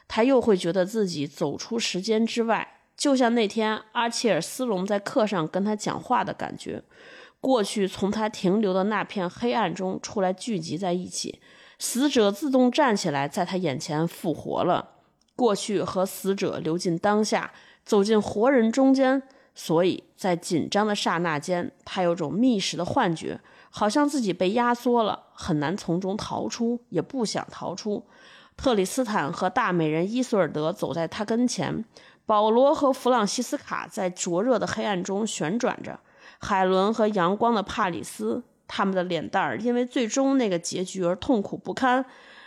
[0.07, 2.77] 他又会觉得自己走出时间之外。
[2.97, 6.83] 就像那天阿切尔斯隆在课上跟他讲话的感觉。
[7.41, 11.41] 过去从他停留的那片黑暗中出来，聚集在一起，
[11.79, 14.97] 死者自动站起来，在他眼前复活了。
[15.35, 17.51] 过去和死者流进当下，
[17.83, 19.23] 走进活人中间。
[19.55, 23.41] 所以在紧张的刹那间，他有种觅食的幻觉，
[23.71, 28.05] 好像自己被压缩了，很难从中逃出，也不想逃出。
[28.57, 31.85] 特里斯坦和大美人伊索尔德走在他跟前，
[32.27, 35.99] 保罗和弗朗西斯卡在灼热的黑暗中旋转着。
[36.41, 42.05] 海伦和阳光的帕里斯，他们的脸蛋儿因为最终那个结局而痛苦不堪。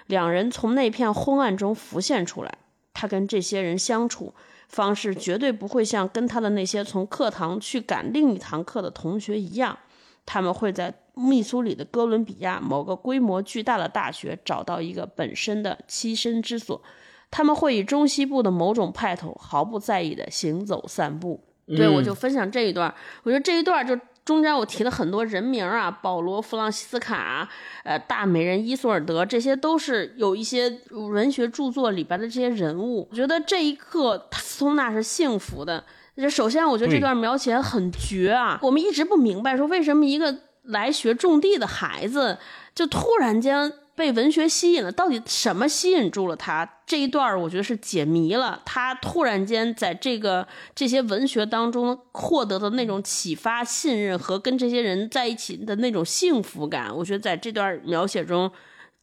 [0.08, 2.58] 两人从那片昏暗中浮现出来。
[2.94, 4.34] 他跟这些人相处
[4.68, 9.78] 方式绝对不会像跟他的那些从课堂去赶另一堂课的同学一样。
[10.26, 16.82] 他们会在密苏里的哥伦比亚某个规模巨大的大学找到一个本身的栖身之所。
[17.30, 21.44] 他们会以中西部的某种派头毫不在意的行走散步。
[21.66, 22.94] 对，我就分享这一段。
[23.24, 27.50] 我觉得这一段就中间我提了很多人名啊，保罗·弗朗西斯卡，
[27.84, 33.08] 呃，大美人伊索尔德，这些都是有一些文学著作里边的这些人物。
[33.10, 35.84] 我觉得这一刻斯通纳是幸福的。
[36.16, 38.60] 就首先，我觉得这段描写很绝啊。
[38.62, 42.38] 我们一直不明白，说为什么一个来学种地的孩子，
[42.74, 43.74] 就突然间。
[43.96, 46.68] 被文学吸引了，到底什么吸引住了他？
[46.84, 48.60] 这一段我觉得是解谜了。
[48.66, 58.52] 他突然间在这个这些文学当中获得的那种启发、信任和跟这些人在一起的那种幸福感，我觉得在这段描写中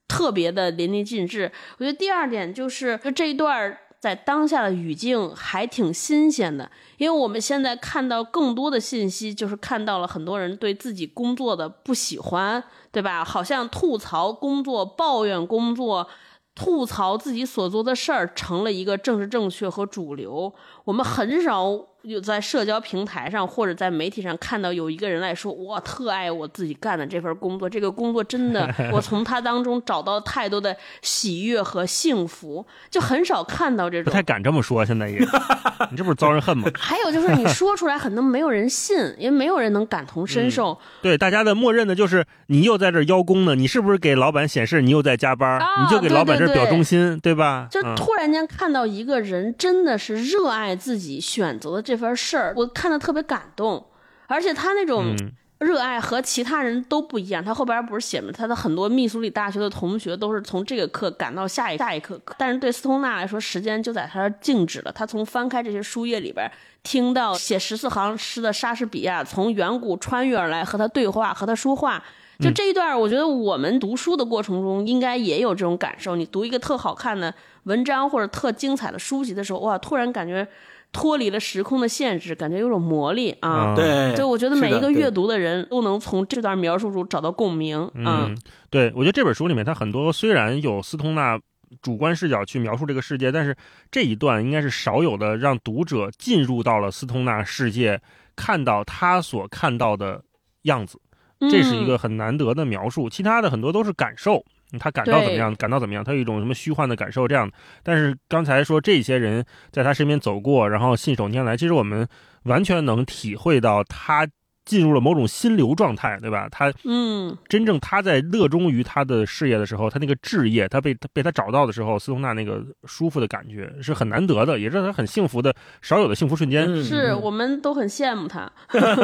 [0.09, 1.53] 特别的淋漓尽致。
[1.79, 12.65] 我觉得第二点就是，这一段在当下的语境还挺新鲜的，因为我们现在看到更多的信息，就是看到了很多人对自己工作的不喜欢。
[12.93, 13.25] 对吧？
[13.25, 16.09] 好像吐槽工作、抱怨工作、
[16.57, 20.53] 吐槽自己所做的事儿，成了一个政治正确和主流。
[20.91, 21.87] 我们很少。
[22.03, 34.05] 有在社交平台上或者在媒体上看到有一个人来说，我特爱我自己干的这份工作，这个工作真的， 我从他当中找到太多的喜悦和幸福，就很少看到这种。
[34.05, 35.19] 不太敢这么说，现在也，
[35.93, 36.71] 你这不是遭人恨吗？
[36.75, 40.79] 还有就是你说出来，可能没有人信，因为没有人能感同身受。
[41.03, 45.61] 对，大家的默认的就是你又在这邀功呢，你是不是给老板显示你又在加班？
[45.83, 47.69] 你就给老板这表忠心，对吧？
[47.71, 51.83] 就突然间看到一个人真的是热爱自己选择的。
[51.83, 53.87] 这份事儿，我看的特别感动，
[54.27, 55.15] 而且他那种
[55.59, 57.45] 热爱和其他人都不一样。
[57.45, 58.31] 他后边不是写吗？
[58.33, 64.91] 他的很多密苏里大学的同学都是从这个课赶到下一下一课，但是对斯通纳来说，时间就在他这静止了。
[64.91, 66.51] 他从翻开这些书页里边，
[66.83, 72.03] 听到写十四行诗的莎士比亚从远古穿越而来，和他对话，和他说话。
[72.39, 76.17] 就这一段，我觉得我们读书的过程中应该也有这种感受。
[76.17, 77.35] 你读一个特好看的
[77.65, 80.47] 文章或者特精彩的书籍的时候，哇，突然感觉。
[80.93, 83.77] 脱离了时空的限制，感觉有种魔力啊！
[83.77, 88.37] 对，就我觉得每一个阅读的人都能从这段描述中找到共鸣嗯，
[88.71, 91.39] 对，我觉得这本书里面，它很多虽然有斯通纳
[91.81, 93.57] 主观视角去描述这个世界，但是
[93.89, 98.03] 这一段应该是少有的让读者进入到了斯通纳世界，
[98.35, 100.21] 看到他所看到的
[100.63, 101.01] 样子，
[101.49, 103.09] 这是一个很难得的描述。
[103.09, 104.45] 其他的很多都是感受。
[104.79, 105.55] 他感到怎么样？
[105.57, 106.05] 感到怎么样？
[106.05, 107.27] 他有一种什么虚幻的感受？
[107.27, 107.51] 这样，
[107.83, 112.07] 但是刚才说这些人在他身边走过，然后信手拈来，其实我们
[112.45, 114.27] 完全能体会到他。
[114.71, 116.49] 进入了某种心流状态，对吧？
[116.49, 125.53] 他嗯，真正他在热衷于他的事业的时候，他那个置业，他被他被他找到的时候，斯通纳那个舒服的感觉是很难得的，也是他很幸福的
[125.83, 126.85] 少有的幸福瞬间。
[126.85, 128.49] 是我们都很羡慕他。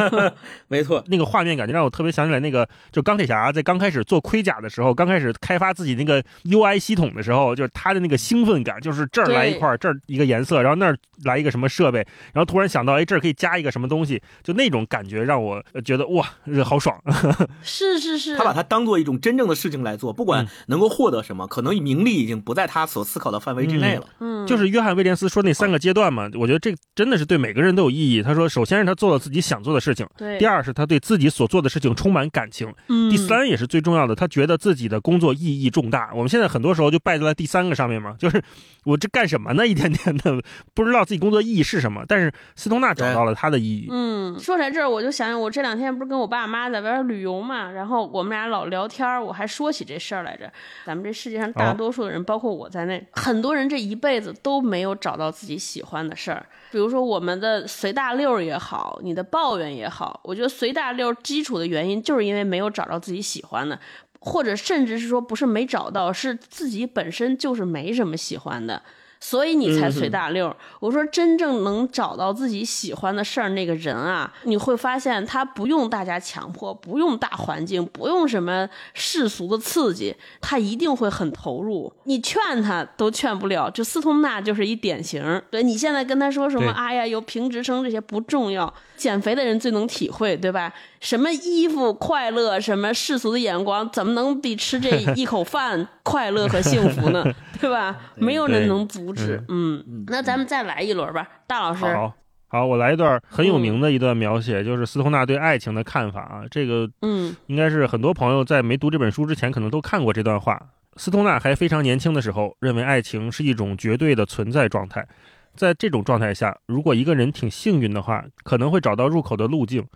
[0.69, 15.56] 没错，那个画面感觉让我特别想起来那个，就钢铁侠在刚开始做盔甲的时候，刚开始开发自己那个 UI 系统的时候，就是他的那个兴奋感，就是这儿来一块，这儿一个颜色，然后那儿来一个什么设备，然后突然想到，哎，这儿可以加一个什么东西，就那种感觉让我。
[15.85, 16.27] 觉得哇，
[16.65, 17.01] 好爽！
[17.63, 24.07] 是是是，他把它当做一种真正的事情来做，不管能够获得什么，可能名利已经不在他所思考的范围之内了。
[24.21, 28.23] 嗯，就是约翰威廉斯说那三个阶段嘛，我觉得这真的是对每个人都有意义。
[28.23, 36.11] 他说，首先是他做了自己想做的事情，对；第二是他对自己所做的事情充满感情，嗯；第三也是最重要的，他觉得自己的工作意义重大。
[36.15, 38.43] 我们现在很多时候就败在了第三个上面嘛，就是
[38.85, 39.67] 我这干什么呢？
[39.67, 40.41] 一天天的
[40.75, 42.05] 不知道自己工作意义是什么。
[42.09, 43.89] 但是斯通纳找到了他的意义。
[43.91, 45.87] 嗯，说起来这儿，我就想想我这两天。
[45.97, 50.51] 不是跟我爸妈在外边旅游嘛，然后我们俩老聊天，我还说起这事儿来着。
[50.85, 56.45] 咱们这世界上大多数的人，包括我在内，很多人这一辈子都没有找到自己喜欢的事儿。
[56.71, 63.79] 比如说我们的随大溜也好，你的抱怨也好，我觉得随大溜基础的原因就是因为没有找到自己喜欢的，
[64.21, 68.83] 或者甚至是说不是没找到，是自己本身就是没什么喜欢的。
[69.21, 70.57] 所以你才嗯随大溜儿。
[70.81, 81.93] 我说，真正能找到自己喜欢的事儿那个人啊，你会发现他不用大家强迫，不用大环境，不用什么世俗的刺激，他一定会很投入。
[82.05, 83.69] 你劝他都劝不了。
[83.71, 85.43] 就斯通纳就是一典型。
[85.51, 90.73] 对你现在跟他说什么，对哎呀，有评职称这些不重要，减肥的人最能体会，对吧？
[91.07, 97.25] 什么衣服快乐，什么世俗的眼光，怎么能比吃这一口饭快乐和幸福呢？
[97.61, 97.97] 对吧？
[98.17, 99.41] 没有人能阻止。
[99.47, 101.85] 嗯，那咱们再来一轮吧，大老师。
[101.85, 102.13] 好，
[102.49, 106.43] 好，我来一段很有名的一段描写，就是斯通纳对爱情的看法啊。
[106.51, 110.61] 这个嗯应该是很多朋友在没读这本书之前，可能都看过这段话。
[110.97, 115.07] 斯通纳还非常年轻的时候，认为爱情是一种绝对的存在状态。
[115.55, 119.87] 在这种状态下，如果一个人挺幸运的话，可能会找到入口的路径。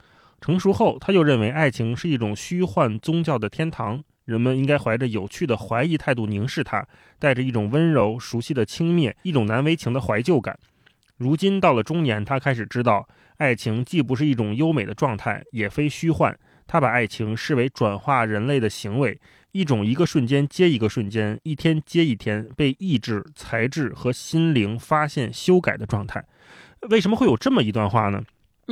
[0.41, 6.87] 成熟后，他又认为爱情是一种虚幻宗教的天堂，人们应该怀着有趣的怀疑态度凝视它，
[7.19, 10.59] 带着一种温柔、熟悉的轻蔑，一种难为情的怀旧感。
[11.19, 16.35] 如今到了中年，他开始知道，爱情既不是一种优美的状态，也非虚幻。
[16.67, 19.21] 他把爱情视为转化人类的行为，
[19.53, 26.25] 一种一个瞬间接一个瞬间，一天接一天被意志、才智和心灵发现、修改的状态。
[26.89, 28.23] 为什么会有这么一段话呢？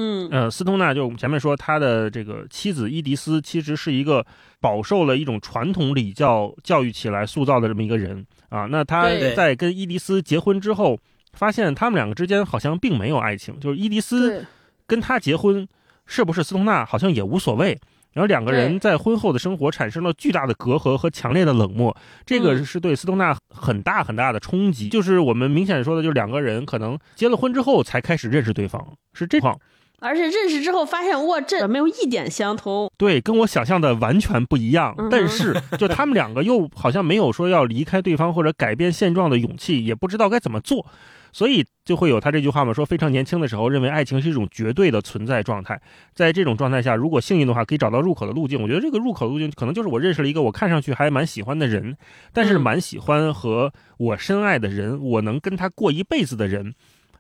[0.01, 4.25] 嗯呃，斯通纳就我们前面说，他的这个妻子伊迪丝其实是一个
[4.61, 8.67] 饱受了一种传统礼教教育起来塑造的这么一个人啊。
[8.67, 10.97] 那他在跟伊迪丝结婚之后，
[11.33, 14.47] 发现他们两个之间好像并没有爱情，就是伊迪丝，
[14.87, 15.67] 跟他结婚
[16.07, 17.77] 是不是斯通纳好像也无所谓。
[18.13, 24.89] 然后两个人在婚后的生活产生了巨大的隔阂和强烈的冷漠，这个嗯是对斯通纳很大很大的冲击。
[24.89, 29.57] 就是我们明显说的，就是两个人可能结了婚之后才开始认识对方，是这况。
[30.01, 32.91] 而且认识之后发现，哇，这没有一点相通。
[32.97, 35.09] 对，跟我想象的完全不一样嗯。
[35.11, 40.87] 但是，就他们两个又好像没有说要离开对方或者改变现状的勇气，也不知道该怎么做，
[41.33, 45.81] 所以就会有他这句话嘛，说非常年轻的时候认为爱情是一种绝对的存在状态，
[46.15, 48.63] 在这种状态下，如果幸运的话，可以找到入口的路径。
[48.63, 51.97] 我觉得这个入口路径可能就是我认识了一个我看上去还蛮喜欢的人，
[52.33, 56.75] 但是嗯蛮喜欢和我深爱的人，我能跟他过一辈子的人，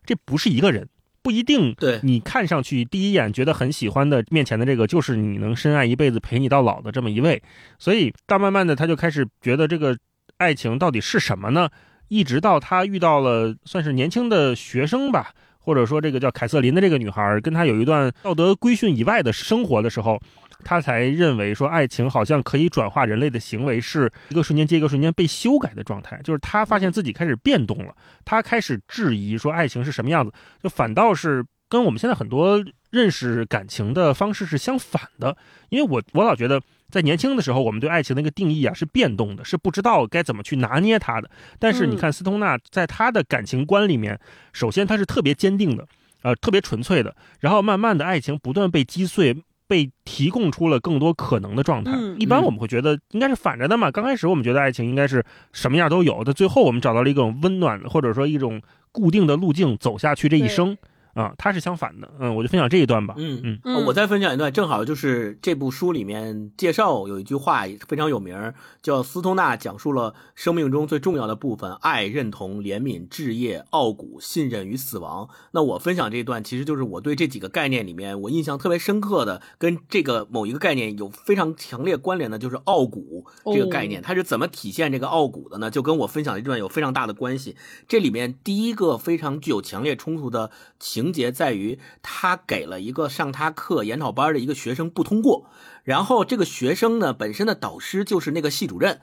[0.07, 0.89] 这不是一个人。
[1.29, 7.43] 不一定，对你看上去第一眼觉得很喜欢的面前的这个，就是你能深爱一辈子、陪你到老的这么一位。
[7.79, 9.95] 所以，到慢慢的，他就开始觉得这个
[10.39, 11.68] 爱情到底是什么呢？
[12.09, 20.18] 一直到他遇到了算是年轻的学生吧，或者说这个叫凯瑟琳的这个女孩，跟他有一段道德规训以外的生活的时候，
[20.65, 26.21] 他才认为说爱情好像可以转化人类的行为，是一个瞬间接一个瞬间被修改的状态。
[26.23, 27.95] 就是他发现自己开始变动了，
[28.25, 30.33] 他开始质疑说爱情是什么样子，
[30.63, 35.37] 就反倒是跟我们现在很多认识感情的方式是相反的。
[35.69, 36.61] 因为我我老觉得。
[36.91, 41.31] 在年轻的时候，我们对爱情的一个定义啊是变动的，是不知道该怎么去拿捏它的。
[41.59, 44.19] 但是你看斯通纳在他的感情观里面，
[44.55, 45.87] 首先他是特别坚定的，
[46.23, 49.37] 呃，特别纯粹的，然后慢慢的爱情不断被击碎，
[49.69, 51.93] 被提供出了更多可能的状态。
[51.95, 58.61] 嗯一般我们会觉得应该是反着的嘛，刚开始我们觉得爱情应该是什么样都有但，最后我们找到了一种温暖或者说一种
[58.91, 60.77] 固定的路径走下去这一生。
[61.19, 63.14] 啊，它是相反的，嗯，我就分享这一段吧。
[63.19, 75.29] 嗯嗯嗯我再分享一段，正好就是这部书里面介绍有一句话非常有名儿，叫斯通纳讲述了生命中最重要的部分：爱、认同、怜悯、置业、傲骨、信任与死亡。
[75.51, 84.01] 那我分享这一段，其实就是我对这几个概念里面我印象特别深刻的，跟这个某一个概念有非常强烈关联的，就是傲骨这个概念。
[84.01, 85.69] 它是怎么体现这个傲骨的呢？
[85.69, 87.57] 就跟我分享的这段有非常大的关系。
[87.89, 95.47] 这里面第一个非常具有强烈冲突的情情节在于，他给了一个上他课研讨班的一个学生不通过，
[95.83, 99.01] 然后这个学生呢本身的导师就是那个系主任。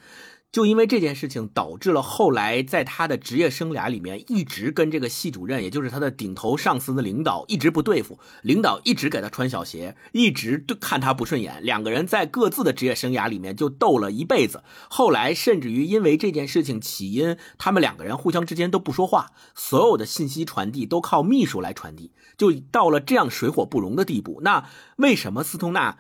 [0.56, 14.64] 就因为这件事情，导致了后来在他的职业生涯里面，一直跟这个系主任，也就是他的顶头上司的领导一直不对付，领导一直给他穿小鞋，一直对看他不顺眼，两个人在各自的职业生涯里面就斗了一辈子。
[14.90, 24.40] 后来甚至于因为这件事情起因，他们两个人互相之间都不说话，所有的信息传递都靠秘书来传递，就到了这样水火不容的地步。
[24.42, 25.98] 那为什么斯通纳？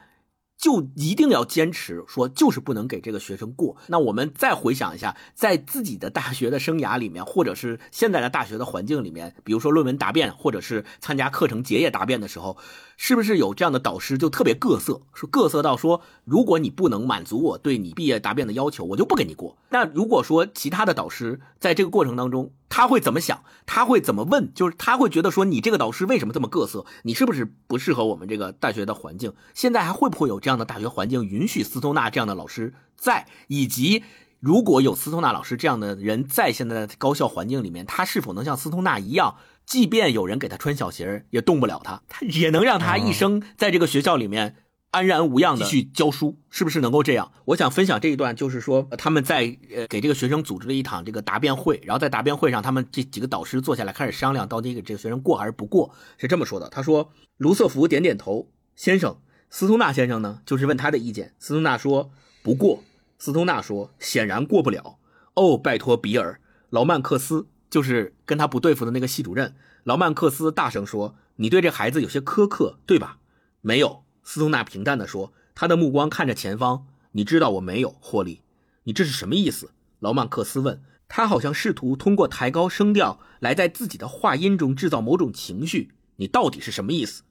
[0.57, 3.77] 就一定要坚持说，就是不能给这个学生过。
[3.87, 12.57] 那我们再回想一下，在自己的大学的生涯里面，或者是现在的大学的环境里面，比如说论文答辩，或者是参加课程结业答辩的时候，
[12.97, 19.57] 是不是有这样的导师就特别各色，说各色到说，如果你不能满足我对你毕业答辩的要求，我就不给你过。
[19.69, 23.43] 那如果说其他的导师在这个过程当中，他会怎么想？
[23.65, 24.53] 他会怎么问？
[24.53, 26.85] 就是他会觉得说，你这个导师为什么这么各色？
[27.03, 29.33] 你是不是不适合我们这个大学的环境？
[29.53, 33.27] 现在还会不会有这样的大学环境允许斯通纳这样的老师在？
[33.47, 34.03] 以及
[34.39, 39.35] 如果有斯通纳老师这样的人在现在的高校环境里面，他是否能像斯通纳一样，
[39.65, 44.55] 即便有人给他穿小鞋，也动不了他，他 也能让他一生在这个学校里面
[44.91, 47.31] 安然无恙的去教书，是不是能够这样？
[47.45, 56.69] 我想分享这一段，就是说他们在呃给这个学生组织了一场这个答辩会，然后在答辩会上，他们这几个导师坐下来开始商量，到底给这个学生过还是不过，是这么说的。
[56.69, 59.17] 他说：“卢瑟福点点头，先生，
[59.49, 61.33] 斯通纳先生呢，就是问他的意见。
[61.39, 62.11] 斯通纳说
[62.41, 62.83] 不过。”
[63.17, 64.99] 斯通纳说：“显然过不了。”
[65.35, 66.39] 哦，拜托比尔，
[66.69, 69.55] 劳曼克斯就是跟他不对付的那个系主任。
[69.83, 73.19] 劳曼克斯大声说：“你对这孩子有些苛刻，对吧？”
[73.61, 76.87] 没有，斯通纳平淡地说，他的目光看着前方。
[77.11, 78.41] 你知道我没有，霍利。
[78.83, 79.71] 你这是什么意思？
[79.99, 85.93] 劳曼克斯问他，好像试图通过抬高声调来在自己的话音中制造某种情绪。
[86.17, 87.23] 你到底是什么意思？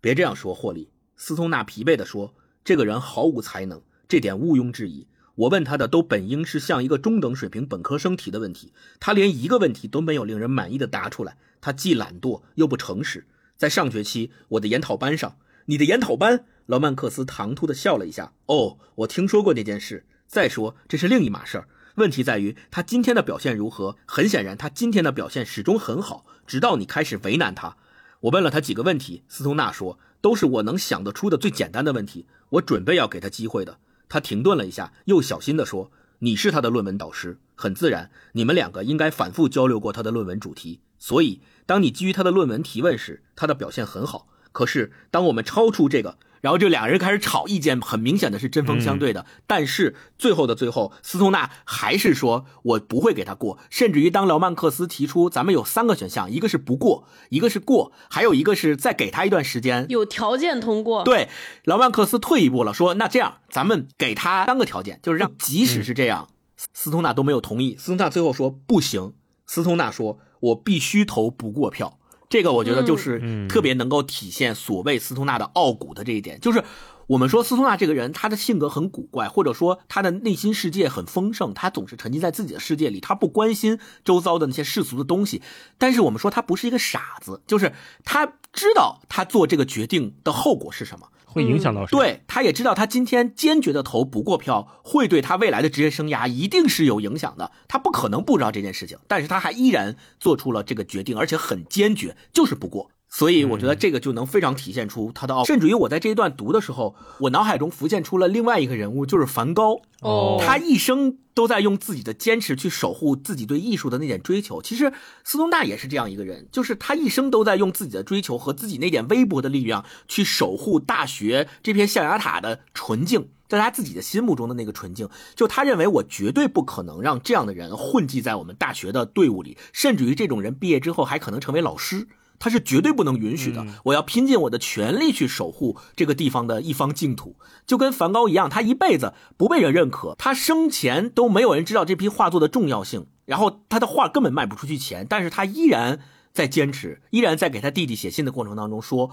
[0.00, 0.90] 别这样说，霍利。
[1.16, 5.06] 斯通纳疲惫地说：“这个人毫无才能，这点毋庸置疑。”
[5.42, 11.36] 我问他的都本应是像一个中等水平本科生提的问题，他连一个问题都没有令人满意的答出来。
[11.60, 13.26] 他既懒惰又不诚实。
[13.56, 15.36] 在上学期我的研讨班上，
[15.66, 18.34] 你的研讨班，劳曼克斯唐突的笑了一下。
[18.46, 20.04] 哦，我听说过那件事。
[20.28, 21.68] 再说这是另一码事儿。
[21.96, 23.96] 问题在于他今天的表现如何？
[24.06, 27.76] 很显然，他今天的表现始终很好，直到你开始为难他。
[28.20, 32.26] 我问了他几个问题，斯通纳说都是我能想得出的最简单的问题。
[32.50, 33.78] 我准备要给他机会的。
[34.12, 35.90] 他停顿了一下，又小心地说
[36.20, 40.80] ：“你是他的论文导师，很自然，你们两个应该反复交流过他的论文主题。
[40.98, 44.28] 所以，当你基于他的论文提问时，他的表现很好。
[44.52, 49.24] 可是，当我们超出这个……”然后就两个人开始吵，意见很明显的是针锋相对的。
[49.46, 61.04] 但是最后的最后，斯通纳还是说：“我不会给他过。”甚至于当劳曼克斯提出咱们有三个选项，一个是不过，一个是过，还有一个是再给他一段时间，有条件通过。
[61.04, 61.28] 对，
[61.64, 66.28] 劳曼克斯退一步了，说：“那这样，咱们给他三个条件，就是让即使是这样，
[66.74, 69.14] 斯通纳都没有同意。”斯通纳最后说：“不行。”
[69.46, 72.00] 斯通纳说：“我必须投不过票。”
[72.32, 76.64] 这个我觉得就是特别能够体现所谓斯通纳的傲骨的这一点，就是
[77.06, 85.42] 我们说斯通纳这个人，他的性格很古怪，或者说他的内心世界很丰盛，他总是沉浸在自己的世界里，他不关心周遭的那些世俗的东西。
[85.76, 91.08] 但是我们说他不是一个傻子，就是他知道他做这个决定的后果是什么。
[91.32, 91.90] 会影响到谁？
[91.90, 97.50] 对，他也知道他今天坚决的投不过票，会对他未来的职业生涯一定是有影响的。
[97.66, 102.91] 他不可能不知道这件事情，但是他还依然做出了这个决定，而且很坚决，就是不过。
[103.14, 105.44] 所以我觉得这个就能非常体现出他的傲。
[105.44, 109.82] 甚至于我在这一段读的时候，我脑海中浮现出了另外一个人物，就是梵高。
[110.00, 114.62] 哦，他一生都在用自己的坚持去守护自己对艺术的那点追求。
[114.62, 114.90] 其实
[115.24, 125.06] 斯通纳也是这样一个人，就是他一生都在用自己的追求和自己那点微薄的力量去守护大学这片象牙塔的纯净，在他自己的心目中的那个纯净。
[125.34, 132.08] 就他认为，我绝对不可能让这样的人混迹在我们大学的队伍里，甚至于这种人毕业之后还可能成为老师。
[132.42, 133.64] 他是绝对不能允许的。
[133.84, 146.00] 我要拼尽我的全力去守护这个地方的一方净土，就跟梵高一样，他一辈子不被人认可，他生前都没有人知道这批画作的重要性，然后他的画根本卖不出去钱，但是他依然
[146.32, 149.12] 在坚持，依然在给他弟弟写信的过程当中说：“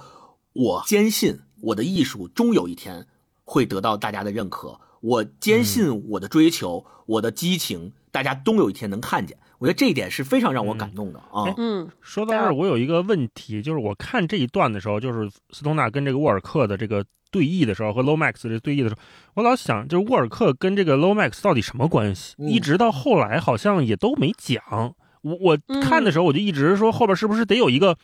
[0.53, 3.05] 我坚信我的艺术终有一天
[3.43, 11.53] 会得到大家的认可，我坚信我的追求，我的激情，大家终有一天能看见。”我觉得这一点是非常让我感动的啊！
[11.57, 19.01] 嗯，说到这儿，我有一个问题，就是我看这一段的时候，就是斯通纳跟这个沃尔克的这个对弈的时候，和 Lomax 这对弈的时候，
[19.33, 22.35] 我老想，就是沃尔克跟这个 Lomax 到底什么关系？
[22.37, 24.95] 一直到后来好像也都没讲。
[25.23, 27.97] 我我看的时候，我就一直说后边是不是得有一个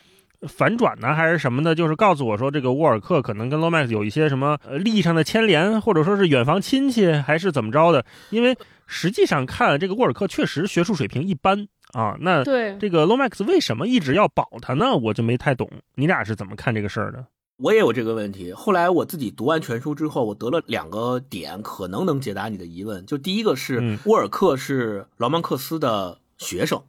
[0.48, 1.76] 反转呢，还是什么的？
[1.76, 8.06] 就是告诉我说，这个沃尔克可能跟 Lomax 有一些什么利益上的牵连，或者说是远房亲戚，还是怎么着的？
[8.30, 8.58] 因为。
[8.88, 12.16] 实际上看，这个沃尔克确实学术水平一般啊。
[12.20, 14.96] 那对这个 Lomax 为什么一直要保他呢？
[14.96, 15.68] 我就没太懂。
[15.96, 17.26] 你俩是怎么看这个事儿的？
[17.58, 18.54] 我也有这个问题。
[18.54, 23.04] 后来我自己读完全书之后，我得了两个点，可能能解答你的疑问。
[23.08, 26.84] 就第一个是，沃尔克是劳曼克斯的学生，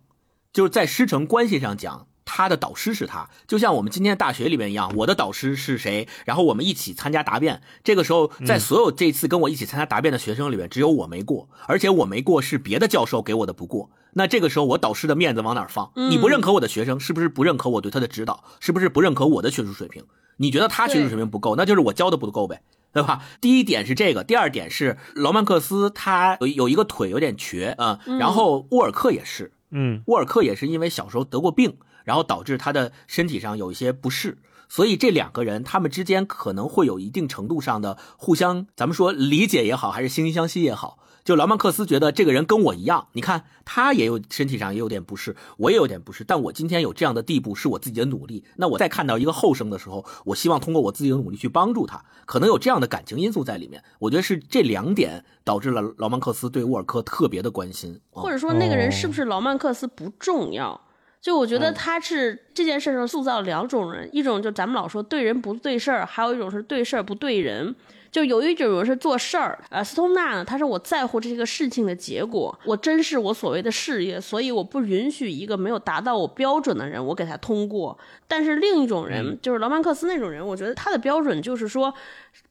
[0.52, 2.08] 就是在师承关系上讲。
[2.26, 6.06] 他的导师是他，就像我们今天大学里面一样，我的导师是谁？
[6.26, 7.62] 然后我们一起参加答辩。
[7.82, 13.90] 这个时候，在所有这次跟我一起参加答辩的学生里面，只有我没过，而且我没过是别的教授给我的不过。
[14.14, 15.92] 那这个时候，我导师的面子往哪放？
[15.94, 18.44] 你不认可我的学生，是不是不认可我对他的指导？
[18.60, 20.02] 是不是不认可我的学术水平？
[20.38, 22.60] 你觉得他学术水平不够，那就是我教的不够呗，
[22.92, 23.22] 对吧？
[23.40, 31.78] 第一点是这个，第二点是劳曼克斯他有有一个腿有点瘸啊，然后沃尔克也是，嗯，沃尔克也是因为小时候得过病。
[32.06, 34.38] 然后导致他的身体上有一些不适，
[34.68, 48.44] 所以这两个人他们之间可能会有一定程度上的互相，咱们说理解也好，还是惺惺相惜也好，就劳曼克斯觉得这个人跟我一样，你看他也有身体上也有点不适，我也有点不适，但我今天有这样的地步是我自己的努力。
[48.54, 53.82] 那我再看到一个后生的时候，我希望通过我自己的努力去帮助他，可能有这样的感情因素在里面。
[53.98, 60.80] 我觉得是这两点导致了劳曼克斯对沃尔科特别的关心，或者说那个人是不是劳曼克斯不重要。
[61.26, 67.74] 就我觉得他是这件事上塑造两种人，一种就咱们老说对人不对事儿，还有一种是对事儿不对人。
[68.12, 77.98] 就有一种人是做事儿，呃，斯通纳呢，他说我在乎这个事情的结果，我珍视我所谓的事业，所以我不允许一个没有达到我标准的人，我给他通过。
[78.28, 81.92] 但是另一种人，就是劳曼克斯那种人，我觉得他的标准就是说，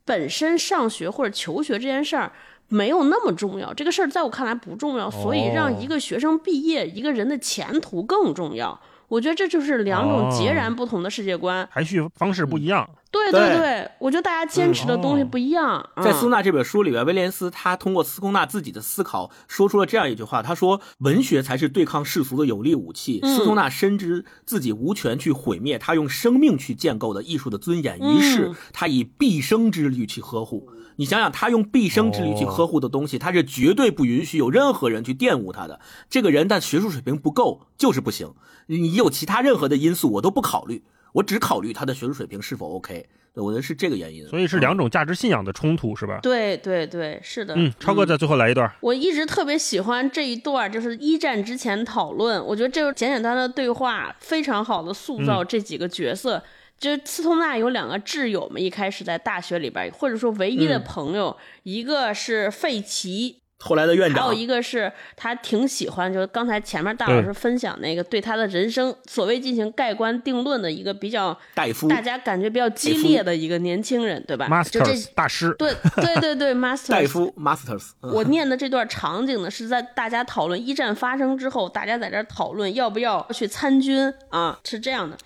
[0.03, 2.29] 本身上学或者求学这件事儿
[2.67, 8.79] 没有那么重要，这个事儿在我看来不重要，所以让一个学生毕业，一个人的前途更重要。
[9.07, 12.89] 我觉得这就是两种截然不同的世界观，排序方式不一样。
[13.15, 15.89] 对对对，我觉得大家坚持的东西不一样。
[16.03, 23.21] 在苏纳这本书里边，威廉斯他通过斯通纳自己的思考，说出了这样一句话：他说，文学才是对抗世俗的有力武器。
[23.23, 30.69] 斯通纳深知自己无权去毁灭他用生命去建构的艺术的尊严，于是他以毕生之力去呵护。
[30.97, 35.79] 你想想，他用毕生之力去呵护的东西，他是绝对不允许有任何人去玷污他的。
[36.09, 38.33] 这个人，但学术水平不够就是不行。
[38.67, 40.83] 你有其他任何的因素，我都不考虑，
[41.15, 43.07] 我只考虑他的学术水平是否 OK。
[43.35, 44.25] 我觉得是这个原因。
[44.27, 46.19] 所以是两种价值信仰的冲突，是吧？
[46.21, 47.53] 对对对，是的。
[47.57, 48.69] 嗯，超哥在最后来一段。
[48.79, 52.43] 我一直特别喜欢这一段，就是一战之前讨论。
[52.45, 56.41] 我觉得这个简简单单的对话，非常好的塑造这几个角色。
[56.77, 77.89] 就是斯通纳有两个挚友嘛，一开始在大学里边，或者说唯一的朋友，一个是费奇，后来的院长，还有一个是他挺喜欢，就是刚才前面大老师分享那个对他的人生所谓进行盖棺定论的一个比较戴夫，大家感觉比较激烈的一个年轻人，对吧？Masters 大师，对对对对，Masters 戴夫 Masters。
[78.01, 85.17] 我念的这段场景呢，是在大家讨论一战发生之后，大家在这讨论要不要去参军啊，是这样的。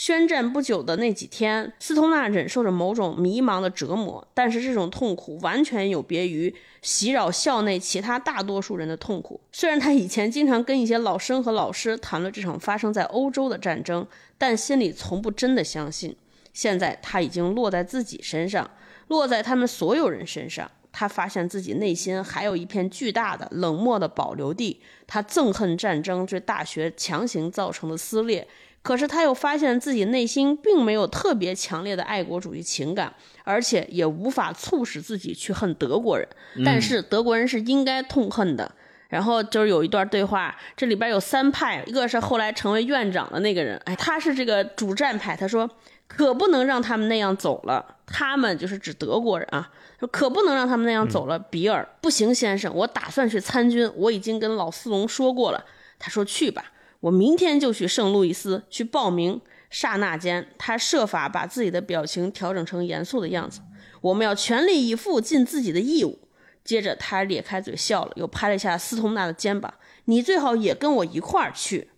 [0.00, 9.38] 宣战不久的那几天，斯通纳忍受着某种迷茫的折磨，但是这种痛苦完全有别于袭扰校内其他大多数人的痛苦。
[9.52, 14.06] 虽然他以前经常跟一些老生和老师谈论这场发生在欧洲的战争，
[14.38, 16.16] 但心里从不真的相信。
[16.54, 18.70] 现在他已经落在自己身上，
[19.08, 20.70] 落在他们所有人身上。
[20.92, 24.80] 他发现自己内心还有一片巨大的冷漠的保留地。
[25.06, 28.48] 他憎恨战争对大学强行造成的撕裂。
[28.82, 33.12] 可是他又发现自己内心并没有特别强烈的爱国主义情感，
[33.44, 36.26] 而且也无法促使自己去恨德国人。
[36.64, 38.70] 但是德国人是应该痛恨的。
[39.10, 45.36] 然后就是有一段对话，这里边有三派，一个是后来成为院长的那个人，哎，他是这个主战派。
[45.36, 45.68] 他说
[46.06, 51.36] ：“可不能让他们那样走了。”他们就是指德国人啊，说可不能让他们那样走了。
[51.36, 55.64] 比尔，不行，先生，我打算去参军，我已经跟老斯隆说过了。
[55.98, 56.69] 他说：“去吧。”
[57.00, 59.40] 我明天就去圣路易斯去报名。
[59.70, 63.60] 刹那间，他设法把自己的表情调整成严肃的样子。
[64.00, 66.18] 我们要全力以赴尽自己的义务。
[66.64, 69.72] 接着，他咧开嘴笑了，又拍了一下斯通纳的肩膀
[70.06, 71.90] ：“你最好也跟我一块儿去。”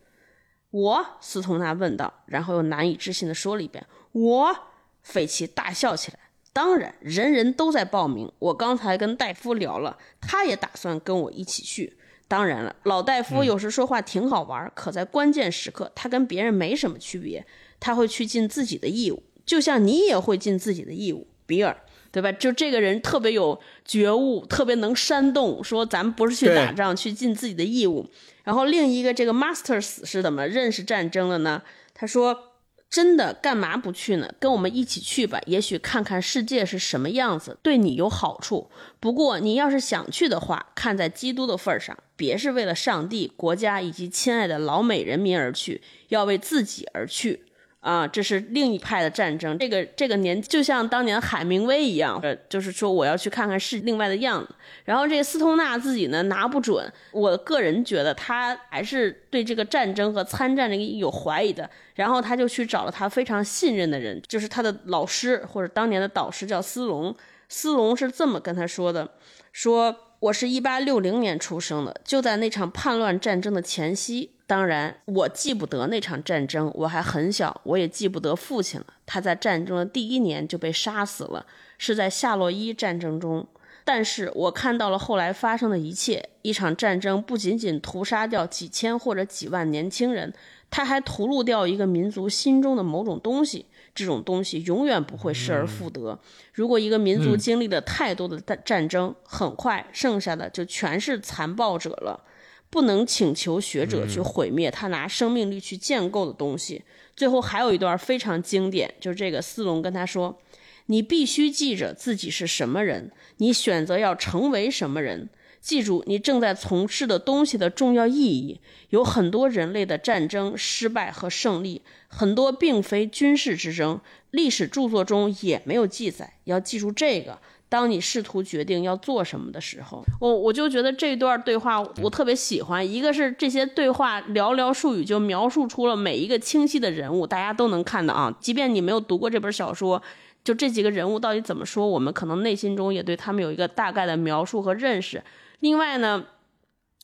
[0.70, 4.56] 我，斯通纳问道，然后又难以置信地说了一遍：“我。”
[5.02, 6.18] 费奇大笑起来
[6.52, 8.30] ：“当然，人人都在报名。
[8.38, 11.96] 我刚才跟戴夫聊了，他也打算跟我一起去。”
[12.32, 17.44] 当然了，老戴夫有时说话挺好玩，可在关键时刻，他跟别人没什么区别。
[17.78, 21.76] 他会去尽自己的义务，就像你也会尽自己的义务，比尔，
[22.10, 22.32] 对吧？
[22.32, 28.09] 就这个人特别有觉悟，特别能煽动，说咱们不是去打仗，去尽自己的义务。
[28.44, 31.60] 然后另一个这个 Masters 是怎么认识战争的呢？
[31.92, 32.51] 他说。
[32.93, 34.35] 真的干嘛不去呢？
[34.39, 38.70] 跟我们一起去吧，也许看看世界是什么样子，对你有好处。
[39.01, 47.47] 不过你要是想去的话，看在基督的份上，别是为了上帝、国家以及亲爱的老美人民而去，要为自己而去。
[47.82, 49.59] 啊，这是另一派的战争。
[49.59, 54.54] 这个这个年就像当年海明威一样，就是说我要去看看是另外的样子。
[54.84, 61.68] 然后这个斯通纳自己呢拿不准，我个人觉得他还是对这个战争和参战这个有怀疑的。
[61.96, 67.14] 然后他就去找了他非常信任的人，就是他的老师或者当年的导师叫斯隆。
[67.48, 69.06] 斯隆是这么跟他说的：
[69.52, 74.30] 说我是一八六零年出生的，就在那场叛乱战争的前夕。
[74.46, 78.86] 当然，我记不得那场战争，我还很小，我也记不得父亲了。
[79.04, 81.44] 他在战争的第一年就被杀死了，
[81.76, 83.44] 是在夏洛伊战争中。
[83.82, 86.28] 但是我看到了后来发生的一切。
[86.42, 90.32] 一场战争不仅仅屠杀掉几千或者几万年轻人，
[90.70, 93.66] 他还屠戮掉一个民族心中的某种东西。
[93.94, 96.19] 这种东西永远不会失而复得。
[96.52, 102.24] 如果一个民族嗯经历了太多的战战争，很快剩下的就全是残暴者了。
[102.70, 106.82] 不能请求学者去毁灭他拿生命力去建构的东西。
[107.14, 110.40] 最后还有一段非常经典，就是这个斯隆跟他说
[110.86, 115.28] ：“你必须记着自己是什么人，你选择要成为什么人。
[115.62, 118.60] 记住你正在从事的东西的重要意义。
[118.90, 123.98] 有很多人类的战争失败和胜利，很多并非军事之争，
[124.32, 126.34] 历史著作中也没有记载。
[126.44, 127.39] 要记住这个。”
[127.72, 132.86] 当你试图决定要做什么的时候，我我就觉得这段对话我特别喜欢。
[132.86, 138.36] 一个是这些对话寥寥数语就描述出了每一个清晰的人物，大家都能看到啊。
[138.39, 140.02] 即便你没有读过这本小说，
[140.44, 145.24] 就这几个人物到底怎么说，我们可能内心中也对他们有一个大概的描述和认识。
[145.62, 146.24] 另外呢，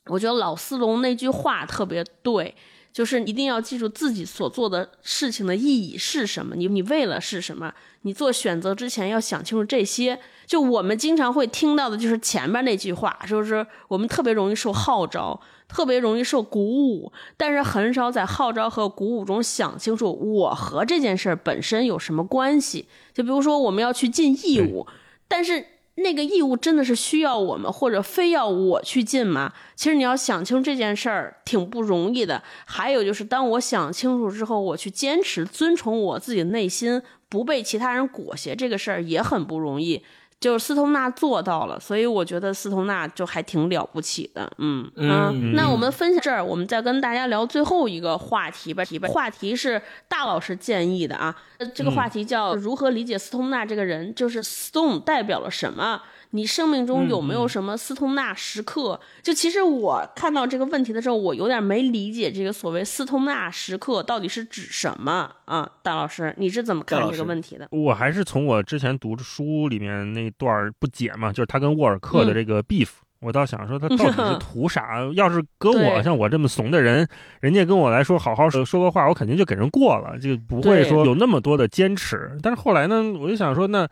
[0.05, 2.55] 我觉得老斯隆那句话特别对。
[2.90, 7.72] 就是一定要记住自己所做的事情的意义是什么，你你为了是什么？
[8.01, 10.18] 你做选择之前要想清楚这些。
[10.47, 22.89] 就我们经常会听到的就是前面那句话，就是我们特别容易受号召，特别容易受鼓舞，但是很少在号召和鼓舞中想清楚我和这件事本身有什么关系。
[23.12, 24.85] 就比如说我们要去尽义务，
[25.28, 25.64] 但是。
[25.98, 29.52] 那个义务真的是需要我们，或者非要我去尽吗？
[29.76, 32.42] 其实你要想清这件事儿挺不容易的。
[32.64, 40.02] 还有就是，当我想清楚之后，我去坚持遵从我自己的内心，不被其他人裹挟，这个事儿也很不容易。
[40.40, 44.48] 就是斯通纳做到了，所以我觉得斯通纳就还挺了不起的。
[44.58, 48.84] 嗯嗯那我们分享这儿，我们再跟大家聊最后一个话题吧。
[48.84, 51.34] 题吧，话题是大老师建议的啊。
[51.74, 56.02] 这个话题叫如何理解斯通纳这个人，就是 Stone 代表了什么？
[56.32, 59.01] 你生命中有没有什么斯通纳时刻？
[59.22, 65.68] 就其实我看到这个问题的时候，我有点没理解这个所谓斯通纳时刻到底是指什么啊？
[65.82, 67.66] 大老师，你是怎么看这个问题的？
[67.70, 72.89] 我还是从我之前读的书里面那段不解嘛，就是他跟沃尔克的这个 beef，、
[73.20, 75.00] 我倒想说他 到底是图啥？
[75.14, 77.08] 要是搁我像我这么怂的人，
[77.40, 82.38] 人家跟我来说好好说说个话，我肯定就给人过了，就不会说有那么多的坚持。
[82.42, 83.88] 但是后来呢，我就想说，那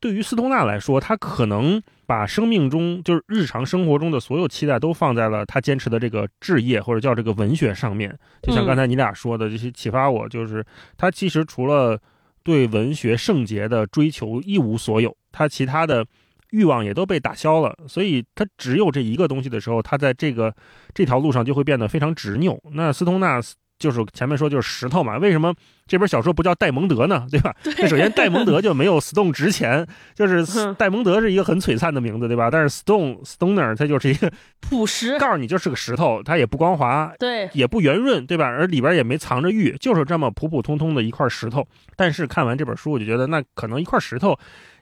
[0.00, 8.16] 对于斯通纳来说，他可能把生命中就是日常生活中的所有期待都放在了他坚持的这个置业或者叫这个文学上面。
[8.42, 10.64] 就像刚才你俩说的，这些启发我，就是
[10.96, 11.98] 他其实除了
[12.42, 16.06] 对文学圣洁的追求一无所有，他其他的
[16.50, 20.54] 欲望也都被打消了，所以他只有这一个东西的时候，他在这个
[20.94, 22.60] 这条路上就会变得非常执拗。
[22.72, 23.40] 那斯通纳
[23.78, 25.54] 就是前面说就是石头嘛，为什么
[25.86, 27.26] 这本小说不叫戴蒙德呢？
[27.30, 27.54] 对吧？
[27.62, 32.50] 那首先戴蒙德就没有 Stone 值钱，就是嗯戴蒙德是一个很璀璨的名字，对吧？
[32.50, 38.46] 但是 Stone Stoner 它就是一个朴实，告诉你就是个石头，它也不光滑，对，也不圆润，对吧？
[38.46, 41.66] 而里边也没藏着玉，就是这么普普通通的一块石头。
[41.96, 44.34] 但是看完这本书，我就觉得那可能一块石头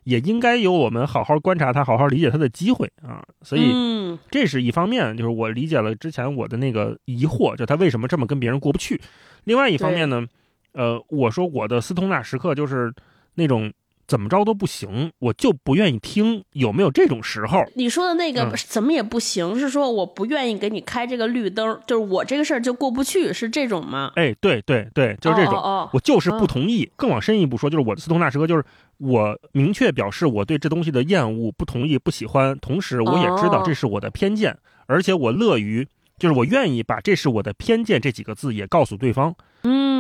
[0.05, 3.23] 也应该有我们好好观察他、好好理解他的机会啊。
[3.43, 9.01] 所以嗯这是一方面，就是我理解了之前我的那个疑惑，就他为什么这么跟别人过不去。
[9.45, 10.25] 另外一方面呢，
[10.73, 12.95] 呃，我说我的斯通纳时刻就是
[13.35, 13.73] 那种
[14.07, 17.65] 怎么着都不行，我就不愿意听，有没有这种时候？
[17.75, 24.13] 你说的那个嗯怎么也不行，是说我不愿意给你开这个绿灯，就是我这个事儿就过不去，是这种吗？
[24.17, 25.55] 哎，对对对，就是这种。
[25.55, 26.91] 哦哦我就是不同意。
[26.97, 28.65] 更往深一步说，就是我的斯通纳师哥，就是
[28.99, 34.57] 我明确表示我对这东西的厌恶、不同意、不喜欢，同时我也知道哦这是我的偏见，
[34.87, 35.87] 而且我乐于，
[36.19, 39.35] 就是我愿意把这是我的偏见这几个字也告诉对方。
[39.63, 39.94] 嗯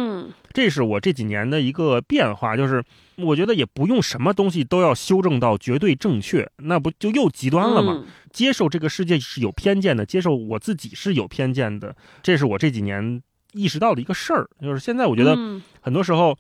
[0.55, 2.82] 这是我这几年的一个变化，就是
[3.16, 8.02] 我觉得也不用什么东西都要修正到绝对正确，那不就又极端了吗？
[8.02, 13.22] 嗯接受这个世界是有偏见的，接受我自己是有偏见的，这是我这几年
[13.52, 14.48] 意识到的一个事儿。
[14.60, 16.36] 就是现在我觉得嗯很多时候，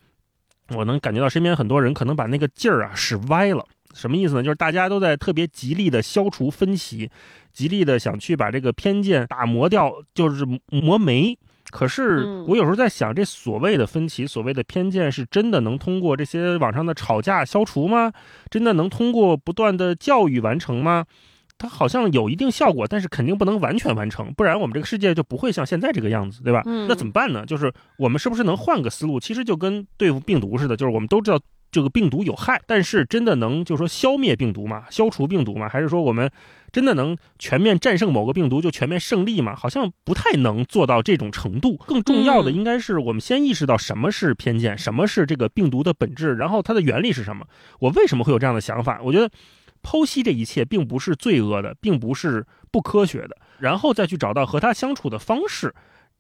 [0.70, 3.64] 我能感觉到身边很多人可能把那个劲儿啊使歪了。
[3.94, 4.42] 什么意思呢？
[4.42, 7.08] 就是大家都在特别极力的消除分歧，
[7.52, 11.38] 极力的想去把这个偏见打磨掉，就是磨没。
[11.74, 18.12] 可是嗯我有时候在想，这所谓的分歧，所谓的偏见，是真的能通过这些网上的吵架消除吗？
[18.48, 21.04] 真的能通过不断的教育完成吗？
[21.58, 26.62] 它好像有一定效果，但是肯定不能完全完成，不然我们这个世界就不会像现在这个样子，对吧？
[26.66, 27.44] 嗯那怎么办呢？
[27.44, 29.18] 就是我们是不是能换个思路？
[29.18, 31.40] 其实就跟对付病毒似的，就是我们都知道
[31.74, 34.84] 这个病毒有害，但是真的能就是说消灭病毒吗？
[34.90, 35.68] 消除病毒吗？
[35.68, 36.30] 还是说我们
[36.70, 39.56] 真的能全面战胜某个病毒就全面胜利吗？
[39.56, 41.76] 好像不太能做到这种程度。
[41.86, 47.44] 更重要的嗯应该是我们先意识到什么是偏见，什么是这个病毒的本质，然后它的原理是什么。
[47.80, 49.00] 我为什么会有这样的想法？
[49.02, 49.28] 我觉得。
[49.86, 55.74] 剖析这一切并不是罪恶的，并不是不科学的，然后再去找到和它相处的方式，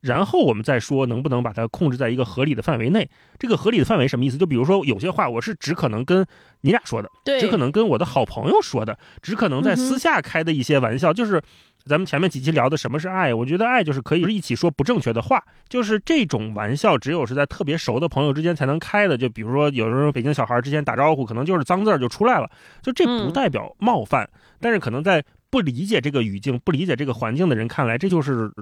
[0.04, 3.08] 然后我们再说能不能把它控制在一个合理的范围内。
[3.38, 4.36] 这个合理的范围什么意思？
[4.36, 6.26] 就比如说有些话我是只可能跟
[6.60, 11.40] 你俩说的，对，只可能跟我的好朋友说的，只可能在私下开的一些玩笑，就是
[11.86, 19.16] 咱们前面几期聊的什么是爱，我觉得爱就是可以一起说不正确的话，就是这种玩笑只有是在特别熟的朋友之间才能开的。
[19.16, 22.50] 就比如说有时候北京小孩之间打招呼，可能就是脏字儿就出来了，
[22.82, 24.28] 就这不代表冒犯，
[24.60, 28.52] 但是可能在不理解这个语境、不理解这个环境的人看来，这就是。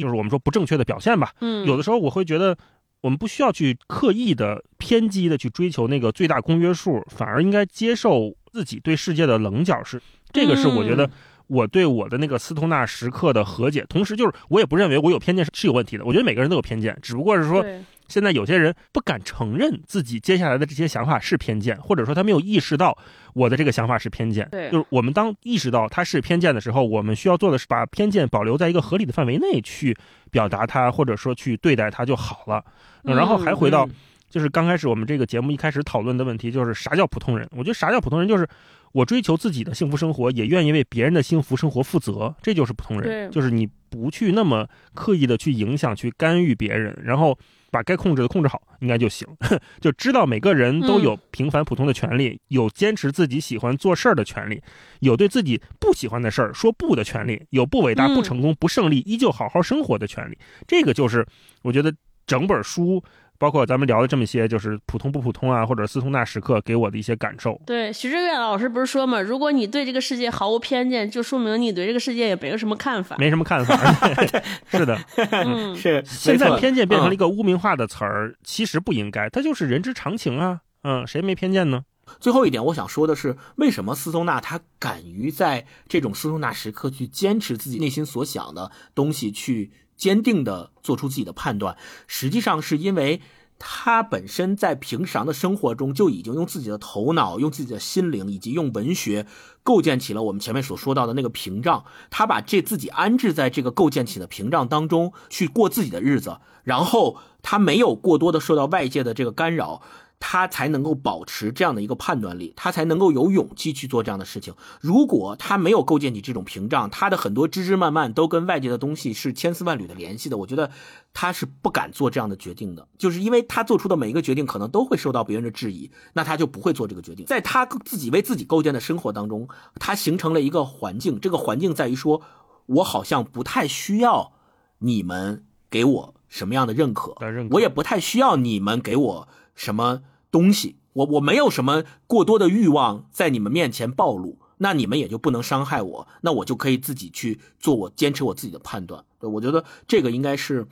[0.00, 1.32] 就是我们说不正确的表现吧。
[1.40, 2.56] 嗯，有的时候我会觉得，
[3.00, 9.82] 我们不需要去刻意的偏激的去追求那个最大公约数，反而应该接受自己对世界的棱角。
[9.84, 10.00] 是
[10.32, 11.10] 这个是我觉得
[11.46, 13.84] 我对我的那个斯通纳时刻的和解。
[13.88, 16.04] 同时，就是我也不认为我有偏见是是有问题的。
[16.04, 17.64] 我觉得每个人都有偏见，只不过是说。
[18.08, 22.96] 现在有些人不敢承认自己接下来的这些想法是偏见，或者说他没有意识到
[23.34, 24.48] 我的这个想法是偏见。
[24.50, 29.96] 对，就是我们当意识到它是偏见的时候，我们需要做的是把偏见保留在一个合理的范围内去
[30.30, 32.64] 表达它，或者说去对待它就好了。
[33.02, 33.88] 然后还回到，
[34.30, 37.46] 就是刚开始我们这个节目一开始讨论的问题，就是啥叫普通人？
[37.52, 38.48] 我觉得啥叫普通人，就是
[38.92, 43.30] 我追求自己的幸福生活，也愿意为别人的幸福生活负责，这就是普通人。
[43.30, 47.38] 就是你不去那么刻意的去影响、去干预别人，然后。
[47.70, 49.26] 把该控制的控制好，应该就行。
[49.80, 54.62] 就知道每个人都有平凡普通的权利，有坚持自己喜欢做事儿的权利，
[55.00, 60.38] 有对自己不喜欢的事儿说不的权利，有不伟大、不成功、不胜利依旧好好生活的权利。
[60.66, 61.26] 这个就是
[61.62, 61.94] 我觉得
[62.26, 63.02] 整本书。
[63.38, 67.60] 包括咱们聊的这么些，就是普通不普通啊，或者斯通纳时刻给我的一些感受。
[67.64, 73.16] 对，徐志远老师不是说嘛，如果你对这个世界毫无偏见，就说明你对这个世界也没有什么看法。
[73.18, 73.76] 没什么看法，
[74.68, 74.98] 是的，
[75.30, 76.02] 嗯，是。
[76.04, 80.60] 现在偏见变成了一个污名化的词儿，其实不应该，它就是人之常情啊。
[80.82, 81.84] 嗯，谁没偏见呢？
[82.18, 89.70] 最后一点，我想说的是，为什么斯通纳他敢于在这种斯通纳时刻去坚持自己内心所想的东西，去。
[89.98, 91.76] 坚定地做出自己的判断，
[92.06, 93.20] 实际上是因为
[93.58, 99.26] 他本身在平常的生活中就已经用自己的头脑、用自己的心灵以及用文学
[99.64, 101.84] 构建起了我们前面所说到的那个屏障。
[102.08, 109.82] 他把这自己安置在这个构建起的屏障当中去过自己的日子，然后他没有过多的受到外界的这个干扰。
[110.20, 114.52] 他才能够保持这样的一个判断力，他才能够有勇气去做这样的事情。
[114.80, 120.70] 如果他没有构建起这种屏障，他的很多枝枝蔓蔓都跟外界的东西是千丝万缕的联系的，我觉得
[121.14, 122.88] 他是不敢做这样的决定的。
[122.98, 127.24] 就是因为他做出的每一个决定可能都会受到别人的质疑，那他就不会做这个决定。
[127.26, 132.20] 在他自己为自己构建的生活当中，他形成了一个环境，这个环境在于说，
[132.66, 134.32] 我好像不太需要
[134.80, 137.14] 你们给我什么样的认可，
[137.52, 139.28] 我也不太需要你们给我。
[139.58, 140.76] 什么东西？
[140.92, 149.04] 我我没有什么过多的欲望在你们面前暴露，那你们也就不能伤害我，那我就可以自己去做我坚持我自己的判断。
[149.18, 150.66] 对，我觉得这个应该是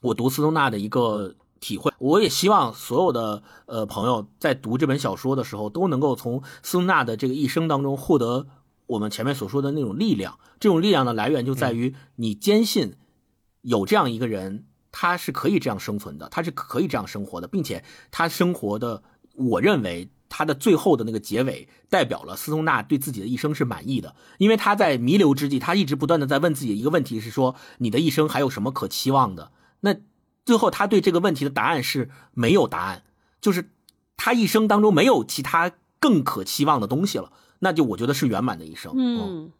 [0.00, 1.92] 我读斯通纳的一个体会。
[1.98, 8.46] 我也希望所有的呃朋友在读这本小说的时候，都能够从斯通纳的这个一生当中获得
[8.86, 10.38] 我们前面所说的那种力量。
[10.60, 12.94] 这种力量的来源就在于你坚信
[13.62, 14.66] 有这样一个人。
[14.92, 19.02] 他是可以这样生存的，他是可以这样生活的，并且他生活的，
[19.34, 29.50] 我认为他的最后的那个结尾代表了斯通纳对自己的一生是满意的，因为他在弥留之际，他一直不断的在问自己一个问题，是说你的一生还有什么可期望的？
[29.80, 29.96] 那
[30.44, 33.02] 最后他对这个问题的答案是没有答案，
[33.40, 33.70] 就是
[34.16, 38.92] 他一生当中没有其他更可期望的东西了，那就我觉得是圆满的一生。
[38.96, 39.52] 嗯。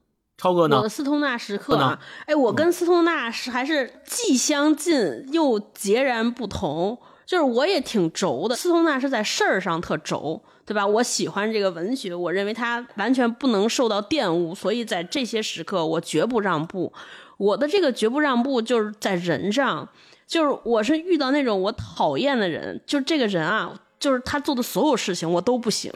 [0.43, 0.78] 超哥呢？
[0.78, 1.97] 我的斯通纳时刻啊，
[2.27, 6.98] 哎，我跟斯通纳是还是既相近又截然不同。
[7.24, 10.85] 就是我也挺轴的，斯通纳是在事儿上特轴，对吧？
[10.85, 16.93] 我喜欢这个文学，我认为它完全不能受到玷污，所以在这些时刻我绝不让步。
[17.39, 19.89] 我的这个绝不让步就是在人上，
[20.27, 23.73] 就是我是遇到那种我讨厌的人，就这个人啊。
[24.03, 25.89] 就是他做的所有事情我都不行，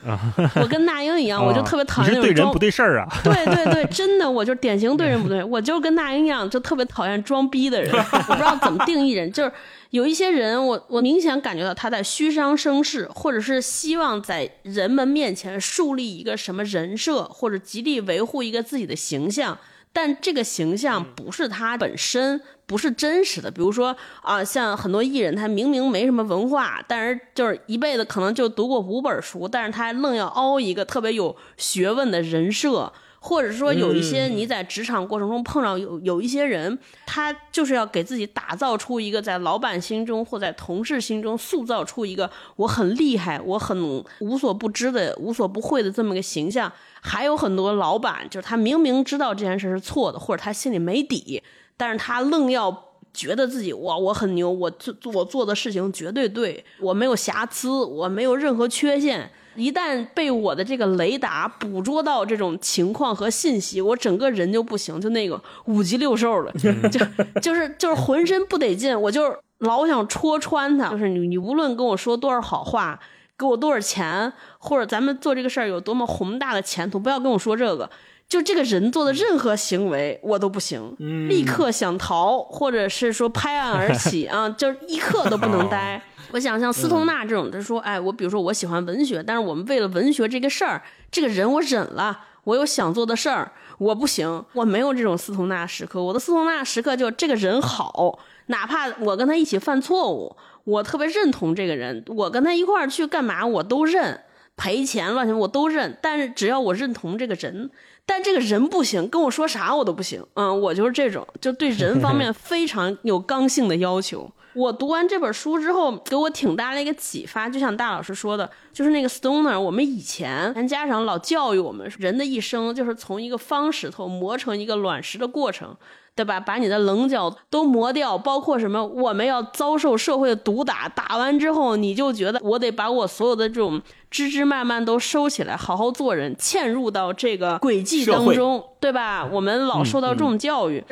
[0.60, 3.08] 我跟那英一样，我就特别讨厌那种对人不对事儿啊。
[3.24, 7.90] 对对对，真的，我就典型对人不对，我就跟那英一样，就特别讨厌装逼的人。
[7.90, 9.50] 我不知道怎么定义人，就是
[9.88, 19.56] 有一些人，我我明显感觉到他在虚张声势，或者是希望在人们面前树立一个什么人设，或者极力维护一个自己的形象。
[19.96, 23.50] 但这个形象不是他本身，不是真实的。
[23.50, 32.92] 比如说啊，像很多艺人，他明明没什么文化，但是就是一辈子可能就读过五本书，但是他愣要凹一个特别有学问的人设。
[33.26, 46.70] 或者说有一些你在职场过程中碰到有有一些人，他就是要给自己打造出一个在老板心中或在同事心中塑造出一个我很厉害、我很无所不知的、无所不会的这么个形象。
[47.00, 51.42] 还有很多老板，就是他明明知道这件事是错的，或者他心里没底，
[51.76, 59.30] 但是他愣要觉得自己哇我很牛，我做我做的事情绝对对，我没有瑕疵，我没有任何缺陷。
[59.56, 66.52] 一旦被我的这个雷达捕捉到这种情况和信息，我整个人就不行，就那个五脊六兽了，
[66.90, 66.98] 就
[67.40, 70.90] 就是就是浑身不得劲，我就是老想戳穿他。
[70.90, 72.98] 就是你你无论跟我说多少好话，
[73.38, 77.88] 给我多少钱，或者咱们做这个事儿有多么宏大的前途，不要跟我说这个。
[78.34, 80.92] 就这个人做的任何行为，我都不行，
[81.28, 86.02] 立刻想逃，或者是说拍案而起 啊，就是一刻都不能待。
[86.32, 90.82] 我想像斯通纳这种，他说：“哎，我比如说我喜欢文学，但是我们为了文学这个事儿，
[91.12, 96.02] 这个人我忍了，我有想做的事儿，我不行，我没有这种斯通纳时刻。
[96.02, 104.22] 我的斯通纳时刻就这个人好，哪怕我跟他一起犯错误，我特别认同这个人，我跟他一块儿去干嘛我都认，
[104.56, 105.96] 赔钱乱七八我都认。
[106.02, 107.70] 但是只要我认同这个人，
[108.06, 110.24] 但这个人不行，跟我说啥我都不行。
[110.34, 117.48] 嗯，我就是这种，就对人方面 非常有刚性的要求。”我读完这本书之后，给我挺大的一个启发。
[117.48, 125.76] 就像大老师说的，就是那个 Stoner，我们以前咱家长老教育我们，人的一生就是从一个方石头磨成一个卵石的过程，
[126.16, 126.38] 对吧？
[126.38, 128.84] 把你的棱角都磨掉，包括什么？
[128.84, 139.24] 我们要遭受社会的毒打，打完之后，你就觉得我得把我所有的这种枝枝蔓蔓都收起来，好好做人，嵌入到这个轨迹当中，对吧？
[139.24, 140.84] 我们老受到这种教育。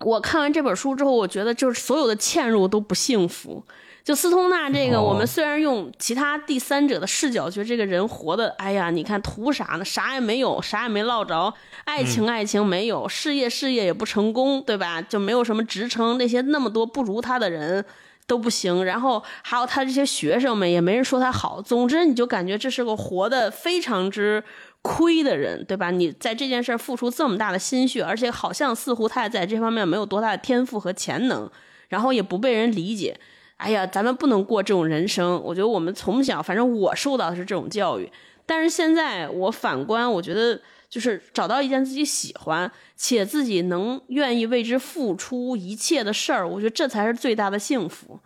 [0.00, 3.62] 我看完这本书之后，我觉得就是所有的嵌入都不幸福。
[4.06, 9.84] 就斯通纳这个，我们虽然用其他第三者的视角，觉得这个人活的，哎呀，你看图啥呢？
[9.84, 11.52] 啥也没有，啥也没落着，
[11.84, 15.02] 爱情爱情没有，事业事业也不成功，对吧？
[15.02, 17.84] 就没有什么职称，那些那么多不如他的人
[18.28, 18.84] 都不行。
[18.84, 21.60] 然后还有他这些学生们，也没人说他好。
[21.60, 24.44] 总之，你就感觉这是个活的非常之。
[24.82, 25.90] 亏的人，对吧？
[25.90, 31.50] 你在这件事儿付出这么大的心血，而且好像似乎他在这方面没有多大的天赋和潜能，
[31.88, 33.18] 然后也不被人理解。
[33.56, 35.42] 哎呀，咱们不能过这种人生。
[35.42, 38.10] 我觉得我们从小，反正我受到的是这种教育。
[38.44, 48.20] 但是现在我反观，我觉得就是找到一件自己喜欢且自己能愿意为之付出一切的事儿，我觉得这才是最大的幸福。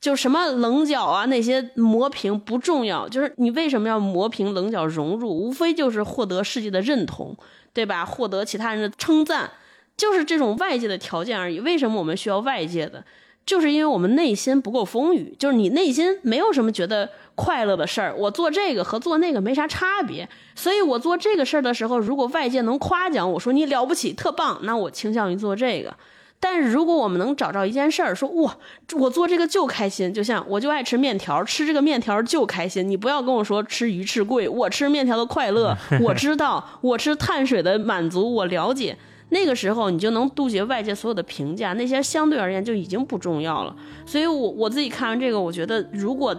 [0.00, 5.30] 就什么棱角啊，那些磨平不重要，就是你为什么要磨平棱角融入？
[5.30, 7.34] 无非就是获得世界的认同，
[7.72, 8.04] 对吧？
[8.04, 9.50] 获得其他人的称赞，
[9.96, 11.58] 就是这种外界的条件而已。
[11.60, 13.02] 为什么我们需要外界的？
[13.46, 18.14] 就是因为我们内心不够丰腴，就是你内心没有什么觉得快乐的事儿。
[18.16, 25.94] 我做这个和做那个没啥差别，所以我做这个事儿的时候，如果外界能夸奖我说你了不起、特棒，那我倾向于做这个。
[26.40, 28.54] 但是如果我们能找着一件事儿，说哇，
[28.98, 32.86] 我做这个就开心，就像我就爱吃面条，吃这个面条就开心。
[32.86, 38.96] 你不要跟我说吃鱼翅贵，我吃面条的快乐， 我知道，我吃碳水的满足，我了解。
[39.34, 43.76] 那个时候你就能杜绝外界所有的评价，那些相对而言就已经不重要了。
[44.06, 46.34] 所以，我我自己看完这个，我觉得如果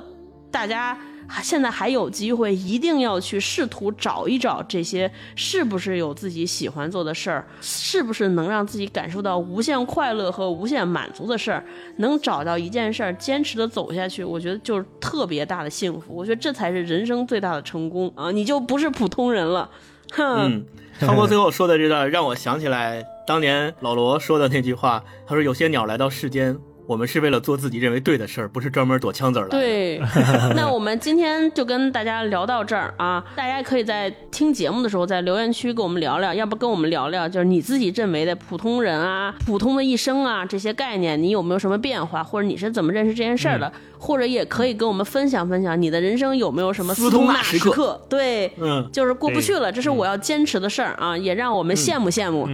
[0.49, 0.97] 大家。
[1.41, 11.65] 现在还有机会，一定要去试图找一找这些是不是有自己喜欢做的事儿，是不是能让自己感受到无限快乐和无限满足的事儿，
[11.97, 16.15] 能找到一件事儿，坚持的走下去，我觉得就是特别大的幸福。
[16.15, 18.29] 我觉得这才是人生最大的成功啊！
[18.29, 19.67] 你就不是普通人了。
[20.13, 20.65] 哼，
[20.99, 26.57] 汤博最后说的这段让我想起来当年老罗说的那句话，他说：“有些鸟来到世间。”
[26.87, 29.49] 我们是为了做自己认为对的事儿，不是专门躲枪子儿来。
[29.49, 29.99] 对，
[30.55, 43.73] 那我们今天就跟大家聊到这儿啊，大家可以在听节目的时候在留言区跟我们聊聊，要不跟我们聊聊，就是你自己认为的普通人啊、普通的一生啊这些概念，你有没有什么变化，或者你是怎么认识这件事儿的？
[44.05, 47.99] 或者也可以跟我们分享分享，你的人生有没有什么斯通纳时刻？
[48.07, 52.47] 对，嗯，就是过不去了，这是我要坚持的事儿啊，也让我们羡慕羡慕，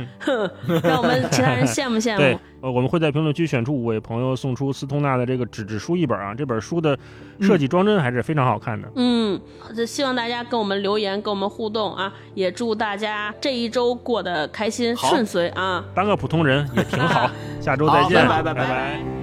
[0.82, 2.40] 让我们其他人羡慕羡慕。
[2.62, 6.34] 呃，我们会在评论区选出五位朋友，送出斯通纳的这个纸质书一本啊。
[6.34, 6.98] 这本书的
[7.42, 8.88] 设计装帧还是非常好看的。
[8.96, 9.40] 嗯，
[9.76, 12.14] 就希望大家跟我们留言，跟我们互动啊。
[12.36, 15.84] 也祝大家这一周过得开心顺遂啊。
[15.96, 17.30] 当个普通人也挺好。
[17.60, 19.21] 下周再见，拜拜拜拜。